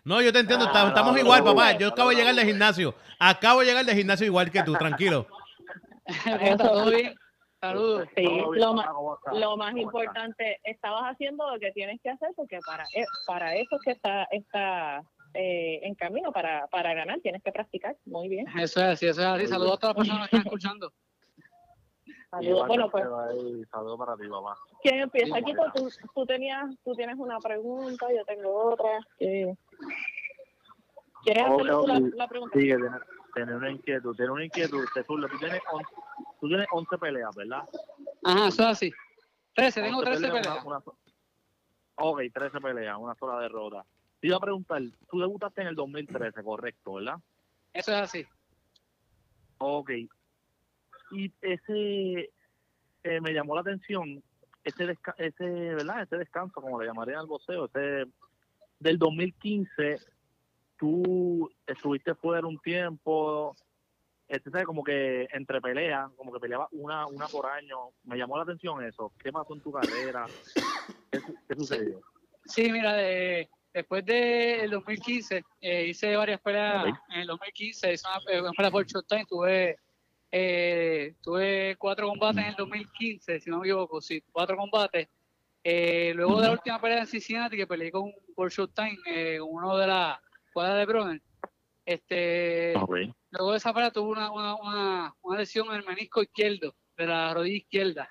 No, 0.05 0.21
yo 0.21 0.31
te 0.31 0.39
entiendo, 0.39 0.69
Ah, 0.73 0.85
estamos 0.87 1.13
no, 1.13 1.19
igual, 1.19 1.43
no, 1.43 1.53
papá. 1.53 1.73
Yo 1.73 1.87
no, 1.87 1.93
acabo 1.93 2.09
de 2.09 2.15
llegar 2.15 2.33
no. 2.33 2.37
del 2.39 2.47
gimnasio. 2.47 2.95
Acabo 3.19 3.59
de 3.59 3.65
llegar 3.65 3.85
del 3.85 3.95
gimnasio 3.97 4.25
igual 4.25 4.49
que 4.51 4.63
tú, 4.63 4.73
tranquilo. 4.73 5.27
¿Todo 6.57 6.89
bien? 6.89 7.13
Saludos. 7.59 8.07
Sí, 8.15 8.23
lo, 8.23 8.73
papá, 8.75 8.87
ma- 8.87 8.93
¿cómo 8.93 9.15
estás? 9.15 9.33
lo 9.33 9.57
más 9.57 9.71
¿Cómo 9.71 9.81
estás? 9.81 9.81
importante, 9.81 10.59
estabas 10.63 11.03
haciendo 11.11 11.51
lo 11.51 11.59
que 11.59 11.71
tienes 11.71 11.99
que 12.01 12.09
hacer 12.11 12.29
porque 12.37 12.59
para 12.65 12.83
e- 12.95 13.05
para 13.25 13.55
eso 13.55 13.75
es 13.75 13.81
que 13.83 13.91
está 13.91 14.23
está 14.31 15.01
eh, 15.33 15.79
en 15.83 15.95
camino 15.95 16.31
para, 16.31 16.67
para 16.67 16.93
ganar, 16.93 17.19
tienes 17.21 17.41
que 17.43 17.51
practicar. 17.51 17.95
Muy 18.05 18.27
bien. 18.29 18.47
Eso 18.59 18.79
es 18.81 18.85
así, 18.87 19.07
eso 19.07 19.21
es 19.21 19.27
así. 19.27 19.47
Saludos 19.47 19.73
a 19.73 19.77
todas 19.79 19.95
las 19.97 20.05
personas 20.05 20.29
que 20.29 20.35
están 20.37 20.47
escuchando. 20.47 20.93
Saludos. 22.31 22.67
Bueno, 22.67 22.89
pues, 22.89 23.03
Saludos 23.71 23.97
para 23.99 24.15
ti, 24.17 24.27
papá. 24.27 24.55
¿quién 24.81 24.99
empieza? 24.99 25.35
Sí, 25.37 25.43
Kiko, 25.43 25.63
tú, 25.73 25.89
tú, 26.13 26.25
tenías, 26.25 26.65
tú 26.83 26.93
tienes 26.93 27.15
una 27.17 27.39
pregunta, 27.39 28.05
yo 28.13 28.23
tengo 28.25 28.73
otra. 28.73 28.99
¿Qué- 29.17 29.55
¿Quieres 31.23 31.43
hacerle 31.45 31.71
tú 31.71 31.87
la, 31.87 31.99
la 32.15 32.27
pregunta? 32.27 32.57
Sí, 32.59 32.67
que 32.67 32.75
tiene, 32.75 32.97
tiene 33.33 33.55
una 33.55 33.71
inquietud, 33.71 34.15
tiene 34.15 34.31
una 34.31 34.45
inquietud. 34.45 34.85
Te 34.93 35.03
zurdo, 35.03 35.27
tú 35.27 35.37
tienes 35.39 35.61
11, 35.71 35.85
tú 36.39 36.47
tienes 36.47 36.67
11 36.71 36.97
peleas, 36.97 37.35
¿verdad? 37.35 37.63
Ajá, 38.23 38.47
eso 38.47 38.61
es 38.63 38.67
así. 38.69 38.91
13, 39.55 39.81
tengo 39.81 39.99
11 39.99 40.11
13 40.11 40.25
una- 40.31 40.41
peleas. 40.41 40.65
una 40.65 40.81
so- 40.81 40.97
ok, 41.97 42.21
13 42.33 42.61
peleas, 42.61 42.97
una 42.99 43.15
sola 43.15 43.39
derrota. 43.41 43.83
Te 44.19 44.27
iba 44.27 44.37
a 44.37 44.41
preguntar, 44.41 44.81
tú 45.09 45.19
debutaste 45.19 45.61
en 45.61 45.67
el 45.67 45.75
2013, 45.75 46.43
correcto, 46.43 46.93
¿verdad? 46.93 47.17
Eso 47.73 47.91
es 47.91 47.97
así. 47.97 48.25
Ok. 49.59 49.91
Y 51.11 51.31
ese 51.41 52.31
eh, 53.03 53.21
me 53.21 53.33
llamó 53.33 53.55
la 53.55 53.61
atención, 53.61 54.21
ese, 54.63 54.85
desca- 54.85 55.15
ese, 55.17 55.43
¿verdad? 55.45 56.01
Ese 56.03 56.17
descanso, 56.17 56.61
como 56.61 56.79
le 56.81 56.87
llamarían 56.87 57.19
al 57.19 57.27
boxeo, 57.27 57.65
ese 57.65 58.05
del 58.79 58.97
2015, 58.99 59.99
tú 60.77 61.49
estuviste 61.65 62.13
fuera 62.15 62.45
un 62.45 62.59
tiempo, 62.59 63.55
este, 64.27 64.49
¿sabes? 64.51 64.65
como 64.65 64.83
que 64.83 65.27
entre 65.31 65.61
peleas, 65.61 66.11
como 66.17 66.33
que 66.33 66.39
peleaba 66.39 66.67
una, 66.71 67.05
una 67.07 67.27
por 67.27 67.45
año. 67.45 67.91
Me 68.03 68.17
llamó 68.17 68.37
la 68.37 68.43
atención 68.43 68.83
eso. 68.83 69.13
¿Qué 69.17 69.31
pasó 69.31 69.53
en 69.55 69.61
tu 69.61 69.71
carrera? 69.71 70.27
¿Qué, 71.11 71.19
su- 71.21 71.35
qué 71.47 71.55
sucedió? 71.55 72.01
Sí, 72.45 72.71
mira, 72.71 72.93
de- 72.93 73.49
después 73.73 74.05
del 74.05 74.69
2015 74.69 75.43
eh, 75.61 75.85
hice 75.87 76.15
varias 76.15 76.41
peleas. 76.41 76.85
En 77.09 77.21
el 77.21 77.27
2015 77.27 77.93
hice 77.93 78.07
una, 78.07 78.31
eh, 78.31 78.41
una 78.41 78.51
pelea 78.51 78.71
por 78.71 78.85
Showtime. 78.85 79.25
Tuve, 79.25 79.77
eh, 80.31 81.15
tuve 81.21 81.75
cuatro 81.77 82.07
combates 82.07 82.43
en 82.43 82.49
el 82.49 82.55
2015, 82.55 83.39
si 83.39 83.49
no 83.49 83.59
me 83.59 83.67
equivoco, 83.67 84.01
sí, 84.01 84.21
cuatro 84.31 84.57
combates. 84.57 85.07
Eh, 85.63 86.13
luego 86.15 86.39
de 86.39 86.47
la 86.47 86.53
última 86.53 86.79
pelea 86.79 86.99
en 86.99 87.07
Cincinnati, 87.07 87.57
que 87.57 87.67
peleé 87.67 87.91
con 87.91 88.11
por 88.35 88.51
Showtime, 88.51 88.99
eh, 89.05 89.37
con 89.39 89.49
uno 89.49 89.77
de 89.77 89.87
la 89.87 90.21
cuadra 90.53 90.75
de 90.75 90.85
Broner, 90.85 91.21
este, 91.85 92.73
luego 93.31 93.51
de 93.51 93.57
esa 93.57 93.73
pelea 93.73 93.91
tuve 93.91 94.11
una, 94.11 94.31
una, 94.31 94.55
una, 94.55 95.15
una 95.21 95.37
lesión 95.37 95.67
en 95.69 95.75
el 95.75 95.85
menisco 95.85 96.21
izquierdo, 96.21 96.75
de 96.95 97.05
la 97.05 97.33
rodilla 97.33 97.57
izquierda. 97.57 98.09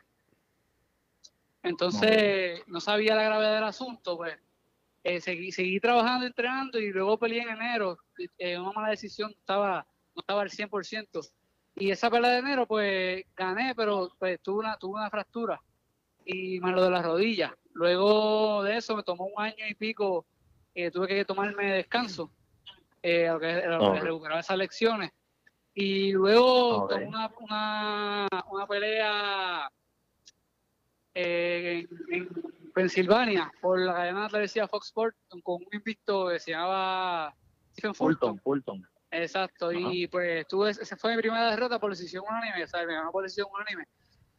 Entonces, 1.63 2.63
no 2.69 2.81
sabía 2.81 3.15
la 3.15 3.25
gravedad 3.25 3.55
del 3.55 3.65
asunto, 3.65 4.17
pues 4.17 4.37
eh, 5.07 5.21
seguí, 5.21 5.53
seguí 5.53 5.79
trabajando, 5.79 6.27
entrenando 6.27 6.81
y 6.81 6.91
luego 6.91 7.17
peleé 7.17 7.43
en 7.43 7.51
enero. 7.51 7.97
Eh, 8.39 8.59
una 8.59 8.73
mala 8.73 8.91
decisión, 8.91 9.31
estaba, 9.31 9.87
no 10.17 10.21
estaba 10.21 10.43
al 10.43 10.51
100%. 10.51 11.31
Y 11.77 11.93
esa 11.93 12.11
pelea 12.11 12.33
de 12.33 12.39
enero, 12.39 12.67
pues 12.67 13.25
gané, 13.37 13.73
pero 13.77 14.11
pues, 14.19 14.41
tuve, 14.43 14.65
una, 14.65 14.77
tuve 14.77 14.99
una 14.99 15.09
fractura 15.09 15.63
y 16.25 16.59
más 16.59 16.75
lo 16.75 16.83
de 16.83 16.91
las 16.91 17.05
rodillas. 17.05 17.53
Luego 17.73 18.65
de 18.65 18.79
eso 18.79 18.97
me 18.97 19.05
tomó 19.05 19.27
un 19.27 19.41
año 19.41 19.65
y 19.69 19.75
pico, 19.75 20.27
eh, 20.75 20.91
tuve 20.91 21.07
que 21.07 21.25
tomarme 21.25 21.75
descanso, 21.75 22.33
eh, 23.01 23.29
a 23.29 23.35
lo 23.35 23.39
que, 23.39 23.63
lo 23.65 23.93
que 23.93 24.01
recuperar 24.01 24.41
esas 24.41 24.59
lecciones. 24.59 25.13
Y 25.73 26.11
luego 26.11 26.89
tomé 26.89 27.07
una, 27.07 27.33
una, 27.39 28.29
una 28.51 28.67
pelea 28.67 29.71
eh, 31.15 31.87
en, 32.11 32.23
en 32.23 32.66
Pensilvania 32.77 33.51
por 33.62 33.81
la 33.81 33.95
cadena 33.95 34.24
de 34.24 34.29
televisiva 34.29 34.68
Fox 34.68 34.89
Sports 34.89 35.16
con 35.43 35.55
un 35.55 35.66
invicto 35.72 36.29
que 36.29 36.39
se 36.39 36.51
llamaba 36.51 37.35
Stephen 37.72 37.95
Fulton. 37.95 38.39
Fulton, 38.39 38.83
Fulton. 38.83 38.89
Exacto, 39.11 39.72
y 39.72 40.07
pues 40.09 40.47
tuve, 40.47 40.72
esa 40.72 40.95
fue 40.99 41.16
mi 41.16 41.22
primera 41.22 41.51
derrota 41.51 41.79
por 41.79 41.89
decisión 41.89 42.22
unánime, 42.29 42.66
sea, 42.66 42.85
me 42.85 42.93
ganó 42.93 43.11
por 43.11 43.22
decisión 43.22 43.49
unánime. 43.51 43.87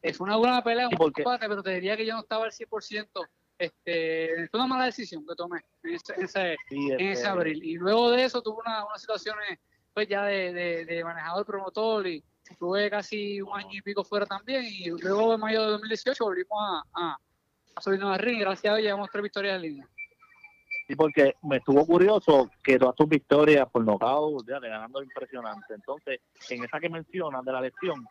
Eh, 0.04 0.14
fue 0.14 0.26
una 0.28 0.36
buena 0.36 0.64
pelea, 0.64 0.88
un 0.88 0.96
combate, 0.96 1.50
pero 1.50 1.64
te 1.64 1.72
diría 1.72 1.98
que 1.98 2.06
yo 2.06 2.14
no 2.14 2.20
estaba 2.20 2.46
al 2.46 2.52
100%. 2.52 3.28
Este, 3.58 4.48
fue 4.52 4.60
una 4.60 4.68
mala 4.68 4.86
decisión 4.86 5.26
que 5.26 5.34
tomé 5.34 5.60
en 5.82 5.96
ese, 5.96 6.14
en 6.14 6.24
ese, 6.26 6.58
Sí, 6.70 6.92
en 6.92 7.00
ese 7.00 7.12
este, 7.14 7.28
abril. 7.28 7.64
Y 7.64 7.74
luego 7.74 8.12
de 8.12 8.24
eso 8.26 8.40
tuve 8.44 8.58
una- 8.64 8.86
unas 8.86 9.02
situaciones 9.02 9.58
pues 9.96 10.08
ya 10.08 10.26
de, 10.26 10.54
de, 10.54 10.86
de 10.86 11.04
manejador 11.04 11.44
promotor 11.44 12.06
y 12.06 12.24
tuve 12.60 12.88
casi 12.92 13.42
un 13.42 13.58
año 13.58 13.72
y 13.72 13.82
pico 13.82 14.04
fuera 14.04 14.28
también. 14.28 14.64
Y 14.64 14.90
luego 14.92 15.34
en 15.34 15.40
mayo 15.40 15.64
de 15.64 15.68
2018 15.72 16.24
volvimos 16.24 16.60
a, 16.62 16.84
a, 16.94 17.18
a 17.78 17.82
subirnos 17.82 18.14
al 18.14 18.20
ring 18.20 18.38
y 18.38 18.42
gracias 18.42 18.74
a 18.74 18.78
Dios 18.78 18.86
llevamos 18.86 19.10
tres 19.12 19.24
victorias 19.24 19.56
en 19.56 19.62
línea. 19.62 19.88
Sí, 20.88 20.96
porque 20.96 21.36
me 21.44 21.58
estuvo 21.58 21.86
curioso 21.86 22.50
que 22.64 22.80
todas 22.80 22.96
tus 22.96 23.10
victorias 23.10 23.68
por 23.70 23.84
nocaut, 23.84 24.48
ya, 24.48 24.60
de 24.60 24.70
ganando 24.70 25.04
impresionante. 25.04 25.74
Entonces, 25.74 26.22
en 26.50 26.64
esa 26.64 26.80
que 26.80 26.90
mencionas 26.90 27.44
de 27.44 27.52
la 27.52 27.62
lesión, 27.62 28.06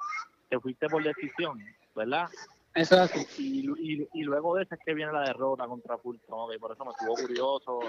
te 0.49 0.61
fuiste 0.61 0.87
por 0.89 1.03
decisión, 1.03 1.59
¿verdad? 1.95 2.29
Eso 2.75 2.95
es 2.97 3.01
así. 3.01 3.27
Y, 3.39 3.95
y, 3.95 4.09
y 4.13 4.23
luego 4.23 4.55
de 4.55 4.65
esa 4.65 4.75
es 4.75 4.81
que 4.85 4.93
viene 4.93 5.11
la 5.11 5.23
derrota 5.23 5.67
contra 5.67 5.97
Fulton, 5.97 6.39
ok, 6.39 6.59
por 6.61 6.73
eso 6.73 6.85
me 6.85 6.91
estuvo 6.91 7.15
curioso 7.15 7.81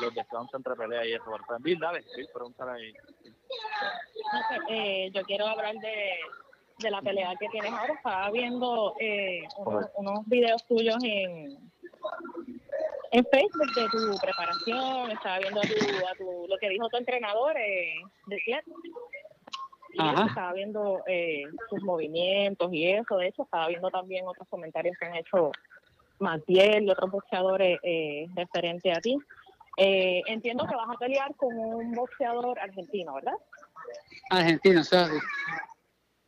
los 0.00 0.14
descansos 0.14 0.54
entre 0.54 0.74
peleas 0.74 1.06
y 1.06 1.12
eso. 1.12 1.24
Pero 1.26 1.58
Bill, 1.60 1.78
dale, 1.78 2.02
sí, 2.14 2.24
pregúntale 2.32 2.70
ahí. 2.72 2.92
No 2.94 4.38
sé, 4.48 4.60
eh, 4.70 5.10
yo 5.12 5.22
quiero 5.24 5.46
hablar 5.46 5.74
de, 5.74 6.12
de 6.80 6.90
la 6.90 7.02
pelea 7.02 7.34
que 7.38 7.48
tienes 7.48 7.72
ahora. 7.72 7.94
Estaba 7.94 8.30
viendo 8.30 8.94
eh, 9.00 9.42
unos, 9.58 9.86
unos 9.96 10.26
videos 10.26 10.66
tuyos 10.66 10.96
en, 11.02 11.58
en 13.12 13.24
Facebook 13.26 13.74
de 13.74 13.88
tu 13.88 14.18
preparación. 14.20 15.10
Estaba 15.10 15.38
viendo 15.38 15.60
a 15.60 15.64
tu, 15.64 16.06
a 16.06 16.14
tu, 16.16 16.46
lo 16.48 16.58
que 16.58 16.68
dijo 16.68 16.88
tu 16.88 16.96
entrenador 16.96 17.56
eh, 17.56 17.94
de. 18.26 18.38
Y 19.92 20.00
Ajá. 20.00 20.26
estaba 20.26 20.52
viendo 20.52 21.02
eh, 21.06 21.42
tus 21.68 21.82
movimientos 21.82 22.72
y 22.72 22.90
eso. 22.90 23.16
De 23.16 23.28
hecho, 23.28 23.42
estaba 23.42 23.66
viendo 23.68 23.90
también 23.90 24.26
otros 24.26 24.46
comentarios 24.48 24.96
que 24.98 25.06
han 25.06 25.16
hecho 25.16 25.50
Matiel 26.20 26.84
y 26.84 26.90
otros 26.90 27.10
boxeadores 27.10 27.78
eh, 27.82 28.26
referente 28.36 28.92
a 28.92 29.00
ti. 29.00 29.16
Eh, 29.76 30.22
entiendo 30.26 30.66
que 30.66 30.76
vas 30.76 30.88
a 30.90 30.98
pelear 30.98 31.34
con 31.36 31.56
un 31.56 31.92
boxeador 31.92 32.58
argentino, 32.58 33.14
¿verdad? 33.14 33.34
Argentina, 34.30 34.80
eso 34.80 34.96
es 34.96 35.02
así. 35.02 35.18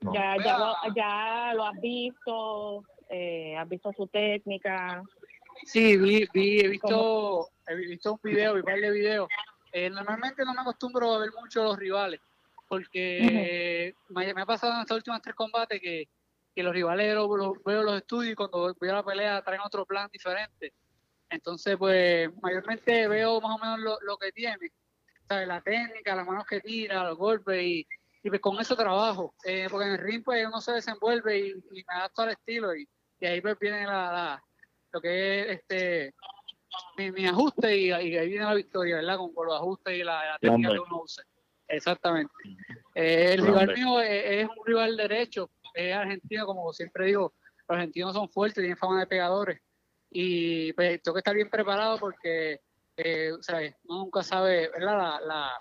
No. 0.03 0.13
Ya, 0.15 0.37
ya, 0.45 0.59
lo, 0.59 0.75
ya 0.97 1.53
lo 1.55 1.65
has 1.67 1.81
visto, 1.81 2.85
eh, 3.09 3.57
has 3.57 3.69
visto 3.69 3.93
su 3.93 4.07
técnica. 4.09 5.03
Sí, 5.65 5.97
vi, 5.97 6.27
vi, 6.33 6.61
he 6.61 6.69
visto, 6.69 7.49
he 7.69 7.75
visto 7.77 8.13
un 8.15 8.21
video, 8.23 8.55
vi 8.55 8.61
un 8.61 8.65
par 8.65 8.81
de 8.81 8.91
videos. 8.91 9.29
Eh, 9.73 9.89
normalmente 9.91 10.45
no 10.45 10.53
me 10.55 10.61
acostumbro 10.63 11.15
a 11.15 11.19
ver 11.21 11.31
mucho 11.41 11.63
los 11.63 11.77
rivales, 11.79 12.21
porque 12.69 13.95
me, 14.09 14.35
me 14.35 14.43
ha 14.43 14.47
pasado 14.47 14.75
en 14.75 14.81
estos 14.81 14.97
últimos 14.97 15.23
tres 15.23 15.35
combates 15.37 15.81
que, 15.81 16.09
que 16.55 16.63
los 16.63 16.73
rivales 16.75 17.15
los, 17.15 17.29
los- 17.39 17.63
veo 17.65 17.83
los 17.83 17.97
estudios 17.97 18.33
y 18.33 18.35
cuando 18.35 18.75
voy 18.79 18.89
a 18.89 18.95
la 18.95 19.03
pelea 19.05 19.43
traen 19.43 19.61
otro 19.65 19.87
plan 19.87 20.09
diferente. 20.13 20.73
Entonces, 21.31 21.77
pues, 21.79 22.29
mayormente 22.43 23.09
veo 23.09 23.41
más 23.41 23.57
o 23.57 23.59
menos 23.59 23.79
lo, 23.79 23.99
lo 24.03 24.17
que 24.19 24.33
tiene, 24.33 24.71
¿sabes? 25.29 25.49
La 25.49 25.63
técnica, 25.63 26.15
las 26.17 26.27
manos 26.27 26.45
que 26.47 26.61
tira, 26.61 27.05
los 27.05 27.17
golpes 27.17 27.63
y, 27.63 27.87
y 28.23 28.29
pues 28.29 28.41
con 28.41 28.61
eso 28.61 28.77
trabajo. 28.77 29.35
Eh, 29.45 29.67
porque 29.71 29.87
en 29.87 29.93
el 29.93 29.99
ring, 29.99 30.23
pues, 30.25 30.47
uno 30.47 30.61
se 30.61 30.73
desenvuelve 30.73 31.39
y, 31.39 31.51
y 31.51 31.85
me 31.89 31.95
adapto 31.95 32.23
al 32.23 32.31
estilo 32.31 32.75
y, 32.75 32.89
y 33.21 33.27
ahí 33.27 33.41
pues 33.41 33.59
viene 33.59 33.85
la, 33.87 34.13
la- 34.13 34.43
lo 34.93 35.01
que 35.01 35.41
es 35.41 35.47
este 35.61 36.15
mi, 36.99 37.11
mi 37.11 37.27
ajuste 37.27 37.77
y, 37.77 37.87
y 37.89 37.93
ahí 37.93 38.29
viene 38.29 38.45
la 38.45 38.55
victoria, 38.55 38.97
¿verdad? 38.97 39.17
Con, 39.17 39.33
con 39.35 39.47
los 39.47 39.57
ajustes 39.57 39.95
y 39.95 40.03
la, 40.05 40.25
la 40.27 40.39
técnica 40.39 40.69
Hombre. 40.71 40.83
que 40.85 40.91
uno 40.93 41.03
use. 41.03 41.23
Exactamente. 41.69 42.33
Eh, 42.95 43.33
el 43.33 43.45
rival 43.47 43.73
mío 43.75 44.01
es, 44.01 44.25
es 44.27 44.49
un 44.49 44.67
rival 44.67 44.97
derecho, 44.97 45.51
es 45.75 45.95
argentino, 45.95 46.45
como 46.45 46.73
siempre 46.75 47.07
digo, 47.07 47.33
los 47.69 47.77
argentinos 47.77 48.13
son 48.15 48.29
fuertes, 48.29 48.63
tienen 48.63 48.77
fama 48.77 49.01
de 49.01 49.07
pegadores. 49.07 49.61
Y 50.11 50.73
pues 50.75 51.03
tengo 51.03 51.15
que 51.15 51.21
estar 51.21 51.35
bien 51.35 51.49
preparado 51.49 51.99
porque, 51.99 52.61
eh, 52.99 53.33
¿sabes? 53.41 53.75
Uno 53.85 54.01
nunca 54.01 54.23
sabe, 54.23 54.69
¿verdad? 54.69 54.97
La, 54.99 55.21
la, 55.27 55.53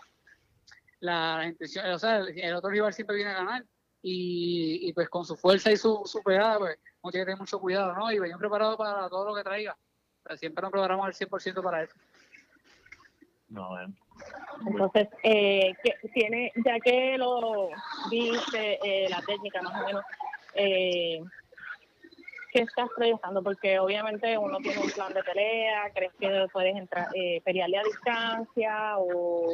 la 1.01 1.45
intención, 1.45 1.85
o 1.91 1.99
sea, 1.99 2.19
el 2.19 2.55
otro 2.55 2.69
rival 2.69 2.93
siempre 2.93 3.17
viene 3.17 3.31
a 3.31 3.35
ganar. 3.35 3.65
Y, 4.03 4.87
y 4.87 4.93
pues 4.93 5.09
con 5.09 5.25
su 5.25 5.35
fuerza 5.35 5.71
y 5.71 5.77
su, 5.77 6.01
su 6.05 6.23
pegada, 6.23 6.57
pues 6.57 6.79
uno 7.01 7.11
tiene 7.11 7.23
que 7.23 7.31
tener 7.31 7.39
mucho 7.39 7.59
cuidado, 7.59 7.93
¿no? 7.93 8.11
Y 8.11 8.17
venir 8.17 8.35
preparado 8.37 8.75
para 8.75 9.07
todo 9.09 9.27
lo 9.27 9.35
que 9.35 9.43
traiga. 9.43 9.77
Siempre 10.37 10.61
nos 10.63 10.71
preparamos 10.71 11.05
al 11.05 11.13
100% 11.13 11.61
para 11.61 11.83
eso. 11.83 11.95
No, 13.49 13.79
eh. 13.79 13.87
Entonces, 14.65 15.07
eh, 15.23 15.73
que 15.83 16.09
tiene, 16.13 16.51
ya 16.65 16.79
que 16.79 17.17
lo 17.17 17.69
viste, 18.09 18.79
eh, 18.83 19.09
la 19.09 19.21
técnica 19.21 19.61
más 19.61 19.81
o 19.81 19.85
menos, 19.85 20.03
eh, 20.55 21.21
¿qué 22.51 22.61
estás 22.61 22.89
proyectando? 22.95 23.41
Porque 23.41 23.79
obviamente 23.79 24.37
uno 24.37 24.57
tiene 24.59 24.81
un 24.81 24.91
plan 24.91 25.13
de 25.13 25.23
pelea, 25.23 25.91
¿crees 25.93 26.13
que 26.19 26.47
puedes 26.51 26.75
entrar, 26.75 27.07
eh, 27.15 27.41
pelearle 27.43 27.77
a 27.77 27.83
distancia 27.83 28.97
o 28.97 29.47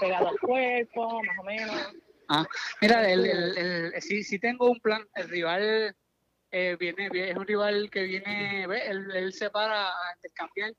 pegado 0.00 0.28
al 0.28 0.38
cuerpo, 0.38 1.22
más 1.22 1.38
o 1.38 1.42
menos? 1.44 1.76
Ah, 2.28 2.46
mira, 2.80 3.10
el, 3.10 3.26
el, 3.26 3.58
el- 3.94 4.02
sí, 4.02 4.22
sí 4.22 4.38
tengo 4.38 4.70
un 4.70 4.80
plan. 4.80 5.06
El 5.14 5.28
rival 5.28 5.96
eh, 6.50 6.76
viene, 6.78 7.10
vie- 7.10 7.30
es 7.30 7.36
un 7.36 7.46
rival 7.46 7.90
que 7.90 8.02
viene, 8.04 8.66
ve, 8.66 8.86
él, 8.86 9.10
él 9.14 9.32
se 9.32 9.50
para 9.50 9.88
a 9.88 10.14
intercambiar 10.16 10.72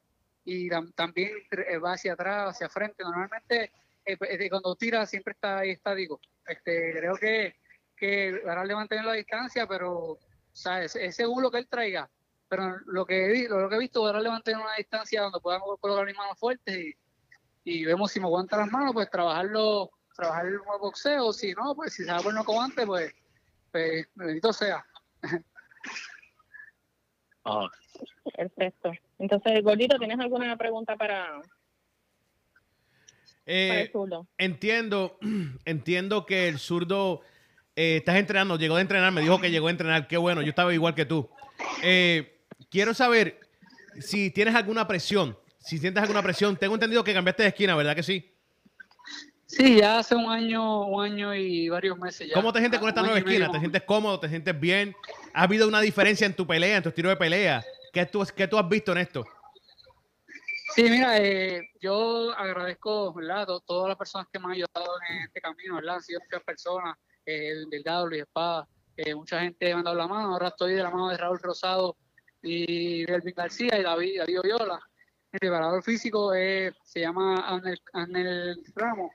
y 0.45 0.67
tam- 0.69 0.93
también 0.95 1.31
eh, 1.51 1.77
va 1.77 1.93
hacia 1.93 2.13
atrás, 2.13 2.55
hacia 2.55 2.69
frente. 2.69 3.03
Normalmente 3.03 3.71
eh, 4.05 4.17
pues, 4.17 4.29
cuando 4.49 4.75
tira 4.75 5.05
siempre 5.05 5.33
está 5.33 5.59
ahí 5.59 5.71
estático. 5.71 6.19
Este, 6.45 6.93
creo 6.97 7.15
que, 7.15 7.55
que 7.95 8.41
hará 8.47 8.63
de 8.65 8.75
mantener 8.75 9.05
la 9.05 9.13
distancia, 9.13 9.67
pero 9.67 10.17
¿sabes? 10.51 10.95
es 10.95 11.15
según 11.15 11.41
lo 11.43 11.51
que 11.51 11.59
él 11.59 11.67
traiga. 11.67 12.09
Pero 12.49 12.77
lo 12.87 13.05
que 13.05 13.47
lo 13.49 13.67
que 13.69 13.75
he 13.75 13.79
visto, 13.79 14.05
darle 14.05 14.29
mantener 14.29 14.59
una 14.61 14.75
distancia 14.75 15.21
donde 15.21 15.39
puedan 15.39 15.61
colocar 15.79 16.05
mis 16.05 16.15
manos 16.15 16.37
fuertes 16.37 16.75
y, 16.77 16.93
y 17.63 17.85
vemos 17.85 18.11
si 18.11 18.19
me 18.19 18.25
aguanta 18.25 18.57
las 18.57 18.71
manos, 18.71 18.93
pues 18.93 19.09
trabajarlo, 19.09 19.91
trabajar 20.15 20.45
el 20.47 20.59
boxeo, 20.59 21.31
si 21.33 21.53
no, 21.53 21.75
pues 21.75 21.93
si 21.93 22.03
se 22.03 22.11
va 22.11 22.19
por 22.19 22.33
no 22.33 22.43
como 22.43 22.61
antes, 22.61 22.85
pues, 22.85 23.13
pues 23.71 24.07
bendito 24.15 24.51
sea. 24.53 24.85
Perfecto. 28.37 28.91
Entonces, 29.19 29.63
Gordito, 29.63 29.97
¿tienes 29.97 30.19
alguna 30.19 30.55
pregunta 30.57 30.95
para, 30.95 31.25
para 31.31 31.43
Eh, 33.45 33.81
el 33.81 33.91
zurdo? 33.91 34.27
entiendo, 34.37 35.17
entiendo 35.65 36.25
que 36.25 36.47
el 36.47 36.59
zurdo 36.59 37.21
eh, 37.75 37.97
estás 37.97 38.15
entrenando, 38.15 38.57
llegó 38.57 38.75
de 38.75 38.81
entrenar, 38.81 39.11
me 39.11 39.21
dijo 39.21 39.41
que 39.41 39.51
llegó 39.51 39.67
a 39.67 39.71
entrenar, 39.71 40.07
qué 40.07 40.17
bueno, 40.17 40.41
yo 40.41 40.49
estaba 40.49 40.73
igual 40.73 40.95
que 40.95 41.05
tú. 41.05 41.29
Eh, 41.81 42.45
quiero 42.69 42.93
saber 42.93 43.39
si 43.99 44.31
tienes 44.31 44.55
alguna 44.55 44.87
presión, 44.87 45.37
si 45.63 45.77
sientes 45.77 46.01
alguna 46.01 46.21
presión. 46.21 46.55
Tengo 46.57 46.75
entendido 46.75 47.03
que 47.03 47.13
cambiaste 47.13 47.43
de 47.43 47.49
esquina, 47.49 47.75
¿verdad 47.75 47.95
que 47.95 48.03
sí? 48.03 48.29
Sí, 49.45 49.77
ya 49.77 49.99
hace 49.99 50.15
un 50.15 50.29
año, 50.31 50.87
un 50.87 51.03
año 51.05 51.33
y 51.35 51.69
varios 51.69 51.97
meses 51.99 52.27
ya. 52.27 52.33
¿Cómo 52.33 52.51
te 52.51 52.59
sientes 52.59 52.79
con 52.79 52.89
esta 52.89 53.01
nueva 53.01 53.19
esquina? 53.19 53.51
¿Te 53.51 53.59
sientes 53.59 53.83
cómodo? 53.83 54.19
¿Te 54.19 54.29
sientes 54.29 54.59
bien? 54.59 54.95
¿Ha 55.33 55.43
habido 55.43 55.67
una 55.67 55.79
diferencia 55.81 56.25
en 56.25 56.35
tu 56.35 56.47
pelea, 56.47 56.77
en 56.77 56.83
tu 56.83 56.89
estilo 56.89 57.09
de 57.09 57.17
pelea? 57.17 57.63
¿Qué 57.91 58.05
tú, 58.07 58.25
qué 58.35 58.47
tú 58.47 58.57
has 58.57 58.67
visto 58.67 58.91
en 58.93 58.97
esto? 58.99 59.23
Sí, 60.75 60.83
mira, 60.89 61.19
eh, 61.19 61.69
yo 61.79 62.31
agradezco, 62.35 63.13
¿verdad? 63.13 63.45
To- 63.45 63.59
todas 63.59 63.89
las 63.89 63.97
personas 63.97 64.27
que 64.33 64.39
me 64.39 64.45
han 64.45 64.51
ayudado 64.53 64.95
en 65.09 65.17
este 65.25 65.39
camino, 65.39 65.75
¿verdad? 65.75 65.95
Han 65.97 66.01
sido 66.01 66.19
muchas 66.21 66.43
personas, 66.43 66.97
eh, 67.25 67.53
Delgado, 67.69 68.07
Luis 68.07 68.21
Espada, 68.23 68.67
eh, 68.97 69.13
mucha 69.13 69.39
gente 69.41 69.71
me 69.75 69.81
ha 69.81 69.83
dado 69.83 69.95
la 69.97 70.07
mano. 70.07 70.33
Ahora 70.33 70.47
estoy 70.47 70.73
de 70.73 70.81
la 70.81 70.89
mano 70.89 71.09
de 71.09 71.17
Raúl 71.17 71.39
Rosado 71.39 71.95
y 72.41 73.03
Elvin 73.09 73.35
García 73.35 73.77
y 73.77 73.83
David, 73.83 74.17
David 74.19 74.39
Oyola. 74.39 74.79
El 75.33 75.39
preparador 75.39 75.81
físico 75.83 76.33
eh, 76.35 76.71
se 76.83 76.99
llama 76.99 77.47
Anel, 77.47 77.81
Anel 77.93 78.63
Ramos, 78.75 79.11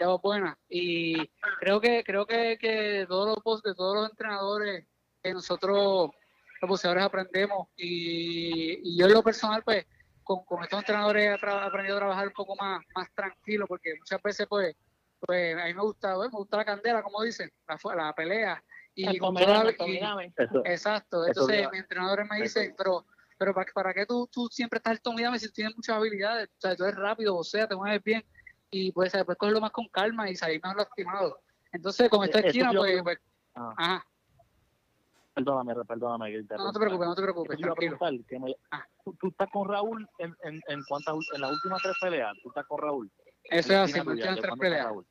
hago 0.00 0.18
buena. 0.18 0.58
Y 0.66 1.28
creo 1.60 1.78
que 1.78 2.02
creo 2.04 2.26
que, 2.26 2.56
que 2.58 3.04
todos 3.06 3.28
los 3.28 3.38
pos- 3.44 3.62
de 3.62 3.74
todos 3.74 3.94
los 3.96 4.10
entrenadores 4.10 4.86
que 5.22 5.34
nosotros 5.34 6.10
los 6.62 6.68
boxeadores 6.68 7.04
aprendemos 7.04 7.68
y, 7.76 8.80
y 8.82 8.98
yo 8.98 9.06
en 9.06 9.12
lo 9.12 9.22
personal 9.22 9.62
pues 9.62 9.86
con, 10.24 10.42
con 10.46 10.62
estos 10.62 10.78
entrenadores 10.80 11.38
he 11.42 11.46
aprendido 11.50 11.96
a 11.96 12.00
trabajar 12.00 12.26
un 12.28 12.32
poco 12.32 12.56
más, 12.56 12.82
más 12.94 13.12
tranquilo, 13.14 13.66
porque 13.66 13.94
muchas 13.98 14.22
veces, 14.22 14.46
pues, 14.48 14.74
pues 15.20 15.54
a 15.56 15.64
mí 15.66 15.74
me 15.74 15.82
gusta, 15.82 16.14
pues, 16.16 16.32
me 16.32 16.38
gusta 16.38 16.56
la 16.58 16.64
candela, 16.64 17.02
como 17.02 17.22
dicen, 17.22 17.50
la, 17.66 17.94
la 17.94 18.12
pelea. 18.14 18.62
Y 18.94 19.06
El 19.06 19.18
con 19.20 19.34
la- 19.34 19.72
y- 19.88 20.00
exacto, 20.64 21.26
entonces 21.26 21.68
mis 21.72 21.80
entrenadores 21.80 22.26
me 22.28 22.36
eso 22.42 22.60
dicen, 22.60 22.74
pero 22.76 23.06
pero 23.38 23.54
¿para, 23.54 23.70
para 23.72 23.94
qué 23.94 24.04
tú, 24.04 24.28
tú 24.32 24.48
siempre 24.50 24.78
estás 24.78 24.92
al 24.92 25.00
tomidame 25.00 25.38
si 25.38 25.50
tienes 25.52 25.74
muchas 25.76 25.96
habilidades? 25.96 26.48
O 26.48 26.60
sea, 26.60 26.76
tú 26.76 26.84
eres 26.84 26.96
rápido, 26.96 27.36
o 27.36 27.44
sea, 27.44 27.66
te 27.68 27.76
mueves 27.76 28.02
bien 28.02 28.24
y 28.70 28.92
puedes, 28.92 29.12
puedes 29.24 29.38
cogerlo 29.38 29.60
más 29.60 29.70
con 29.70 29.86
calma 29.88 30.28
y 30.28 30.36
salir 30.36 30.60
menos 30.62 30.76
lastimado. 30.78 31.38
Entonces, 31.72 32.08
con 32.10 32.24
esta 32.24 32.38
Eso 32.40 32.48
esquina, 32.48 32.72
pues, 32.72 33.02
pues, 33.02 33.18
ah, 33.54 33.74
ajá, 33.76 34.06
perdóname, 35.34 35.74
perdóname. 35.84 36.32
que 36.32 36.42
no, 36.56 36.64
no 36.64 36.72
te 36.72 36.80
preocupes, 36.80 37.06
no 37.08 37.14
te 37.14 37.22
preocupes, 37.22 37.56
preguntar, 37.76 38.12
que 38.28 38.38
me- 38.40 38.56
Ah. 38.70 38.84
¿tú, 39.04 39.14
tú 39.20 39.28
estás 39.28 39.48
con 39.52 39.68
Raúl 39.68 40.08
en, 40.18 40.34
en, 40.42 40.60
en, 40.66 40.82
cuántas, 40.88 41.14
en 41.34 41.40
las 41.40 41.52
últimas 41.52 41.80
tres 41.82 41.94
peleas? 42.00 42.36
¿Tú 42.42 42.48
estás 42.48 42.66
con 42.66 42.78
Raúl? 42.80 43.10
Eso 43.44 43.72
es 43.72 43.78
así, 43.78 44.00
últimas 44.00 44.34
¿de 44.36 44.42
tres 44.42 44.54
peleas. 44.58 44.84
Raúl? 44.86 45.06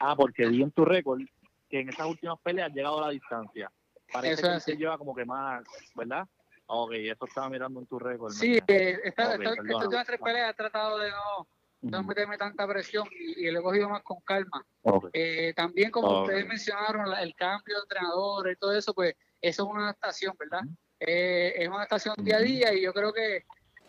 Ah, 0.00 0.16
porque 0.16 0.46
vi 0.46 0.62
en 0.62 0.70
tu 0.70 0.84
récord 0.84 1.20
que 1.68 1.80
en 1.80 1.90
esas 1.90 2.06
últimas 2.06 2.38
peleas 2.40 2.70
has 2.70 2.74
llegado 2.74 2.98
a 3.02 3.06
la 3.08 3.12
distancia. 3.12 3.70
Parece 4.10 4.34
Eso 4.34 4.42
que 4.48 4.56
es 4.56 4.62
se 4.62 4.72
así. 4.72 4.80
lleva 4.80 4.96
como 4.96 5.14
que 5.14 5.24
más, 5.26 5.62
¿verdad? 5.94 6.26
Ok, 6.70 6.92
eso 6.92 7.24
estaba 7.26 7.48
mirando 7.48 7.80
en 7.80 7.86
tu 7.86 7.98
récord. 7.98 8.30
Sí, 8.30 8.58
eh, 8.66 8.98
esta, 9.04 9.34
esta- 9.34 9.50
estas 9.62 9.84
últimas 9.84 10.06
tres 10.06 10.20
peleas 10.20 10.50
he 10.50 10.54
tratado 10.54 10.98
de 10.98 11.10
no, 11.10 11.48
no 11.80 12.02
meterme 12.02 12.36
tanta 12.36 12.66
presión 12.68 13.08
y, 13.10 13.46
y 13.46 13.50
lo 13.50 13.60
he 13.60 13.62
cogido 13.62 13.88
más 13.88 14.02
con 14.02 14.20
calma. 14.20 14.64
Eh, 15.12 15.54
también, 15.56 15.90
como 15.90 16.08
ustedes 16.22 16.46
mencionaron, 16.46 17.12
el 17.16 17.34
cambio 17.34 17.76
de 17.76 17.80
entrenador 17.82 18.50
y 18.50 18.56
todo 18.56 18.72
eso, 18.76 18.92
pues 18.92 19.14
eso 19.40 19.62
es 19.62 19.68
una 19.70 19.84
adaptación, 19.84 20.34
¿verdad? 20.38 20.60
Eh, 21.00 21.54
es 21.56 21.68
una 21.68 21.78
adaptación 21.78 22.14
día 22.18 22.36
a 22.36 22.40
día 22.40 22.74
y 22.74 22.82
yo 22.82 22.92
creo 22.92 23.12
que, 23.14 23.44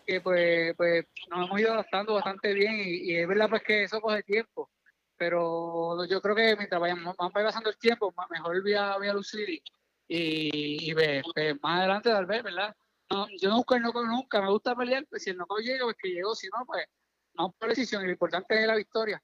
que 0.06 0.20
pues, 0.22 0.74
pues 0.76 1.04
nos 1.28 1.46
hemos 1.48 1.60
ido 1.60 1.72
adaptando 1.74 2.14
bastante 2.14 2.54
bien 2.54 2.74
y, 2.76 3.10
y 3.12 3.16
es 3.18 3.28
verdad 3.28 3.50
pues 3.50 3.62
que 3.62 3.82
eso 3.82 4.00
coge 4.00 4.22
tiempo. 4.22 4.70
Pero 5.18 6.02
yo 6.06 6.22
creo 6.22 6.34
que 6.34 6.56
mientras 6.56 6.80
vayamos, 6.80 7.14
vamos 7.16 7.32
pasando 7.34 7.68
el 7.68 7.76
tiempo, 7.76 8.14
mejor 8.30 8.62
voy 8.62 8.72
a, 8.72 8.96
voy 8.96 9.08
a 9.08 9.12
lucir 9.12 9.60
y, 10.12 10.90
y, 10.90 10.92
pues, 10.94 11.22
pues, 11.32 11.54
más 11.62 11.78
adelante 11.78 12.10
tal 12.10 12.26
vez, 12.26 12.42
¿verdad? 12.42 12.74
No, 13.10 13.28
yo 13.40 13.48
no 13.48 13.56
busco 13.58 13.76
el 13.76 13.82
nunca, 13.82 14.42
me 14.42 14.50
gusta 14.50 14.74
pelear, 14.74 15.06
pues 15.08 15.22
si 15.22 15.30
el 15.30 15.36
knockout 15.36 15.62
llega, 15.62 15.84
pues 15.84 15.96
que 16.02 16.08
llegó, 16.08 16.34
si 16.34 16.48
no, 16.48 16.64
pues 16.66 16.84
no 17.34 17.52
por 17.52 17.68
decisión, 17.68 18.04
lo 18.04 18.10
importante 18.10 18.60
es 18.60 18.66
la 18.66 18.74
victoria. 18.74 19.22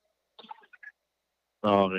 Ok. 1.63 1.93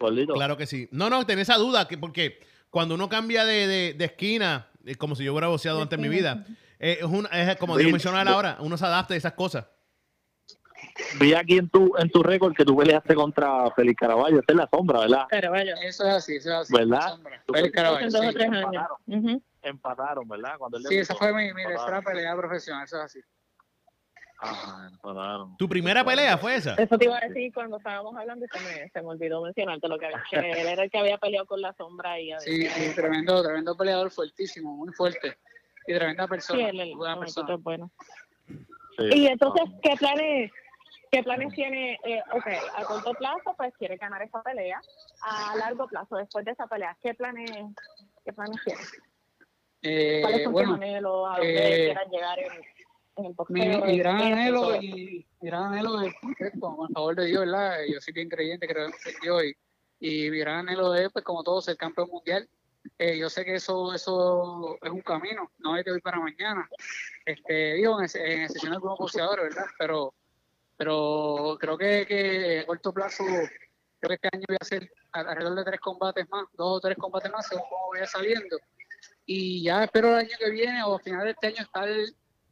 Gordito, 0.00 0.34
Claro 0.34 0.56
que 0.56 0.66
sí. 0.66 0.88
No, 0.90 1.08
no, 1.08 1.24
tenés 1.24 1.48
esa 1.48 1.58
duda, 1.58 1.86
que 1.86 1.96
porque 1.96 2.40
cuando 2.70 2.96
uno 2.96 3.08
cambia 3.08 3.44
de, 3.44 3.66
de- 3.68 3.94
de 3.94 4.04
esquina, 4.04 4.68
es 4.84 4.96
como 4.96 5.14
si 5.14 5.22
yo 5.24 5.32
hubiera 5.32 5.46
boxeado 5.48 5.80
antes 5.80 5.96
en 5.96 6.02
mi 6.02 6.08
vida, 6.08 6.44
eh, 6.80 6.98
es, 7.00 7.04
una- 7.06 7.28
es 7.28 7.56
como 7.56 7.76
Dios 7.78 7.92
sí. 8.02 8.32
ahora, 8.32 8.56
uno 8.60 8.76
se 8.76 8.84
adapta 8.84 9.14
a 9.14 9.16
esas 9.16 9.32
cosas. 9.34 9.64
Vi 11.20 11.34
aquí 11.34 11.58
en 11.58 11.68
tu 11.68 11.94
en 11.98 12.10
tu 12.10 12.22
récord 12.22 12.54
que 12.54 12.64
tú 12.64 12.76
peleaste 12.76 13.14
contra 13.14 13.70
Félix 13.72 13.98
Caraballo. 13.98 14.40
Esta 14.40 14.52
es 14.52 14.56
la 14.58 14.68
sombra, 14.72 15.00
¿verdad? 15.00 15.26
Caraballo. 15.28 15.74
Eso 15.82 16.04
es 16.06 16.14
así, 16.14 16.36
eso 16.36 16.50
es 16.50 16.56
así. 16.56 16.74
¿Verdad? 16.74 17.18
Félix 17.52 17.74
Caraballo, 17.74 18.10
sí. 18.10 18.18
empataron. 18.18 18.96
Ujú. 19.06 19.42
Empataron, 19.62 20.28
¿verdad? 20.28 20.54
Cuando 20.58 20.78
él 20.78 20.84
Sí, 20.86 20.96
esa 20.98 21.14
fue 21.14 21.32
mi, 21.32 21.52
mi 21.52 21.64
tercera 21.64 22.00
pelea 22.02 22.36
profesional, 22.36 22.84
eso 22.84 22.96
es 22.98 23.02
así. 23.04 23.20
Ajá, 24.38 24.88
empataron. 24.88 25.56
¿Tu 25.56 25.66
primera 25.68 26.04
pelea 26.04 26.36
fue 26.36 26.56
esa? 26.56 26.74
Eso 26.74 26.98
te 26.98 27.06
iba 27.06 27.16
a 27.16 27.26
decir 27.26 27.50
cuando 27.54 27.78
estábamos 27.78 28.14
hablando 28.16 28.44
y 28.44 28.48
se 28.48 28.60
me, 28.60 28.88
se 28.90 29.00
me 29.00 29.08
olvidó 29.08 29.40
mencionarte 29.42 29.88
lo 29.88 29.98
que, 29.98 30.06
había- 30.06 30.22
que 30.30 30.36
él 30.60 30.66
era 30.68 30.82
el 30.84 30.90
que 30.90 30.98
había 30.98 31.16
peleado 31.16 31.46
con 31.46 31.60
la 31.62 31.72
sombra 31.72 32.20
y 32.20 32.32
Sí, 32.40 32.68
sí, 32.68 32.94
tremendo, 32.94 33.42
tremendo 33.42 33.74
peleador, 33.76 34.10
fuertísimo, 34.10 34.76
muy 34.76 34.92
fuerte. 34.92 35.38
Y 35.86 35.94
tremenda 35.94 36.24
Sí, 36.24 36.28
persona, 36.30 36.68
él, 36.68 36.80
él, 36.80 36.96
buena 36.96 37.18
persona. 37.18 37.56
bueno. 37.56 37.90
Sí. 38.98 39.04
Y 39.14 39.26
entonces, 39.26 39.64
¿qué 39.82 39.96
planes, 39.96 40.50
qué 41.10 41.22
planes 41.22 41.54
tiene? 41.54 41.98
Eh, 42.04 42.20
ok, 42.32 42.46
a 42.76 42.84
corto 42.84 43.12
plazo, 43.14 43.54
pues 43.56 43.72
quiere 43.78 43.96
ganar 43.96 44.22
esa 44.22 44.42
pelea. 44.42 44.80
A 45.22 45.56
largo 45.56 45.86
plazo, 45.86 46.16
después 46.16 46.44
de 46.44 46.52
esa 46.52 46.66
pelea, 46.66 46.96
¿qué 47.02 47.14
planes, 47.14 47.50
qué 48.24 48.32
planes 48.32 48.56
tiene? 48.64 48.80
Eh, 49.82 50.20
¿Cuáles 50.22 50.44
son 50.44 50.52
bueno, 50.52 50.68
tus 50.70 50.78
anhelos? 50.78 51.28
¿A 51.28 51.36
dónde 51.36 51.82
eh, 51.82 51.84
quieran 51.86 52.10
llegar 52.10 52.38
en, 52.38 52.52
en 53.16 53.24
el 53.26 53.32
boxeo? 53.34 53.54
mi, 53.54 53.92
mi 53.92 53.98
gran 53.98 54.20
el 54.20 54.32
anhelo 54.32 54.76
y 54.82 55.26
mi 55.40 55.48
gran 55.48 55.72
anhelo 55.72 56.02
es 56.02 56.14
esto, 56.38 56.76
con 56.76 56.88
el 56.88 56.94
favor 56.94 57.14
de 57.14 57.26
Dios, 57.26 57.40
¿verdad? 57.40 57.76
Yo 57.92 58.00
soy 58.00 58.12
bien 58.14 58.28
creyente, 58.28 58.66
creo 58.66 58.86
en 58.86 58.92
Dios 59.22 59.44
y, 59.44 60.26
y 60.26 60.30
mi 60.30 60.38
gran 60.38 60.68
anhelo 60.68 60.94
es, 60.94 61.10
pues 61.12 61.24
como 61.24 61.42
todos, 61.42 61.64
ser 61.64 61.76
campeón 61.76 62.08
mundial. 62.10 62.48
Eh, 62.98 63.18
yo 63.18 63.28
sé 63.28 63.44
que 63.44 63.56
eso 63.56 63.92
eso 63.92 64.78
es 64.80 64.90
un 64.90 65.00
camino, 65.00 65.50
no 65.58 65.76
es 65.76 65.84
de 65.84 65.92
hoy 65.92 66.00
para 66.00 66.20
mañana. 66.20 66.68
Este, 67.24 67.74
digo, 67.74 68.00
en, 68.00 68.08
en 68.14 68.42
excepción 68.42 68.70
de 68.70 68.76
algunos 68.76 68.98
boxeadores, 68.98 69.44
¿verdad? 69.44 69.66
Pero 69.78 70.14
pero 70.76 71.56
creo 71.60 71.76
que, 71.78 72.06
que 72.06 72.60
a 72.60 72.66
corto 72.66 72.92
plazo, 72.92 73.24
creo 73.24 74.08
que 74.08 74.14
este 74.14 74.28
año 74.32 74.44
voy 74.48 74.56
a 74.60 74.64
hacer 74.64 74.90
alrededor 75.12 75.54
de 75.56 75.64
tres 75.64 75.80
combates 75.80 76.28
más, 76.28 76.44
dos 76.52 76.76
o 76.76 76.80
tres 76.80 76.96
combates 76.98 77.30
más, 77.32 77.46
según 77.46 77.64
cómo 77.68 77.90
vaya 77.92 78.06
saliendo. 78.06 78.58
y 79.24 79.62
ya 79.64 79.84
espero 79.84 80.08
el 80.10 80.14
año 80.26 80.36
que 80.38 80.50
viene 80.50 80.82
o 80.84 80.96
a 80.96 80.98
finales 81.00 81.24
de 81.24 81.30
este 81.32 81.46
año 81.48 81.62
estar 81.66 81.88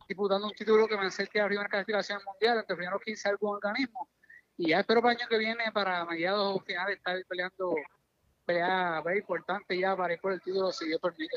disputando 0.08 0.46
un 0.46 0.52
título 0.54 0.86
que 0.86 0.96
me 0.96 1.06
acerque 1.06 1.38
a 1.40 1.42
la 1.44 1.48
primera 1.48 1.68
clasificación 1.68 2.20
mundial 2.26 2.58
entre 2.58 2.74
los 2.74 2.78
primeros 2.78 3.02
15 3.02 3.28
algún 3.28 3.54
organismo 3.56 4.08
y 4.56 4.68
ya 4.70 4.80
espero 4.80 5.00
para 5.00 5.14
el 5.14 5.18
año 5.20 5.28
que 5.28 5.38
viene 5.38 5.72
para 5.72 6.04
mediados 6.04 6.56
o 6.56 6.60
finales 6.60 6.96
estar 6.98 7.16
peleando 7.28 7.74
pelea, 8.44 9.02
importante 9.16 9.78
ya 9.78 9.96
para 9.96 10.14
ir 10.14 10.20
por 10.20 10.32
el 10.32 10.40
título 10.40 10.70
si 10.72 10.86
Dios 10.86 11.00
permite. 11.00 11.36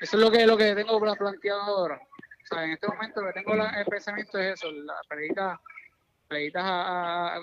Eso 0.00 0.16
es 0.16 0.22
lo 0.22 0.30
que 0.30 0.46
lo 0.46 0.56
que 0.56 0.74
tengo 0.74 1.00
pla- 1.00 1.14
planteado 1.14 1.62
ahora. 1.62 2.00
O 2.50 2.54
sea, 2.54 2.64
en 2.64 2.70
este 2.72 2.86
momento 2.86 3.20
lo 3.20 3.26
que 3.28 3.32
tengo 3.40 3.54
la- 3.56 3.70
el 3.80 3.86
pensamiento 3.86 4.38
es 4.38 4.54
eso, 4.54 4.70
la 4.70 4.94
peleita, 5.08 5.60
peleitas 6.28 6.62
a, 6.64 7.34
a, 7.34 7.36
a, 7.36 7.40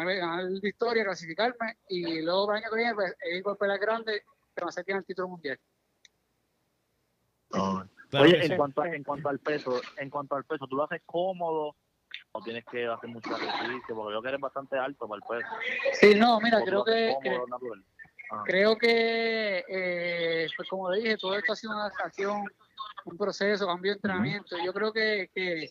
a 0.00 0.04
ganar 0.04 0.44
victoria, 0.62 1.04
clasificarme 1.04 1.78
y 1.88 2.22
luego 2.22 2.46
para 2.46 2.58
el 2.58 2.64
año 2.64 2.70
que 2.70 2.76
viene 2.78 2.94
pues, 2.94 3.16
ir 3.34 3.42
por 3.42 3.58
peleas 3.58 3.80
grandes 3.80 4.22
que 4.54 4.64
me 4.64 4.68
acerquen 4.68 4.96
al 4.98 5.04
título 5.04 5.28
mundial. 5.28 5.58
Claro 7.50 8.24
Oye, 8.24 8.38
que 8.38 8.44
en 8.44 8.50
sí. 8.50 8.56
cuanto, 8.56 8.82
a, 8.82 8.88
en 8.88 9.02
cuanto 9.02 9.28
al 9.28 9.38
peso, 9.40 9.80
en 9.96 10.10
cuanto 10.10 10.36
al 10.36 10.44
peso, 10.44 10.66
¿tú 10.68 10.76
lo 10.76 10.84
haces 10.84 11.02
cómodo 11.04 11.74
o 12.32 12.42
tienes 12.42 12.64
que 12.66 12.86
hacer 12.86 13.08
mucho 13.10 13.28
ejercicio? 13.36 13.94
Porque 13.96 14.14
yo 14.14 14.22
que 14.22 14.28
eres 14.28 14.40
bastante 14.40 14.78
alto 14.78 15.08
para 15.08 15.18
el 15.18 15.22
peso. 15.42 15.54
Sí, 15.92 16.14
no, 16.14 16.40
mira, 16.40 16.58
¿O 16.58 16.60
tú 16.60 16.66
creo 16.66 16.84
que, 16.84 17.14
cómodo, 17.22 17.46
que- 17.46 18.42
creo 18.44 18.78
que 18.78 19.64
eh, 19.68 20.48
pues 20.56 20.68
como 20.68 20.90
le 20.90 21.00
dije, 21.00 21.16
todo 21.16 21.36
esto 21.36 21.52
ha 21.52 21.56
sido 21.56 21.72
una 21.72 21.86
adaptación, 21.86 22.44
un 23.06 23.16
proceso, 23.16 23.66
cambio 23.66 23.92
de 23.92 23.96
entrenamiento. 23.96 24.56
Yo 24.64 24.72
creo 24.72 24.92
que, 24.92 25.30
que, 25.34 25.68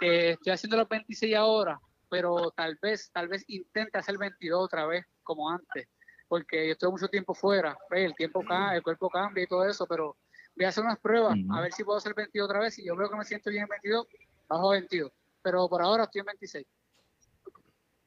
que 0.00 0.30
estoy 0.30 0.52
haciendo 0.52 0.76
los 0.76 0.88
26 0.88 1.34
ahora, 1.36 1.80
pero 2.10 2.50
tal 2.50 2.76
vez, 2.82 3.10
tal 3.12 3.28
vez 3.28 3.44
intente 3.48 3.98
hacer 3.98 4.18
22 4.18 4.64
otra 4.64 4.86
vez, 4.86 5.04
como 5.22 5.48
antes, 5.50 5.88
porque 6.28 6.66
yo 6.66 6.72
estoy 6.72 6.90
mucho 6.90 7.08
tiempo 7.08 7.34
fuera, 7.34 7.76
pues, 7.88 8.04
el 8.04 8.14
tiempo 8.14 8.40
cambia, 8.44 8.76
el 8.76 8.82
cuerpo 8.82 9.08
cambia 9.08 9.44
y 9.44 9.46
todo 9.46 9.64
eso, 9.64 9.86
pero 9.86 10.16
voy 10.56 10.66
a 10.66 10.68
hacer 10.68 10.84
unas 10.84 10.98
pruebas, 10.98 11.36
a 11.50 11.60
ver 11.60 11.72
si 11.72 11.84
puedo 11.84 11.98
hacer 11.98 12.14
22 12.14 12.48
otra 12.48 12.60
vez, 12.60 12.74
si 12.74 12.84
yo 12.84 12.96
veo 12.96 13.08
que 13.08 13.16
me 13.16 13.24
siento 13.24 13.50
bien 13.50 13.62
en 13.62 13.68
22, 13.68 14.06
bajo 14.48 14.70
a 14.70 14.74
22, 14.74 15.12
pero 15.42 15.68
por 15.68 15.80
ahora 15.82 16.04
estoy 16.04 16.20
en 16.20 16.26
26. 16.26 16.66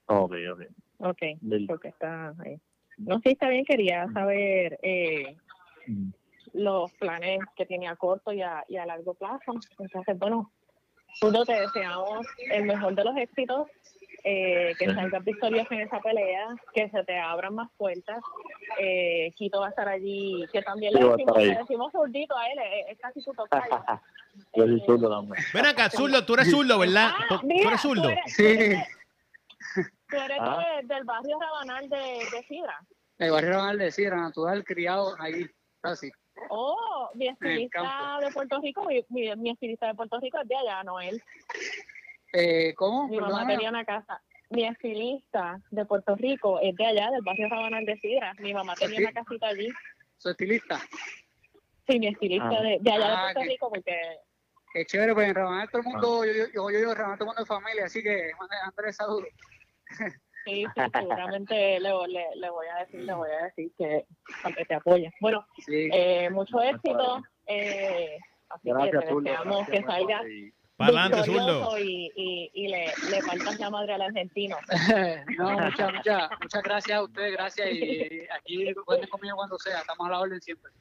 Ok, 0.07 0.33
ok. 0.53 0.61
Ok, 0.99 1.21
Del- 1.41 1.67
porque 1.67 1.89
está 1.89 2.33
ahí. 2.39 2.59
No, 2.97 3.19
sí, 3.21 3.29
está 3.29 3.47
bien, 3.49 3.63
quería 3.63 4.07
saber 4.11 4.79
eh. 4.81 5.37
Los 6.53 6.91
planes 6.93 7.39
que 7.55 7.65
tiene 7.65 7.87
a 7.87 7.95
corto 7.95 8.31
y 8.31 8.41
a, 8.41 8.63
y 8.67 8.77
a 8.77 8.85
largo 8.85 9.13
plazo. 9.13 9.53
Entonces, 9.79 10.17
bueno, 10.19 10.51
Zurdo, 11.19 11.45
te 11.45 11.53
deseamos 11.59 12.25
el 12.51 12.65
mejor 12.65 12.93
de 12.95 13.03
los 13.03 13.15
éxitos, 13.17 13.67
eh, 14.23 14.73
que 14.77 14.85
Sí. 14.89 14.93
salgas 14.93 15.23
victorioso 15.23 15.73
en 15.73 15.81
esa 15.81 15.99
pelea, 15.99 16.47
que 16.73 16.89
se 16.89 17.03
te 17.05 17.17
abran 17.17 17.55
más 17.55 17.69
puertas. 17.77 18.19
Eh, 18.79 19.31
Quito 19.35 19.61
va 19.61 19.67
a 19.67 19.69
estar 19.69 19.87
allí, 19.87 20.45
que 20.51 20.61
también 20.61 20.93
Sí, 20.93 20.99
le 20.99 21.09
decimos, 21.09 21.37
le 21.37 21.55
decimos 21.55 21.91
zurdito 21.91 22.37
a 22.37 22.47
él, 22.47 22.59
es, 22.59 22.91
es 22.91 22.99
casi 22.99 23.21
su 23.21 23.31
tocayo. 23.33 23.83
Yo 24.53 24.63
soy 24.65 24.79
zurdo 24.85 25.09
también. 25.09 25.43
Ven 25.53 25.65
acá, 25.65 25.89
zurdo, 25.89 26.23
tú 26.25 26.33
eres 26.35 26.51
zurdo, 26.51 26.77
¿verdad? 26.77 27.09
Ah, 27.29 27.39
¿Tú, 27.41 27.47
eres 27.49 27.81
zurdo? 27.81 28.09
Sí, 28.27 28.75
tú 30.09 30.17
eres 30.17 30.37
Ah. 30.39 30.63
de- 30.81 30.87
del 30.93 31.03
barrio 31.03 31.39
Rabanal 31.39 31.89
de, 31.89 31.97
de 32.31 32.43
Sidra. 32.47 32.79
el 33.17 33.31
barrio 33.31 33.49
Rabanal 33.51 33.77
de 33.79 33.91
Sierra, 33.91 34.17
natural, 34.21 34.63
criado 34.63 35.15
ahí, 35.19 35.47
casi. 35.81 36.11
Oh, 36.49 37.09
mi 37.15 37.27
estilista 37.29 38.17
de 38.21 38.31
Puerto 38.31 38.59
Rico, 38.61 38.83
mi, 38.85 39.03
mi, 39.09 39.35
mi 39.35 39.49
estilista 39.51 39.87
de 39.87 39.95
Puerto 39.95 40.19
Rico 40.19 40.39
es 40.41 40.47
de 40.47 40.55
allá, 40.55 40.83
Noel. 40.83 41.21
Eh, 42.33 42.73
¿Cómo? 42.75 43.07
Mi 43.07 43.19
mamá 43.19 43.45
tenía 43.47 43.69
una 43.69 43.85
casa. 43.85 44.21
Mi 44.49 44.63
estilista 44.65 45.59
de 45.71 45.85
Puerto 45.85 46.15
Rico 46.15 46.59
es 46.61 46.75
de 46.75 46.85
allá, 46.85 47.11
del 47.11 47.21
barrio 47.21 47.49
Rabanal 47.49 47.85
de 47.85 47.97
Sidra. 47.97 48.33
Mi 48.39 48.53
mamá 48.53 48.75
tenía 48.75 48.99
una 48.99 49.11
casita 49.11 49.47
allí. 49.47 49.67
Soy 50.17 50.31
estilista. 50.31 50.79
Sí, 51.87 51.99
mi 51.99 52.07
estilista 52.07 52.49
Ah. 52.49 52.61
de, 52.61 52.77
de 52.81 52.91
allá 52.91 53.05
Ah, 53.07 53.27
de 53.27 53.33
Puerto 53.33 53.39
que- 53.41 53.47
Rico, 53.47 53.69
porque 53.69 53.97
Qué 54.73 54.85
chévere, 54.85 55.13
pues 55.13 55.27
en 55.29 55.35
Rabanal 55.35 55.69
todo 55.69 55.81
el 55.81 55.87
Ah. 55.87 55.89
mundo, 55.89 56.25
yo, 56.25 56.33
yo, 56.53 56.69
yo, 56.71 56.79
yo, 56.79 56.93
Rabanal 56.93 57.17
todo 57.17 57.25
el 57.25 57.35
mundo 57.35 57.41
es 57.41 57.47
familia, 57.47 57.85
así 57.85 58.03
que 58.03 58.31
Andrés, 58.63 58.95
saludos. 58.95 59.27
sí, 60.47 60.65
sí, 60.75 60.81
seguramente 60.93 61.79
le, 61.79 61.89
le, 62.07 62.25
le 62.35 62.49
voy 62.49 62.65
a 62.67 62.79
decir, 62.85 63.01
le 63.01 63.13
voy 63.13 63.29
a 63.29 63.43
decir 63.45 63.71
que, 63.77 64.05
que 64.55 64.65
te 64.65 64.73
apoye. 64.75 65.11
Bueno, 65.21 65.45
Sí. 65.65 65.89
eh, 65.91 66.29
mucho 66.29 66.61
éxito. 66.61 67.21
Eh, 67.47 68.17
así 68.49 68.69
Gracias, 68.69 69.03
que 69.03 69.07
te 69.09 69.15
deseamos 69.21 69.67
que 69.69 69.83
salga 69.83 70.21
y- 70.29 70.51
Para 70.77 70.89
adelante, 70.89 71.17
victorioso 71.17 71.63
zurdo. 71.71 71.79
y, 71.79 72.11
y, 72.15 72.51
y 72.53 72.67
le, 72.67 72.85
le 73.09 73.21
faltas 73.23 73.59
la 73.59 73.69
madre 73.69 73.93
al 73.93 74.01
argentino. 74.03 74.57
no, 75.37 75.51
muchas, 75.51 75.93
muchas, 75.93 76.29
muchas 76.41 76.63
gracias 76.63 76.97
a 76.99 77.03
ustedes, 77.03 77.31
gracias. 77.33 77.67
Y 77.71 78.21
aquí 78.31 78.73
cuenten 78.85 79.09
conmigo 79.09 79.35
cuando 79.37 79.57
sea, 79.59 79.79
estamos 79.79 80.07
a 80.07 80.11
la 80.11 80.19
orden 80.19 80.41
siempre. 80.41 80.71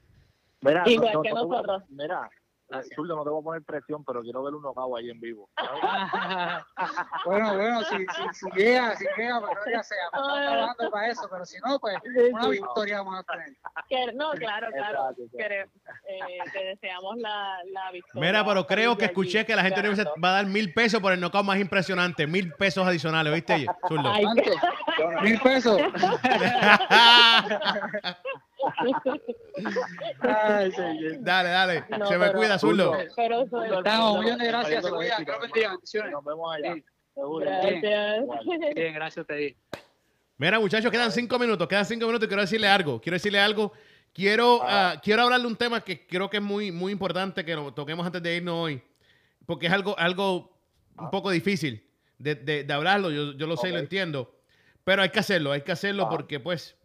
Mira, 0.61 0.83
Igual 0.85 1.13
no- 1.13 1.21
que 1.23 1.29
no 1.29 1.45
nosotros. 1.45 1.83
Mira, 1.89 2.29
Gracias. 2.69 2.95
zurdo, 2.95 3.15
no 3.15 3.23
te 3.23 3.29
voy 3.29 3.39
a 3.39 3.43
poner 3.43 3.63
presión, 3.63 4.03
pero 4.03 4.21
quiero 4.21 4.43
ver 4.43 4.53
uno 4.53 4.73
cabo 4.73 4.97
ahí 4.97 5.09
en 5.09 5.19
vivo. 5.21 5.49
bueno, 7.25 7.55
bueno, 7.55 7.81
si, 7.83 7.95
si, 7.97 8.33
si 8.33 8.45
llega, 8.57 8.95
si 8.95 9.05
llega, 9.17 9.39
pues 9.39 9.51
no 9.65 9.71
ya 9.71 9.83
sea, 9.83 9.97
estamos 10.05 10.33
trabajando 10.33 10.91
para 10.91 11.07
eso, 11.07 11.27
pero 11.31 11.45
si 11.45 11.57
no, 11.65 11.79
pues 11.79 11.95
una 12.31 12.47
victoria 12.49 12.97
vamos 12.97 13.19
a 13.19 13.23
tener. 13.23 13.55
Que- 13.87 14.11
no, 14.13 14.31
claro, 14.31 14.67
claro. 14.71 15.15
Que, 15.37 15.61
eh, 15.61 15.67
te 16.51 16.63
deseamos 16.65 17.15
la, 17.17 17.57
la 17.71 17.91
victoria. 17.91 18.27
Mira, 18.27 18.45
pero 18.45 18.67
creo 18.67 18.97
que 18.97 19.05
escuché 19.05 19.45
que 19.45 19.55
la 19.55 19.63
gente 19.63 19.81
va 20.21 20.29
a 20.29 20.33
dar 20.33 20.45
mil 20.45 20.73
pesos 20.73 20.99
por 21.01 21.13
el 21.13 21.21
knockout 21.21 21.45
más 21.45 21.59
impresionante. 21.59 22.27
Mil 22.27 22.51
pesos 22.53 22.85
adicionales, 22.85 23.33
¿viste, 23.33 23.65
¿Cuánto? 23.81 24.11
¿Mil 25.21 25.39
pesos? 25.39 25.79
Ay, 30.21 30.71
señor. 30.71 31.13
dale, 31.21 31.49
dale. 31.49 31.83
No, 31.97 32.05
Se 32.07 32.17
me 32.17 32.25
pero- 32.27 32.37
cuida, 32.37 32.59
zurdo. 32.59 32.91
Pero 33.15 33.41
eso 33.43 33.63
es- 33.63 33.71
Estamos, 33.71 34.17
un 34.17 34.23
millón 34.23 34.39
de 34.39 34.47
gracias, 34.47 34.83
se 35.83 35.99
Nos 36.11 36.23
vemos 36.25 36.55
allá. 36.55 36.73
Sí. 36.75 36.83
Seguro. 37.13 37.45
Gracias. 37.45 38.25
Bien, 38.75 38.93
gracias 38.93 39.17
a 39.17 39.21
ustedes. 39.21 39.55
Mira, 40.37 40.59
muchachos, 40.59 40.91
quedan 40.91 41.11
cinco 41.11 41.39
minutos. 41.39 41.67
Quedan 41.67 41.85
cinco 41.85 42.05
minutos 42.05 42.25
y 42.25 42.27
quiero 42.27 42.41
decirle 42.41 42.67
algo. 42.67 43.01
Quiero 43.01 43.15
decirle 43.15 43.39
algo. 43.39 43.73
Quiero, 44.13 44.59
ah, 44.63 44.99
quiero 45.03 45.23
hablarle 45.23 45.47
un 45.47 45.55
tema 45.55 45.81
que 45.81 46.05
creo 46.05 46.29
que 46.29 46.37
es 46.37 46.43
muy, 46.43 46.71
muy 46.71 46.91
importante 46.91 47.43
que 47.43 47.55
lo 47.55 47.73
toquemos 47.73 48.05
antes 48.05 48.21
de 48.21 48.35
irnos 48.37 48.55
hoy. 48.55 48.81
Porque 49.45 49.67
es 49.67 49.73
algo, 49.73 49.97
algo 49.97 50.55
un 50.97 51.09
poco 51.09 51.31
difícil 51.31 51.83
de, 52.19 52.35
de- 52.35 52.63
de 52.63 52.73
hablarlo. 52.73 53.09
Yo, 53.11 53.33
yo 53.33 53.47
lo 53.47 53.57
sé 53.57 53.69
y 53.69 53.71
lo 53.71 53.79
entiendo. 53.79 54.35
Pero 54.83 55.01
hay 55.01 55.09
que 55.09 55.19
hacerlo, 55.19 55.51
hay 55.51 55.61
que 55.61 55.71
hacerlo 55.71 56.03
Ah. 56.05 56.09
porque, 56.09 56.39
pues, 56.39 56.76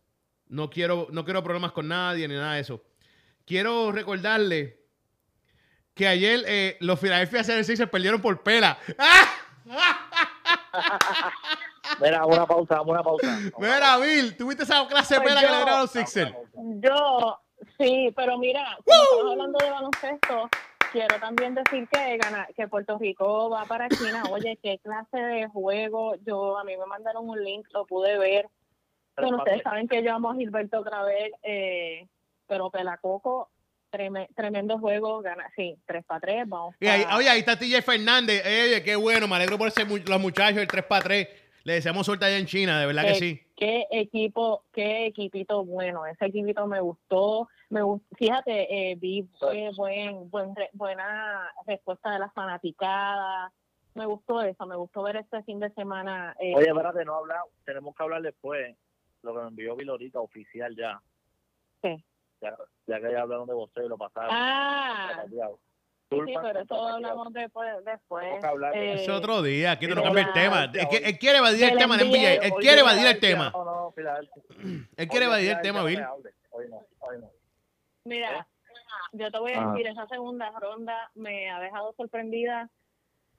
no 0.52 0.68
quiero, 0.68 1.08
no 1.10 1.24
quiero 1.24 1.42
problemas 1.42 1.72
con 1.72 1.88
nadie 1.88 2.28
ni 2.28 2.34
nada 2.34 2.54
de 2.54 2.60
eso. 2.60 2.82
Quiero 3.46 3.90
recordarle 3.90 4.78
que 5.94 6.06
ayer 6.06 6.44
eh, 6.46 6.76
los 6.80 7.00
Philadelphia 7.00 7.42
76 7.42 7.88
perdieron 7.90 8.20
por 8.20 8.42
pela. 8.42 8.78
¡Ah! 8.98 9.28
Mira, 12.00 12.24
una 12.26 12.46
pausa, 12.46 12.82
una 12.82 13.02
pausa. 13.02 13.38
Mira, 13.58 13.96
Bill, 13.96 14.36
¿tuviste 14.36 14.64
esa 14.64 14.86
clase 14.86 15.14
de 15.14 15.20
Pues 15.20 15.34
pela 15.34 15.40
que 15.40 15.46
le 15.46 15.56
dieron 15.56 15.74
a 15.74 15.80
los 15.80 15.90
Sixers? 15.90 16.32
Yo, 16.54 17.40
sí, 17.78 18.12
pero 18.14 18.38
mira, 18.38 18.76
estamos 18.78 19.30
hablando 19.32 19.58
de 19.58 19.70
baloncesto, 19.70 20.48
quiero 20.92 21.18
también 21.18 21.54
decir 21.54 21.88
que 21.88 22.18
gana, 22.18 22.46
que 22.54 22.68
Puerto 22.68 22.98
Rico 22.98 23.50
va 23.50 23.64
para 23.64 23.88
China. 23.88 24.22
Oye, 24.30 24.58
qué 24.62 24.78
clase 24.78 25.16
de 25.16 25.48
juego. 25.48 26.14
Yo, 26.26 26.58
a 26.58 26.64
mí 26.64 26.76
me 26.76 26.86
mandaron 26.86 27.28
un 27.28 27.42
link, 27.42 27.66
lo 27.72 27.86
pude 27.86 28.18
ver. 28.18 28.48
Bueno, 29.16 29.38
ustedes 29.38 29.62
saben 29.62 29.88
que 29.88 30.02
yo 30.02 30.14
amo 30.14 30.30
a 30.30 30.34
Gilberto 30.36 30.80
otra 30.80 31.02
vez, 31.04 31.32
eh, 31.42 32.06
pero 32.46 32.70
Pelacoco, 32.70 33.50
treme- 33.90 34.28
tremendo 34.34 34.78
juego, 34.78 35.20
gana, 35.20 35.50
sí, 35.54 35.76
3 35.86 36.04
para 36.04 36.20
3, 36.20 36.48
vamos. 36.48 36.74
Y 36.80 36.86
ahí- 36.86 37.04
oye, 37.14 37.28
ahí 37.28 37.40
está 37.40 37.58
TJ 37.58 37.82
Fernández. 37.82 38.42
Eh, 38.46 38.62
Oye, 38.68 38.82
qué 38.82 38.96
bueno. 38.96 39.28
Me 39.28 39.36
alegro 39.36 39.58
por 39.58 39.68
ese 39.68 39.84
mu- 39.84 39.98
los 39.98 40.20
muchachos, 40.20 40.58
el 40.58 40.68
3 40.68 40.84
para 40.84 41.02
3. 41.02 41.28
Le 41.64 41.74
deseamos 41.74 42.06
suerte 42.06 42.24
allá 42.24 42.38
en 42.38 42.46
China, 42.46 42.80
de 42.80 42.86
verdad 42.86 43.04
que 43.04 43.14
sí. 43.14 43.40
Qué 43.56 43.86
equipo, 43.92 44.64
qué 44.72 45.06
equipito 45.06 45.64
bueno. 45.64 46.04
Ese 46.06 46.26
equipito 46.26 46.66
me 46.66 46.80
gustó. 46.80 47.48
Me 47.68 47.82
gust- 47.82 48.02
Fíjate, 48.16 48.90
eh, 48.90 48.96
vi 48.96 49.28
eh, 49.52 49.70
buen, 49.76 50.28
buen 50.28 50.56
re- 50.56 50.70
buena 50.72 51.48
respuesta 51.66 52.10
de 52.10 52.18
las 52.18 52.32
fanaticadas. 52.32 53.52
Me 53.94 54.06
gustó 54.06 54.42
eso, 54.42 54.66
me 54.66 54.74
gustó 54.74 55.02
ver 55.02 55.16
este 55.16 55.42
fin 55.44 55.60
de 55.60 55.70
semana. 55.74 56.34
eh, 56.40 56.52
Oye, 56.56 56.66
espérate, 56.68 57.04
no 57.04 57.14
habla, 57.14 57.42
tenemos 57.64 57.94
que 57.94 58.02
hablar 58.02 58.22
después. 58.22 58.74
Lo 59.22 59.34
que 59.34 59.40
me 59.40 59.48
envió 59.48 59.76
Vilorita, 59.76 60.20
oficial 60.20 60.74
ya. 60.76 61.00
¿Qué? 61.82 62.04
Ya, 62.40 62.56
ya 62.86 63.00
que 63.00 63.12
ya 63.12 63.22
hablaron 63.22 63.46
de 63.46 63.54
vos 63.54 63.70
y 63.76 63.88
lo 63.88 63.96
pasaron. 63.96 64.30
ah, 64.32 65.24
sí, 65.28 65.36
pero 66.10 66.50
eso 66.50 66.60
disculpa, 66.60 66.92
hablamos 66.94 67.32
después. 67.32 67.84
después. 67.84 68.44
Eh, 68.74 68.94
Es 68.94 69.08
otro 69.08 69.42
día. 69.42 69.72
Aquí 69.72 69.86
no 69.86 69.94
de 69.94 70.02
cambia 70.02 70.24
el 70.24 70.32
tema. 70.32 70.64
Él 70.64 71.18
quiere 71.18 71.38
evadir 71.38 71.64
el 71.64 71.78
tema. 71.78 71.96
Él 71.96 72.52
quiere 72.60 72.80
evadir 72.80 73.06
el 73.06 73.20
tema. 73.20 73.52
Él 74.96 75.08
quiere 75.08 75.26
evadir 75.26 75.50
el 75.52 75.60
tema, 75.62 75.84
Bill. 75.84 75.98
me 75.98 76.04
hable. 76.04 76.34
Hoy 76.50 76.68
no, 76.68 76.86
hoy 77.00 77.18
no. 77.18 77.30
Mira, 78.04 78.46
yo 79.12 79.30
te 79.30 79.38
voy 79.38 79.52
a 79.52 79.68
decir, 79.68 79.86
esa 79.86 80.06
segunda 80.08 80.50
ronda 80.58 81.10
me 81.14 81.50
ha 81.50 81.60
dejado 81.60 81.94
sorprendida. 81.96 82.68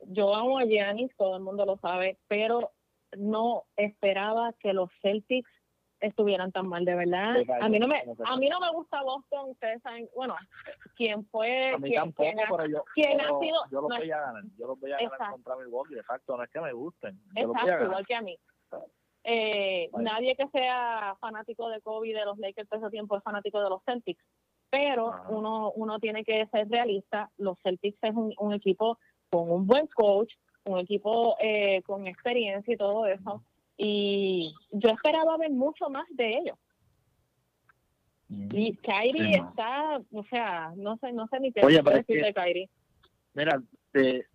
Yo 0.07 0.34
amo 0.34 0.57
a 0.59 0.63
Giannis, 0.63 1.15
todo 1.15 1.36
el 1.38 1.43
mundo 1.43 1.65
lo 1.65 1.77
sabe, 1.77 2.17
pero 2.27 2.71
no 3.15 3.65
esperaba 3.75 4.53
que 4.53 4.73
los 4.73 4.89
Celtics 5.01 5.49
estuvieran 6.03 6.51
tan 6.51 6.67
mal, 6.67 6.85
de 6.85 6.95
verdad. 6.95 7.33
Cayó, 7.47 7.63
A 7.63 7.69
mí 7.69 7.79
no 7.79 7.87
me, 7.87 8.03
a 8.25 8.37
mí 8.37 8.49
no 8.49 8.59
me 8.59 8.69
gusta 8.71 9.01
Boston, 9.01 9.49
ustedes 9.51 9.81
saben, 9.81 10.07
bueno, 10.15 10.35
quién 10.95 11.25
fue, 11.27 11.71
A 11.73 11.77
mí 11.77 11.89
quién, 11.89 12.01
tampoco, 12.01 12.23
quién 12.29 12.39
ha- 12.39 12.49
pero 12.51 12.65
yo, 12.69 12.83
quién 12.93 13.19
ha 13.21 13.23
pero 13.23 13.39
sido- 13.39 13.63
yo 13.71 13.81
los 13.81 13.89
no, 13.89 13.97
voy 13.97 14.11
a 14.11 14.19
ganar. 14.19 14.43
Yo 14.57 14.67
los 14.67 14.79
voy 14.79 14.91
a 14.91 14.95
ganar 14.97 15.11
Exacto. 15.13 15.31
contra 15.33 15.55
Milwaukee. 15.57 15.95
Exacto, 15.95 16.37
no 16.37 16.43
es 16.43 16.49
que 16.51 16.61
me 16.61 16.73
gusten. 16.73 17.19
Yo 17.35 17.41
Exacto, 17.51 17.65
ganar. 17.67 17.83
igual 17.85 18.05
que 18.05 18.15
a 18.15 18.21
mí. 18.21 18.37
Eh, 19.25 19.89
Vale. 19.91 20.03
Nadie 20.03 20.35
que 20.35 20.47
sea 20.49 21.15
fanático 21.21 21.69
de 21.69 21.79
Kobe 21.81 22.09
de 22.13 22.25
los 22.25 22.37
Lakers 22.39 22.67
todo 22.67 22.81
ese 22.81 22.89
tiempo 22.89 23.15
es 23.15 23.23
fanático 23.23 23.61
de 23.63 23.69
los 23.69 23.81
Celtics, 23.85 24.21
pero 24.69 25.13
Ajá. 25.13 25.29
uno 25.29 25.71
uno 25.75 25.97
tiene 25.99 26.25
que 26.25 26.45
ser 26.47 26.67
realista. 26.69 27.31
Los 27.37 27.57
Celtics 27.63 27.97
es 28.01 28.13
un, 28.13 28.33
un 28.37 28.53
equipo 28.53 28.97
con 29.31 29.49
un 29.49 29.65
buen 29.65 29.87
coach, 29.87 30.33
un 30.65 30.77
equipo 30.79 31.37
eh, 31.39 31.81
con 31.83 32.05
experiencia 32.07 32.73
y 32.73 32.77
todo 32.77 33.05
eso. 33.05 33.41
Y 33.84 34.53
yo 34.71 34.89
esperaba 34.89 35.38
ver 35.38 35.51
mucho 35.51 35.89
más 35.89 36.05
de 36.11 36.38
ellos. 36.38 36.57
Y 38.29 38.75
Kyrie 38.77 39.23
Sí, 39.27 39.34
está, 39.36 39.97
o 40.11 40.23
sea, 40.29 40.73
no 40.75 40.97
sé, 40.97 41.11
no 41.13 41.27
sé 41.27 41.39
ni 41.39 41.51
qué 41.51 41.61
Oye, 41.63 41.75
decir 41.77 41.84
pero 41.84 41.97
es 41.99 42.07
de 42.07 42.13
que- 42.23 42.34
Kyrie. 42.34 42.69
Mira, 43.36 43.61
de, 43.93 44.25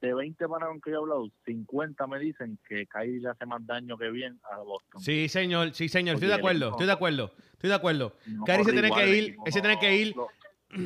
de 0.00 0.14
20 0.14 0.48
panas 0.48 0.68
con 0.68 0.80
que 0.80 0.90
yo 0.90 0.96
he 0.96 0.98
hablado, 1.00 1.28
50 1.46 2.06
me 2.06 2.18
dicen 2.18 2.58
que 2.68 2.86
Kyrie 2.86 3.20
le 3.20 3.28
hace 3.30 3.46
más 3.46 3.64
daño 3.66 3.96
que 3.96 4.10
bien 4.10 4.38
a 4.52 4.58
Boston. 4.58 5.00
Sí, 5.00 5.28
señor, 5.28 5.72
sí, 5.74 5.88
señor, 5.88 6.14
estoy 6.14 6.28
de 6.28 6.34
acuerdo, 6.34 6.70
estoy 6.70 6.86
de 6.86 6.92
acuerdo, 6.92 7.32
estoy 7.52 7.70
de 7.70 7.76
acuerdo. 7.76 8.16
No 8.26 8.44
Kyrie 8.44 8.64
se 8.64 8.72
tiene 8.72 8.88
igual 8.88 9.04
que 9.04 9.16
ir, 9.16 9.24
equipo, 9.24 9.42
ese 9.46 9.60
tiene 9.60 9.78
que 9.80 9.96
ir. 9.96 10.16
no, 10.16 10.26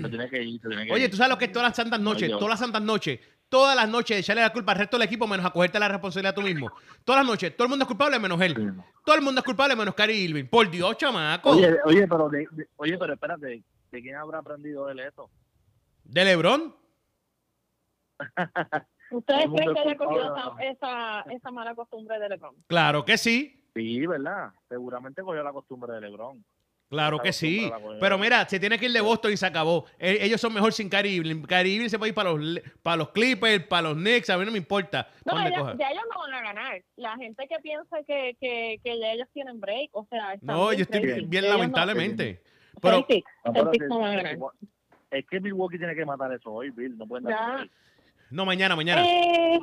Se 0.02 0.08
tiene 0.08 0.28
que 0.30 0.42
ir, 0.42 0.60
se 0.60 0.68
tiene 0.68 0.86
que 0.86 0.92
Oye, 0.92 1.04
ir. 1.04 1.10
tú 1.10 1.16
sabes 1.16 1.30
lo 1.30 1.38
que 1.38 1.44
es 1.46 1.52
todas 1.52 1.68
las 1.68 1.76
santas 1.76 2.00
noches, 2.00 2.30
todas 2.30 2.48
las 2.48 2.60
santas 2.60 2.82
noches, 2.82 3.20
todas 3.54 3.76
las 3.76 3.88
noches 3.88 4.18
echarle 4.18 4.42
la 4.42 4.52
culpa 4.52 4.72
al 4.72 4.78
resto 4.78 4.98
del 4.98 5.06
equipo 5.06 5.28
menos 5.28 5.46
a 5.46 5.50
cogerte 5.50 5.78
la 5.78 5.86
responsabilidad 5.86 6.34
tú 6.34 6.42
mismo. 6.42 6.72
Todas 7.04 7.20
las 7.20 7.30
noches, 7.30 7.56
todo 7.56 7.66
el 7.66 7.68
mundo 7.70 7.84
es 7.84 7.86
culpable 7.86 8.18
menos 8.18 8.40
él. 8.40 8.52
Sí. 8.56 8.82
Todo 9.04 9.14
el 9.14 9.22
mundo 9.22 9.38
es 9.38 9.44
culpable 9.44 9.76
menos 9.76 9.94
Kyrie 9.94 10.16
Irving. 10.16 10.46
Por 10.46 10.68
Dios, 10.68 10.96
chamaco. 10.96 11.50
Oye, 11.50 11.76
oye, 11.84 12.08
pero 12.08 12.28
de, 12.28 12.48
de- 12.50 12.66
oye, 12.74 12.98
pero 12.98 13.12
espérate, 13.12 13.62
¿de 13.92 14.02
quién 14.02 14.16
habrá 14.16 14.38
aprendido 14.38 14.88
él 14.90 14.98
eso? 14.98 15.30
De 16.02 16.24
LeBron. 16.24 16.74
¿Ustedes 19.12 19.46
creen 19.54 19.74
que 19.74 19.80
haya 19.80 19.96
cogido 19.96 20.34
esa, 20.36 20.62
esa, 20.64 21.20
esa 21.32 21.50
mala 21.52 21.76
costumbre 21.76 22.18
de 22.18 22.28
LeBron? 22.30 22.56
Claro 22.66 23.04
que 23.04 23.16
sí. 23.16 23.64
Sí, 23.72 24.04
¿verdad? 24.04 24.50
Seguramente 24.68 25.22
cogió 25.22 25.44
la 25.44 25.52
costumbre 25.52 25.92
de 25.92 26.00
LeBron. 26.00 26.44
Claro 26.94 27.16
La 27.18 27.22
que 27.24 27.32
sí. 27.32 27.70
Pero 28.00 28.18
mira, 28.18 28.48
se 28.48 28.60
tiene 28.60 28.78
que 28.78 28.86
ir 28.86 28.92
de 28.92 29.00
Boston 29.00 29.32
y 29.32 29.36
se 29.36 29.46
acabó. 29.46 29.84
E- 29.98 30.18
Ellos 30.20 30.40
son 30.40 30.54
mejor 30.54 30.72
sin 30.72 30.88
Kyrie 30.88 31.12
Irving. 31.16 31.42
Kyrie 31.42 31.74
Irving 31.74 31.88
se 31.88 31.98
puede 31.98 32.10
ir 32.10 32.14
para 32.14 32.32
los, 32.32 32.60
para 32.82 32.96
los 32.98 33.08
Clippers, 33.10 33.64
para 33.66 33.82
los 33.88 33.94
Knicks. 33.96 34.30
A 34.30 34.38
mí 34.38 34.44
no 34.44 34.52
me 34.52 34.58
importa. 34.58 35.08
No, 35.24 35.34
¿Dónde 35.34 35.50
ya, 35.50 35.74
ya 35.76 35.90
ellos 35.90 36.04
no 36.12 36.20
van 36.20 36.34
a 36.34 36.40
ganar. 36.42 36.82
La 36.96 37.16
gente 37.16 37.46
que 37.48 37.56
piensa 37.60 37.96
que, 38.06 38.36
que, 38.40 38.78
que 38.82 38.98
ya 39.00 39.12
ellos 39.12 39.28
tienen 39.32 39.60
break, 39.60 39.90
o 39.92 40.06
sea, 40.08 40.34
están 40.34 40.54
No, 40.56 40.72
yo 40.72 40.82
estoy 40.82 41.00
bien, 41.00 41.28
bien 41.28 41.44
no- 41.44 41.50
lamentablemente. 41.50 42.40
Pero 42.80 42.98
No, 42.98 43.06
pero 43.52 43.72
no 43.88 43.98
van 43.98 44.12
a 44.12 44.22
ganar. 44.22 44.38
Es 45.10 45.26
que 45.26 45.40
Milwaukee 45.40 45.78
tiene 45.78 45.94
que 45.94 46.04
matar 46.04 46.32
eso 46.32 46.52
hoy, 46.52 46.70
Bill. 46.70 46.96
No 46.96 47.06
pueden 47.06 47.24
dar 47.24 47.68
no, 48.30 48.44
mañana, 48.44 48.74
mañana. 48.74 49.04
Eh, 49.06 49.60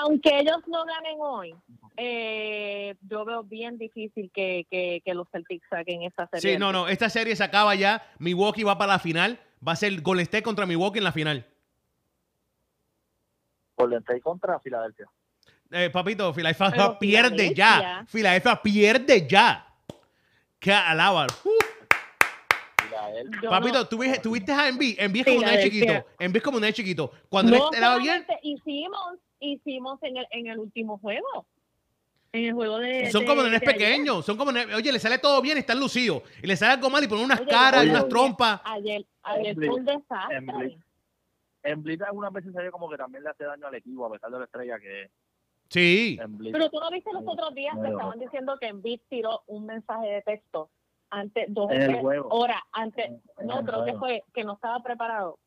aunque 0.00 0.38
ellos 0.40 0.58
no 0.66 0.84
ganen 0.84 1.16
hoy, 1.20 1.54
eh, 1.96 2.94
yo 3.02 3.24
veo 3.24 3.42
bien 3.42 3.78
difícil 3.78 4.30
que, 4.32 4.66
que, 4.70 5.02
que 5.04 5.14
los 5.14 5.28
Celtics 5.30 5.66
saquen 5.68 6.02
esta 6.02 6.26
serie. 6.26 6.54
Sí, 6.54 6.58
no, 6.58 6.72
no. 6.72 6.88
Esta 6.88 7.08
serie 7.10 7.36
se 7.36 7.44
acaba 7.44 7.74
ya. 7.74 8.02
Milwaukee 8.18 8.64
va 8.64 8.78
para 8.78 8.94
la 8.94 8.98
final. 8.98 9.38
Va 9.66 9.72
a 9.72 9.76
ser 9.76 10.00
Golden 10.00 10.22
State 10.24 10.42
contra 10.42 10.66
Milwaukee 10.66 10.98
en 10.98 11.04
la 11.04 11.12
final. 11.12 11.46
Golden 13.76 14.00
State 14.00 14.20
contra 14.20 14.58
Filadelfia. 14.60 15.06
Eh, 15.70 15.90
papito, 15.90 16.32
Filadelfia 16.34 16.70
Pero 16.70 16.98
pierde 16.98 17.54
ya. 17.54 18.04
Filadelfia. 18.06 18.60
Pierde 18.62 19.26
ya. 19.26 19.66
Que 20.58 20.72
alaba. 20.72 21.26
Uh, 21.44 21.58
papito, 23.48 23.78
no- 23.78 23.88
¿tú 23.88 23.98
viste, 23.98 24.20
tú 24.20 24.32
viste 24.32 24.52
a 24.52 24.68
Embiid? 24.68 24.96
Embiid 24.98 25.26
es 25.26 25.34
como 25.34 25.50
un 25.50 25.58
chiquito. 25.58 25.92
Es 26.18 26.42
como 26.42 26.58
un 26.58 26.72
chiquito. 26.72 27.12
Cuando 27.28 27.50
no 27.52 27.56
él 27.56 27.62
estaba 27.74 27.96
bien, 27.98 28.26
hicimos, 28.42 29.18
hicimos 29.42 30.02
en 30.02 30.16
el, 30.16 30.26
en 30.30 30.46
el 30.46 30.58
último 30.58 30.98
juego. 30.98 31.46
En 32.32 32.46
el 32.46 32.52
juego 32.54 32.78
de. 32.78 33.10
son 33.10 33.22
de- 33.22 33.26
como 33.26 33.42
nenes 33.42 33.60
pequeños. 33.60 34.24
Son 34.24 34.36
como 34.38 34.52
nenes- 34.52 34.74
Oye, 34.74 34.90
le 34.92 34.98
sale 34.98 35.18
todo 35.18 35.42
bien 35.42 35.58
y 35.58 35.60
están 35.60 35.78
lucidos. 35.78 36.22
Y 36.42 36.46
le 36.46 36.56
sale 36.56 36.72
algo 36.74 36.88
mal 36.88 37.04
y 37.04 37.08
ponen 37.08 37.26
unas 37.26 37.40
Oye, 37.40 37.50
caras 37.50 37.82
oye, 37.82 37.90
unas 37.90 38.02
oye, 38.04 38.10
trompas. 38.10 38.60
Ayer, 38.64 39.04
ayer 39.22 39.54
fue 39.54 39.68
un 39.68 39.84
desastre. 39.84 40.78
En 41.64 41.82
Blitz 41.82 42.02
algunas 42.02 42.32
veces 42.32 42.52
ve 42.52 42.70
como 42.70 42.88
que 42.90 42.96
también 42.96 43.22
le 43.22 43.30
hace 43.30 43.44
daño 43.44 43.66
al 43.66 43.74
equipo, 43.74 44.06
a 44.06 44.10
pesar 44.12 44.30
de 44.30 44.38
la 44.38 44.44
estrella 44.46 44.78
que 44.80 45.02
es. 45.02 45.10
Sí. 45.68 46.18
En 46.20 46.36
Blitz. 46.38 46.52
Pero 46.52 46.70
tú 46.70 46.80
no 46.80 46.90
viste 46.90 47.12
los 47.12 47.22
otros 47.26 47.54
días 47.54 47.74
que 47.80 47.88
estaban 47.88 48.18
diciendo 48.18 48.56
que 48.58 48.66
Embiid 48.66 49.00
tiró 49.08 49.42
un 49.46 49.66
mensaje 49.66 50.06
de 50.08 50.22
texto 50.22 50.70
antes, 51.10 51.46
dos 51.48 51.70
En 51.70 52.00
horas 52.30 52.62
antes. 52.72 53.10
En 53.38 53.46
No, 53.46 53.62
creo 53.64 53.84
que 53.84 53.94
fue 53.94 54.24
que 54.34 54.42
no 54.44 54.54
estaba 54.54 54.82
preparado. 54.82 55.38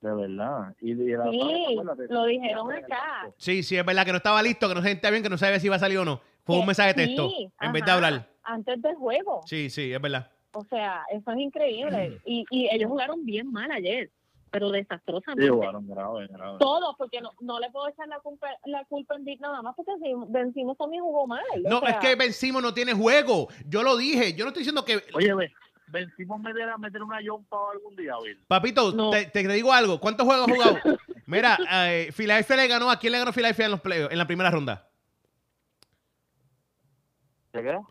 De 0.00 0.14
verdad. 0.14 0.74
Y, 0.80 0.92
y 0.92 0.94
la- 1.16 1.30
Sí, 1.30 1.76
lo 2.08 2.24
dijeron 2.24 2.72
acá. 2.72 3.30
Sí, 3.36 3.62
sí, 3.62 3.76
es 3.76 3.84
verdad 3.84 4.04
que 4.04 4.12
no 4.12 4.18
estaba 4.18 4.42
listo, 4.42 4.68
que 4.68 4.74
no 4.74 4.82
se 4.82 4.88
sentía 4.88 5.10
bien, 5.10 5.22
que 5.22 5.28
no 5.30 5.38
sabía 5.38 5.58
si 5.58 5.66
iba 5.66 5.76
a 5.76 5.80
salir 5.80 5.98
o 5.98 6.04
no. 6.04 6.20
Fue 6.44 6.54
un 6.56 6.62
Que- 6.62 6.66
mensaje 6.66 6.88
de 6.94 7.06
texto 7.06 7.30
sí, 7.30 7.50
en 7.60 7.72
vez 7.72 7.84
de 7.84 7.90
hablar. 7.90 8.28
Antes 8.44 8.80
del 8.80 8.94
juego. 8.94 9.40
Sí, 9.44 9.68
sí, 9.70 9.92
es 9.92 10.00
verdad. 10.00 10.30
O 10.52 10.64
sea, 10.64 11.02
eso 11.12 11.30
es 11.32 11.38
increíble. 11.38 12.20
Y, 12.24 12.44
y 12.50 12.68
ellos 12.72 12.88
jugaron 12.88 13.24
bien 13.26 13.50
mal 13.52 13.70
ayer, 13.72 14.10
pero 14.50 14.70
desastrosamente. 14.70 15.44
Sí, 15.44 15.50
jugaron 15.50 15.86
grave, 15.86 16.26
grave. 16.28 16.56
Todos, 16.60 16.94
porque 16.96 17.20
no, 17.20 17.32
no 17.40 17.58
le 17.60 17.70
puedo 17.70 17.88
echar 17.88 18.06
la 18.08 18.20
culpa, 18.20 18.46
la 18.64 18.84
culpa 18.84 19.14
en 19.14 19.20
Embiid 19.20 19.40
nada 19.40 19.60
más 19.62 19.74
porque 19.76 19.92
si 20.02 20.12
vencimos 20.28 20.78
también 20.78 21.02
jugó 21.02 21.26
mal. 21.26 21.42
o 21.66 21.68
No, 21.68 21.80
sea, 21.80 21.90
es 21.90 21.96
que 21.98 22.14
Ben 22.14 22.32
Simmons 22.32 22.64
no 22.64 22.72
tiene 22.72 22.94
juego. 22.94 23.48
Yo 23.66 23.82
lo 23.82 23.96
dije. 23.96 24.32
Yo 24.34 24.44
no 24.44 24.48
estoy 24.50 24.60
diciendo 24.60 24.84
que. 24.84 25.02
Oye, 25.14 25.34
ve, 25.34 25.52
vencimos 25.90 26.40
meter, 26.40 26.68
a 26.68 26.78
meter 26.78 27.02
una 27.02 27.20
yompa 27.20 27.56
algún 27.72 27.94
día, 27.96 28.14
Bill. 28.22 28.38
Papito, 28.48 28.92
No. 28.92 29.10
te, 29.10 29.26
te 29.26 29.46
digo 29.48 29.72
algo. 29.72 30.00
¿Cuántos 30.00 30.26
juegos 30.26 30.48
has 30.48 30.54
jugado? 30.54 30.78
Mira, 31.26 31.58
eh, 31.70 32.10
Philadelphia 32.16 32.56
le 32.56 32.68
ganó. 32.68 32.90
¿A 32.90 32.98
quién 32.98 33.12
le 33.12 33.18
ganó 33.18 33.32
Philadelphia 33.32 33.66
en 33.66 33.70
los 33.72 33.80
playoffs, 33.80 34.12
en 34.12 34.18
la 34.18 34.26
primera 34.26 34.50
ronda? 34.50 34.87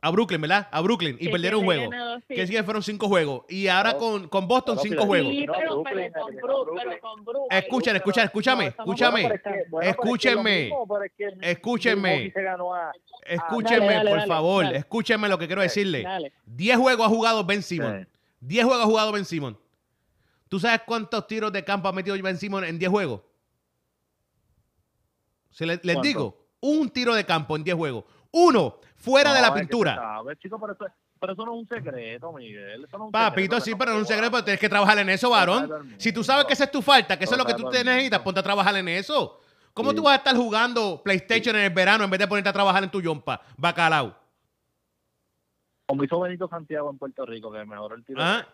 A 0.01 0.11
Brooklyn, 0.11 0.39
¿verdad? 0.39 0.67
A 0.71 0.81
Brooklyn. 0.81 1.17
Y 1.19 1.29
perdieron 1.29 1.59
un 1.61 1.65
juego. 1.65 1.89
sí. 2.27 2.35
Que 2.35 2.47
sí 2.47 2.53
que 2.53 2.63
fueron 2.63 2.83
cinco 2.83 3.07
juegos. 3.07 3.41
Y 3.49 3.67
ahora 3.67 3.93
No. 3.93 3.97
con, 3.97 4.27
con 4.29 4.47
Boston, 4.47 4.75
No, 4.75 4.81
cinco 4.81 5.05
juegos. 5.05 5.33
Pero, 5.33 5.53
Brooklyn, 5.83 6.11
pero 6.13 6.23
con 6.23 6.33
Brooklyn. 6.35 6.83
pero 6.89 7.01
con. 7.01 7.57
Escuchen, 7.57 7.95
escuchen, 7.95 8.23
escúchame, 8.25 8.67
escúchame. 8.67 9.31
Escúchenme. 9.81 10.71
Escúchenme. 11.41 12.33
Escúchenme, 13.25 14.01
por 14.09 14.25
favor. 14.27 14.63
dale. 14.65 14.77
Escúchenme 14.77 15.27
lo 15.27 15.37
que 15.37 15.47
quiero 15.47 15.61
decirle. 15.61 16.03
Dale. 16.03 16.33
10 16.45 16.77
juegos 16.77 17.05
ha 17.05 17.09
jugado 17.09 17.43
Ben 17.43 17.63
Simmons. 17.63 18.05
Sí. 18.05 18.13
10 18.41 18.65
juegos 18.65 18.83
ha 18.83 18.87
jugado 18.87 19.11
Ben 19.11 19.25
Simmons. 19.25 19.57
¿Tú 20.49 20.59
sabes 20.59 20.81
cuántos 20.85 21.27
tiros 21.27 21.51
de 21.51 21.63
campo 21.63 21.87
ha 21.89 21.91
metido 21.91 22.15
Ben 22.21 22.37
Simmons 22.37 22.67
en 22.67 22.79
10 22.79 22.89
juegos? 22.91 23.21
Se 25.49 25.65
le- 25.65 25.73
les 25.75 25.95
¿Cuánto? 25.95 26.01
digo, 26.03 26.47
un 26.61 26.89
tiro 26.89 27.15
de 27.15 27.25
campo 27.25 27.55
en 27.55 27.63
10 27.63 27.75
juegos. 27.75 28.05
Uno, 28.31 28.79
fuera 28.95 29.33
de 29.33 29.41
la 29.41 29.53
pintura. 29.53 30.21
chico, 30.41 30.59
pero, 30.59 30.73
eso, 30.73 30.85
pero 31.19 31.33
eso 31.33 31.45
no 31.45 31.53
es 31.55 31.59
un 31.61 31.67
secreto, 31.67 32.31
Miguel. 32.33 32.83
Eso 32.85 32.97
no 32.97 33.05
es 33.05 33.07
un 33.07 33.11
Papito, 33.11 33.59
secreto, 33.59 33.65
sí, 33.65 33.75
pero 33.75 33.91
no 33.91 33.97
es 33.97 34.01
un 34.01 34.07
se 34.07 34.13
secreto, 34.13 34.31
pero 34.31 34.43
tienes 34.43 34.59
que 34.59 34.69
trabajar 34.69 34.97
en 34.99 35.09
eso, 35.09 35.29
varón. 35.29 35.95
Si 35.97 36.11
tú 36.11 36.23
sabes 36.23 36.45
que 36.45 36.53
esa 36.53 36.65
es 36.65 36.71
tu 36.71 36.81
falta, 36.81 37.17
que 37.17 37.23
eso 37.25 37.33
es 37.33 37.37
lo 37.39 37.45
que 37.45 37.53
tú 37.53 37.69
te 37.69 37.83
necesitas, 37.83 38.19
ponte 38.19 38.39
a 38.39 38.43
trabajar 38.43 38.75
en 38.75 38.87
eso. 38.89 39.39
¿Cómo 39.73 39.91
Sí. 39.91 39.95
tú 39.97 40.03
vas 40.03 40.13
a 40.13 40.17
estar 40.17 40.35
jugando 40.35 41.01
PlayStation 41.03 41.55
en 41.55 41.63
el 41.65 41.69
verano 41.69 42.03
en 42.03 42.09
vez 42.09 42.19
de 42.19 42.27
ponerte 42.27 42.49
a 42.49 42.53
trabajar 42.53 42.83
en 42.83 42.89
tu 42.89 42.99
yompa? 43.01 43.41
Bacalao. 43.57 44.15
Como 45.85 46.03
hizo 46.03 46.19
Benito 46.19 46.47
Santiago 46.49 46.89
en 46.89 46.97
Puerto 46.97 47.25
Rico, 47.25 47.51
que 47.51 47.63
mejoró 47.63 47.95
el 47.95 48.03
tiro. 48.03 48.21
¿Ah? 48.21 48.45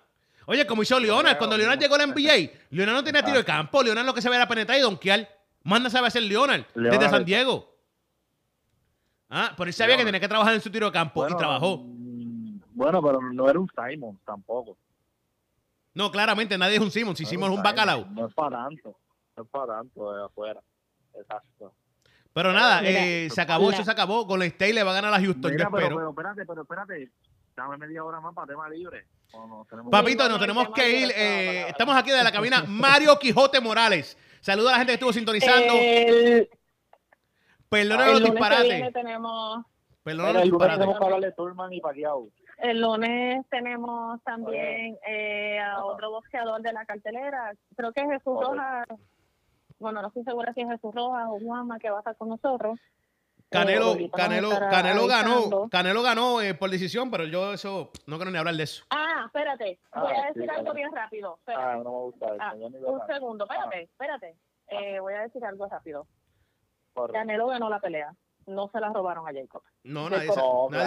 Oye, 0.45 0.67
como 0.67 0.83
hizo 0.83 0.99
Leonard, 0.99 1.37
cuando 1.37 1.57
Leonard 1.57 1.79
llegó 1.79 1.95
a 1.95 1.99
la 1.99 2.03
NBA, 2.07 2.51
Leonard 2.71 2.95
no 2.95 3.03
tenía 3.03 3.23
tiro 3.23 3.37
de 3.37 3.45
campo, 3.45 3.81
Leonard 3.81 4.05
lo 4.05 4.13
que 4.13 4.21
se 4.21 4.29
ve 4.29 4.35
era 4.35 4.47
penetrar 4.47 4.77
y 4.77 4.81
donkear. 4.81 5.27
Manda 5.63 5.89
sabe 5.89 6.07
hacer 6.07 6.23
Leonard, 6.23 6.65
desde 6.75 6.89
Leonard- 6.91 7.09
San 7.09 7.25
Diego. 7.25 7.72
Ah, 9.35 9.53
pero 9.57 9.67
él 9.67 9.73
sabía 9.73 9.97
que 9.97 10.05
tenía 10.05 10.19
que 10.19 10.27
trabajar 10.27 10.53
en 10.53 10.61
su 10.61 10.69
tiro 10.69 10.85
de 10.87 10.91
campo 10.91 11.27
y 11.27 11.35
trabajó. 11.35 11.77
mm, 11.79 12.59
Bueno, 12.75 13.01
pero 13.01 13.19
no 13.21 13.49
era 13.49 13.59
un 13.59 13.67
Simon 13.69 14.19
tampoco. 14.25 14.77
No, 15.95 16.11
claramente 16.11 16.57
nadie 16.57 16.75
es 16.75 16.81
un 16.81 16.91
Simon, 16.91 17.15
si 17.15 17.23
No 17.23 17.29
Simon 17.29 17.51
es 17.51 17.57
un 17.57 17.63
bacalao. 17.63 18.05
No 18.11 18.27
es 18.27 18.33
para 18.33 18.63
tanto. 18.63 18.95
No 19.35 19.43
es 19.43 19.49
para 19.49 19.77
tanto 19.77 20.13
de 20.13 20.23
afuera. 20.25 20.59
Exacto. 21.19 21.73
Pero 22.33 22.51
nada, 22.51 22.81
Mira, 22.81 23.05
eh, 23.05 23.29
se 23.31 23.41
acabó, 23.41 23.69
la- 23.69 23.75
eso 23.75 23.85
se 23.85 23.91
acabó. 23.91 24.25
Con 24.27 24.41
State 24.41 24.73
le 24.73 24.83
va 24.83 24.91
a 24.91 24.95
ganar 24.95 25.13
a 25.13 25.19
Houston, 25.19 25.51
Mira, 25.51 25.65
yo 25.65 25.71
pero, 25.71 25.83
espero. 25.83 25.95
pero 25.97 26.09
espérate, 26.09 26.45
pero 26.47 26.61
espérate. 26.63 27.11
Dame 27.55 27.77
media 27.77 28.03
hora 28.03 28.19
más 28.19 28.33
para 28.33 28.47
tema 28.47 28.67
libre. 28.69 29.05
No, 29.33 29.45
no, 29.47 29.67
tenemos- 29.69 29.91
Papito, 29.91 30.23
nos 30.23 30.33
no, 30.33 30.39
tenemos 30.39 30.69
que 30.73 30.99
ir. 31.01 31.07
la- 31.09 31.13
eh, 31.15 31.67
estamos 31.69 31.95
aquí 31.95 32.09
de 32.09 32.23
la 32.23 32.31
cabina 32.31 32.63
Mario 32.67 33.17
Quijote 33.19 33.59
Morales. 33.61 34.17
Saluda 34.41 34.69
a 34.69 34.71
la 34.73 34.77
gente 34.79 34.91
que 34.91 34.95
estuvo 34.95 35.13
sintonizando. 35.13 35.73
El, 35.75 36.49
Perdona 37.73 38.07
los 38.07 38.23
disparates. 38.23 38.93
tenemos 38.93 39.65
Perdona 40.03 40.33
los 40.33 40.43
disparates. 40.43 40.79
tenemos 40.79 40.99
que 40.99 41.05
hablar 41.05 41.19
de 41.21 41.31
Turman 41.33 41.73
y 41.73 41.81
Pacquiao. 41.81 42.27
El 42.59 42.79
lunes 42.81 43.45
tenemos 43.49 44.21
también 44.23 44.97
eh, 45.07 45.59
a 45.59 45.83
otro 45.83 46.11
boxeador 46.11 46.61
de 46.61 46.71
la 46.73 46.85
cartelera. 46.85 47.51
Creo 47.75 47.91
que 47.91 48.01
es 48.01 48.07
Jesús. 48.09 48.37
Rojas. 48.39 48.85
Bueno, 49.79 50.01
no 50.01 50.07
estoy 50.09 50.23
segura 50.23 50.53
si 50.53 50.61
es 50.61 50.69
Jesús 50.69 50.93
Rojas 50.95 51.25
o 51.29 51.39
Juanma 51.39 51.77
que 51.79 51.89
va 51.89 51.97
a 51.97 51.99
estar 51.99 52.15
con 52.15 52.29
nosotros. 52.29 52.79
Canelo, 53.49 53.95
nos 53.95 54.11
Canelo, 54.11 54.49
Canelo 54.71 55.07
ganó, 55.07 55.31
avisando. 55.33 55.69
Canelo 55.69 56.01
ganó 56.01 56.41
eh, 56.41 56.53
por 56.55 56.69
decisión, 56.71 57.11
pero 57.11 57.25
yo 57.25 57.53
eso 57.53 57.91
no 58.07 58.15
quiero 58.15 58.31
ni 58.31 58.37
hablar 58.37 58.55
de 58.55 58.63
eso. 58.63 58.83
Ah, 58.89 59.23
espérate. 59.27 59.79
Voy 59.95 60.11
Ah, 60.11 60.21
a 60.23 60.27
decir 60.27 60.43
sí, 60.43 60.49
algo 60.49 60.61
claro. 60.63 60.73
bien 60.73 60.91
rápido. 60.91 61.37
Ah, 61.45 61.51
Espérate. 61.51 61.83
no 61.83 61.91
me 61.91 61.97
gusta 61.99 62.25
eso. 62.27 62.37
Ah, 62.39 62.53
un 62.55 63.07
segundo. 63.07 63.43
Espérate, 63.45 63.81
espérate. 63.83 64.35
Eh, 64.69 64.99
voy 64.99 65.13
a 65.13 65.21
decir 65.21 65.43
algo 65.45 65.67
rápido. 65.67 66.07
Canelo 67.11 67.47
ganó 67.47 67.69
la 67.69 67.79
pelea. 67.79 68.13
No 68.45 68.69
se 68.69 68.79
la 68.79 68.89
robaron 68.89 69.27
a 69.27 69.31
Jacob. 69.33 69.63
No, 69.83 70.09
nadie, 70.09 70.27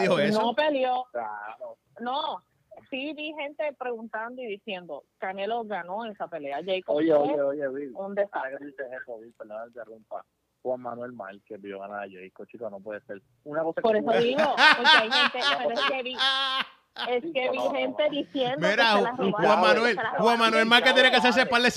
dijo 0.02 0.18
eso. 0.18 0.42
No 0.42 0.54
peleó. 0.54 1.04
Claro. 1.12 1.78
No. 2.00 2.42
Sí 2.90 3.14
vi 3.14 3.32
gente 3.32 3.72
preguntando 3.78 4.42
y 4.42 4.46
diciendo, 4.46 5.04
Canelo 5.18 5.64
ganó 5.64 6.04
esa 6.04 6.28
pelea. 6.28 6.58
Jacob 6.64 6.96
Oye, 6.96 7.12
oye, 7.14 7.40
oye, 7.40 7.68
Bill. 7.68 7.94
que 8.14 8.64
dices 8.66 8.86
eso, 9.02 9.18
Bill, 9.18 9.32
perdón 9.38 9.62
que 9.62 9.68
interrumpa. 9.68 10.24
Juan 10.66 10.80
Manuel 10.80 11.12
Márquez 11.12 11.60
vio 11.60 11.78
ganar 11.78 12.00
a 12.04 12.08
Jayco, 12.10 12.44
chico, 12.44 12.68
no 12.68 12.80
puede 12.80 13.00
ser. 13.02 13.22
Una 13.44 13.62
cosa 13.62 13.80
Por 13.80 13.92
que 13.92 13.98
eso 14.00 14.12
digo, 14.18 14.54
porque 14.76 14.90
hay 14.98 15.10
gente, 15.10 15.38
pero 15.58 15.70
es 15.70 15.80
que 15.80 16.02
vi, 16.02 16.16
es 17.08 17.22
que 17.32 17.50
vi 17.50 17.58
gente 17.58 18.10
diciendo 18.10 18.68
Mira, 18.68 18.84
que 18.84 18.96
se 18.98 19.02
la 19.02 19.12
Juan 19.14 19.60
Manuel, 19.60 19.96
que 19.96 20.02
Juan. 20.18 20.38
Manuel 20.40 20.62
Sí, 20.64 20.68
Márquez 20.68 20.94
tiene 20.94 21.10
que 21.10 21.16
hacerse 21.16 21.46
par 21.46 21.62
de 21.62 21.70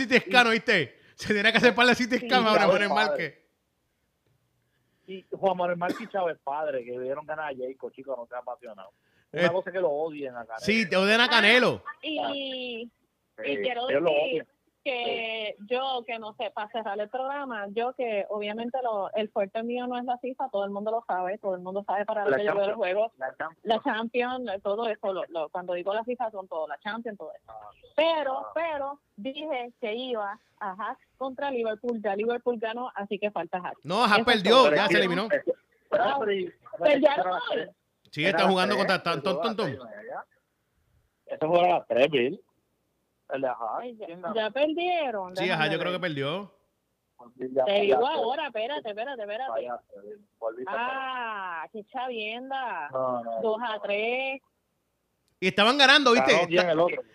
¿oíste? 0.47 0.99
Se 1.15 1.33
tiene 1.33 1.51
que 1.51 1.57
hacer 1.59 1.75
par 1.75 1.85
de 1.85 1.93
CT 1.93 2.25
scan 2.25 2.41
Sí, 2.41 2.47
ahora, 2.47 2.65
Manuel 2.67 2.89
padre. 2.89 2.89
Márquez. 2.89 3.48
Y 5.09 5.25
Juan 5.31 5.57
Manuel 5.57 5.77
Márquez 5.77 6.01
y 6.01 6.07
Chávez 6.07 6.37
padre, 6.43 6.85
que 6.85 6.97
vieron 6.99 7.25
ganar 7.25 7.51
a 7.51 7.57
Jayco, 7.57 7.89
chico, 7.89 8.15
no 8.15 8.27
se 8.27 8.35
apasionado. 8.35 8.91
Una 9.33 9.45
Eh, 9.45 9.49
cosa 9.51 9.69
es 9.71 9.73
que 9.73 9.79
lo 9.81 9.89
odien 9.89 10.35
a 10.35 10.45
Canelo. 10.45 10.59
Sí, 10.65 10.87
te 10.87 10.95
odian 10.97 11.19
a 11.21 11.27
Canelo. 11.27 11.83
Y, 12.03 12.19
Sí, 13.43 13.51
y 13.51 13.57
quiero 13.57 13.87
decir. 13.87 14.45
Que 14.83 15.55
yo, 15.69 16.03
que 16.07 16.17
no 16.19 16.33
sé, 16.35 16.51
para 16.51 16.69
cerrar 16.69 16.99
el 16.99 17.09
programa, 17.09 17.67
yo 17.69 17.93
que 17.93 18.25
obviamente 18.29 18.77
lo, 18.81 19.11
el 19.13 19.29
fuerte 19.29 19.61
mío 19.63 19.87
no 19.87 19.97
es 19.97 20.05
la 20.05 20.17
FIFA, 20.19 20.49
todo 20.49 20.63
el 20.65 20.71
mundo 20.71 20.91
lo 20.91 21.03
sabe, 21.05 21.37
todo 21.37 21.55
el 21.55 21.61
mundo 21.61 21.83
sabe 21.85 22.05
para 22.05 22.25
lo 22.25 22.35
que 22.35 22.45
yo 22.45 22.55
veo 22.55 22.65
el 22.65 22.75
juego, 22.75 23.11
La 23.17 23.27
Champions. 23.35 23.59
la 23.63 23.81
Champions, 23.81 24.63
todo 24.63 24.87
eso, 24.87 25.13
lo, 25.13 25.23
lo- 25.29 25.49
cuando 25.49 25.73
digo 25.73 25.93
la 25.93 26.03
FIFA 26.03 26.31
son 26.31 26.47
todo, 26.47 26.67
la 26.67 26.77
Champions, 26.79 27.17
todo 27.17 27.31
eso. 27.33 27.53
Pero, 27.95 28.47
pero 28.55 28.99
dije 29.17 29.73
que 29.81 29.93
iba 29.93 30.39
a 30.59 30.75
Hack 30.75 30.97
contra 31.17 31.51
Liverpool, 31.51 32.01
ya 32.01 32.15
Liverpool 32.15 32.57
ganó, 32.59 32.91
así 32.95 33.19
que 33.19 33.31
falta 33.31 33.59
Hack. 33.61 33.77
No, 33.83 34.03
Haas 34.05 34.23
perdió, 34.23 34.73
ya 34.73 34.87
se 34.87 34.97
eliminó. 34.97 35.27
Sí, 38.11 38.25
está 38.25 38.47
jugando 38.47 38.75
contra 38.75 38.95
eso 38.95 39.03
Tan 39.03 39.21
Ton 39.21 39.37
fue 39.39 39.51
a 39.51 39.55
Ton 39.55 39.57
las 39.57 39.57
Ton. 39.57 39.65
tres 39.65 39.79
y 39.79 39.97
media. 39.97 40.25
Eso 41.25 41.47
fue 41.47 41.59
a 41.59 41.67
las 41.77 41.87
tres, 41.87 42.09
Bill. 42.09 42.41
El 43.29 43.41
de 43.41 43.47
Haas. 43.47 43.79
Ay, 43.79 43.97
ya, 44.35 44.49
perdieron. 44.49 45.35
Sí, 45.35 45.49
ajá, 45.49 45.67
yo 45.67 45.79
creo 45.79 45.91
que 45.91 45.99
perdió. 45.99 46.53
Te 47.65 47.81
digo 47.81 48.07
ahora, 48.07 48.47
espérate, 48.47 48.89
espérate, 48.89 49.21
espérate. 49.21 49.51
fallaste, 49.51 49.93
a 50.67 51.63
Ah, 51.63 51.67
qué 51.71 51.83
chavienda. 51.85 52.89
No, 52.91 53.23
no. 53.23 53.41
2 53.41 53.57
a 53.61 53.79
3. 53.81 54.41
Y 55.41 55.47
estaban 55.47 55.77
ganando, 55.77 56.13
¿viste? 56.13 56.47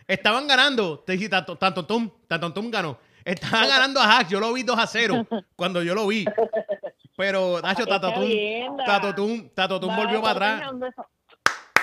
Estaban 0.07 0.47
ganando. 0.47 0.99
Te 1.01 1.13
dije, 1.13 1.29
tanto, 1.29 1.57
tanto 1.57 1.87
Tum, 1.87 2.11
tanto 2.29 2.53
Tum 2.53 2.71
ganó. 2.71 2.99
Estaban 3.25 3.69
ganando 3.69 4.01
a 4.01 4.05
Hack. 4.05 4.29
Yo 4.29 4.41
lo 4.41 4.53
vi 4.53 4.63
2 4.63 4.79
a 4.79 4.87
0 4.87 5.27
cuando 5.57 5.83
yo 5.83 5.95
lo 5.95 6.07
vi. 6.07 6.25
Pero, 7.17 7.61
Nacho, 7.63 7.87
Tato 7.87 8.09
Tum, 8.13 8.23
chavienda. 8.23 8.85
Tato 8.85 9.15
Tum, 9.15 9.49
Tato 9.51 9.81
Tum 9.81 9.97
volvió 9.97 10.21
para 10.23 10.57
atrás. 10.59 10.95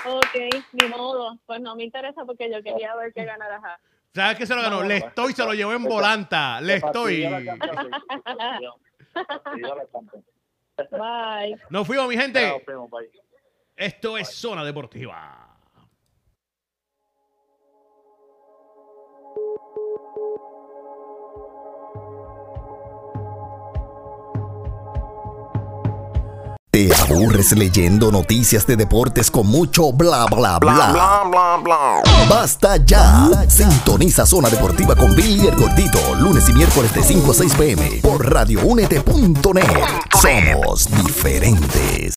Ok, 0.06 0.36
ni 0.72 0.88
modo. 0.88 1.38
Pues 1.46 1.60
no 1.60 1.74
me 1.76 1.84
interesa 1.84 2.24
porque 2.24 2.50
yo 2.50 2.62
quería 2.62 2.94
ver 2.96 3.12
que 3.12 3.24
ganara 3.24 3.56
Haas. 3.56 3.80
¿Sabes 4.14 4.36
qué 4.38 4.46
se 4.46 4.54
lo 4.54 4.62
ganó? 4.62 4.82
No, 4.82 4.88
Le 4.88 5.00
no. 5.00 5.06
estoy, 5.06 5.32
se 5.32 5.44
lo 5.44 5.54
llevó 5.54 5.72
en 5.72 5.84
volanta. 5.84 6.60
Le 6.60 6.74
estoy. 6.74 7.22
Bye. 10.90 11.56
Nos 11.70 11.86
fuimos, 11.86 12.08
mi 12.08 12.16
gente. 12.16 12.64
Esto 13.76 14.18
es 14.18 14.28
Zona 14.28 14.64
Deportiva. 14.64 15.51
¿Te 26.88 26.92
aburres 26.96 27.52
leyendo 27.52 28.10
noticias 28.10 28.66
de 28.66 28.74
deportes 28.76 29.30
con 29.30 29.46
mucho 29.46 29.92
bla 29.92 30.26
bla 30.26 30.58
bla? 30.58 32.02
Basta 32.28 32.76
ya. 32.78 33.30
Sintoniza 33.46 34.26
Zona 34.26 34.50
Deportiva 34.50 34.96
con 34.96 35.14
Billy 35.14 35.46
el 35.46 35.54
Gordito, 35.54 36.00
lunes 36.18 36.48
y 36.48 36.52
miércoles 36.54 36.92
de 36.92 37.04
5 37.04 37.30
a 37.30 37.34
6 37.34 37.54
pm 37.54 38.00
por 38.02 38.28
radioúnete.net. 38.28 39.62
Somos 40.20 40.88
diferentes. 41.04 42.10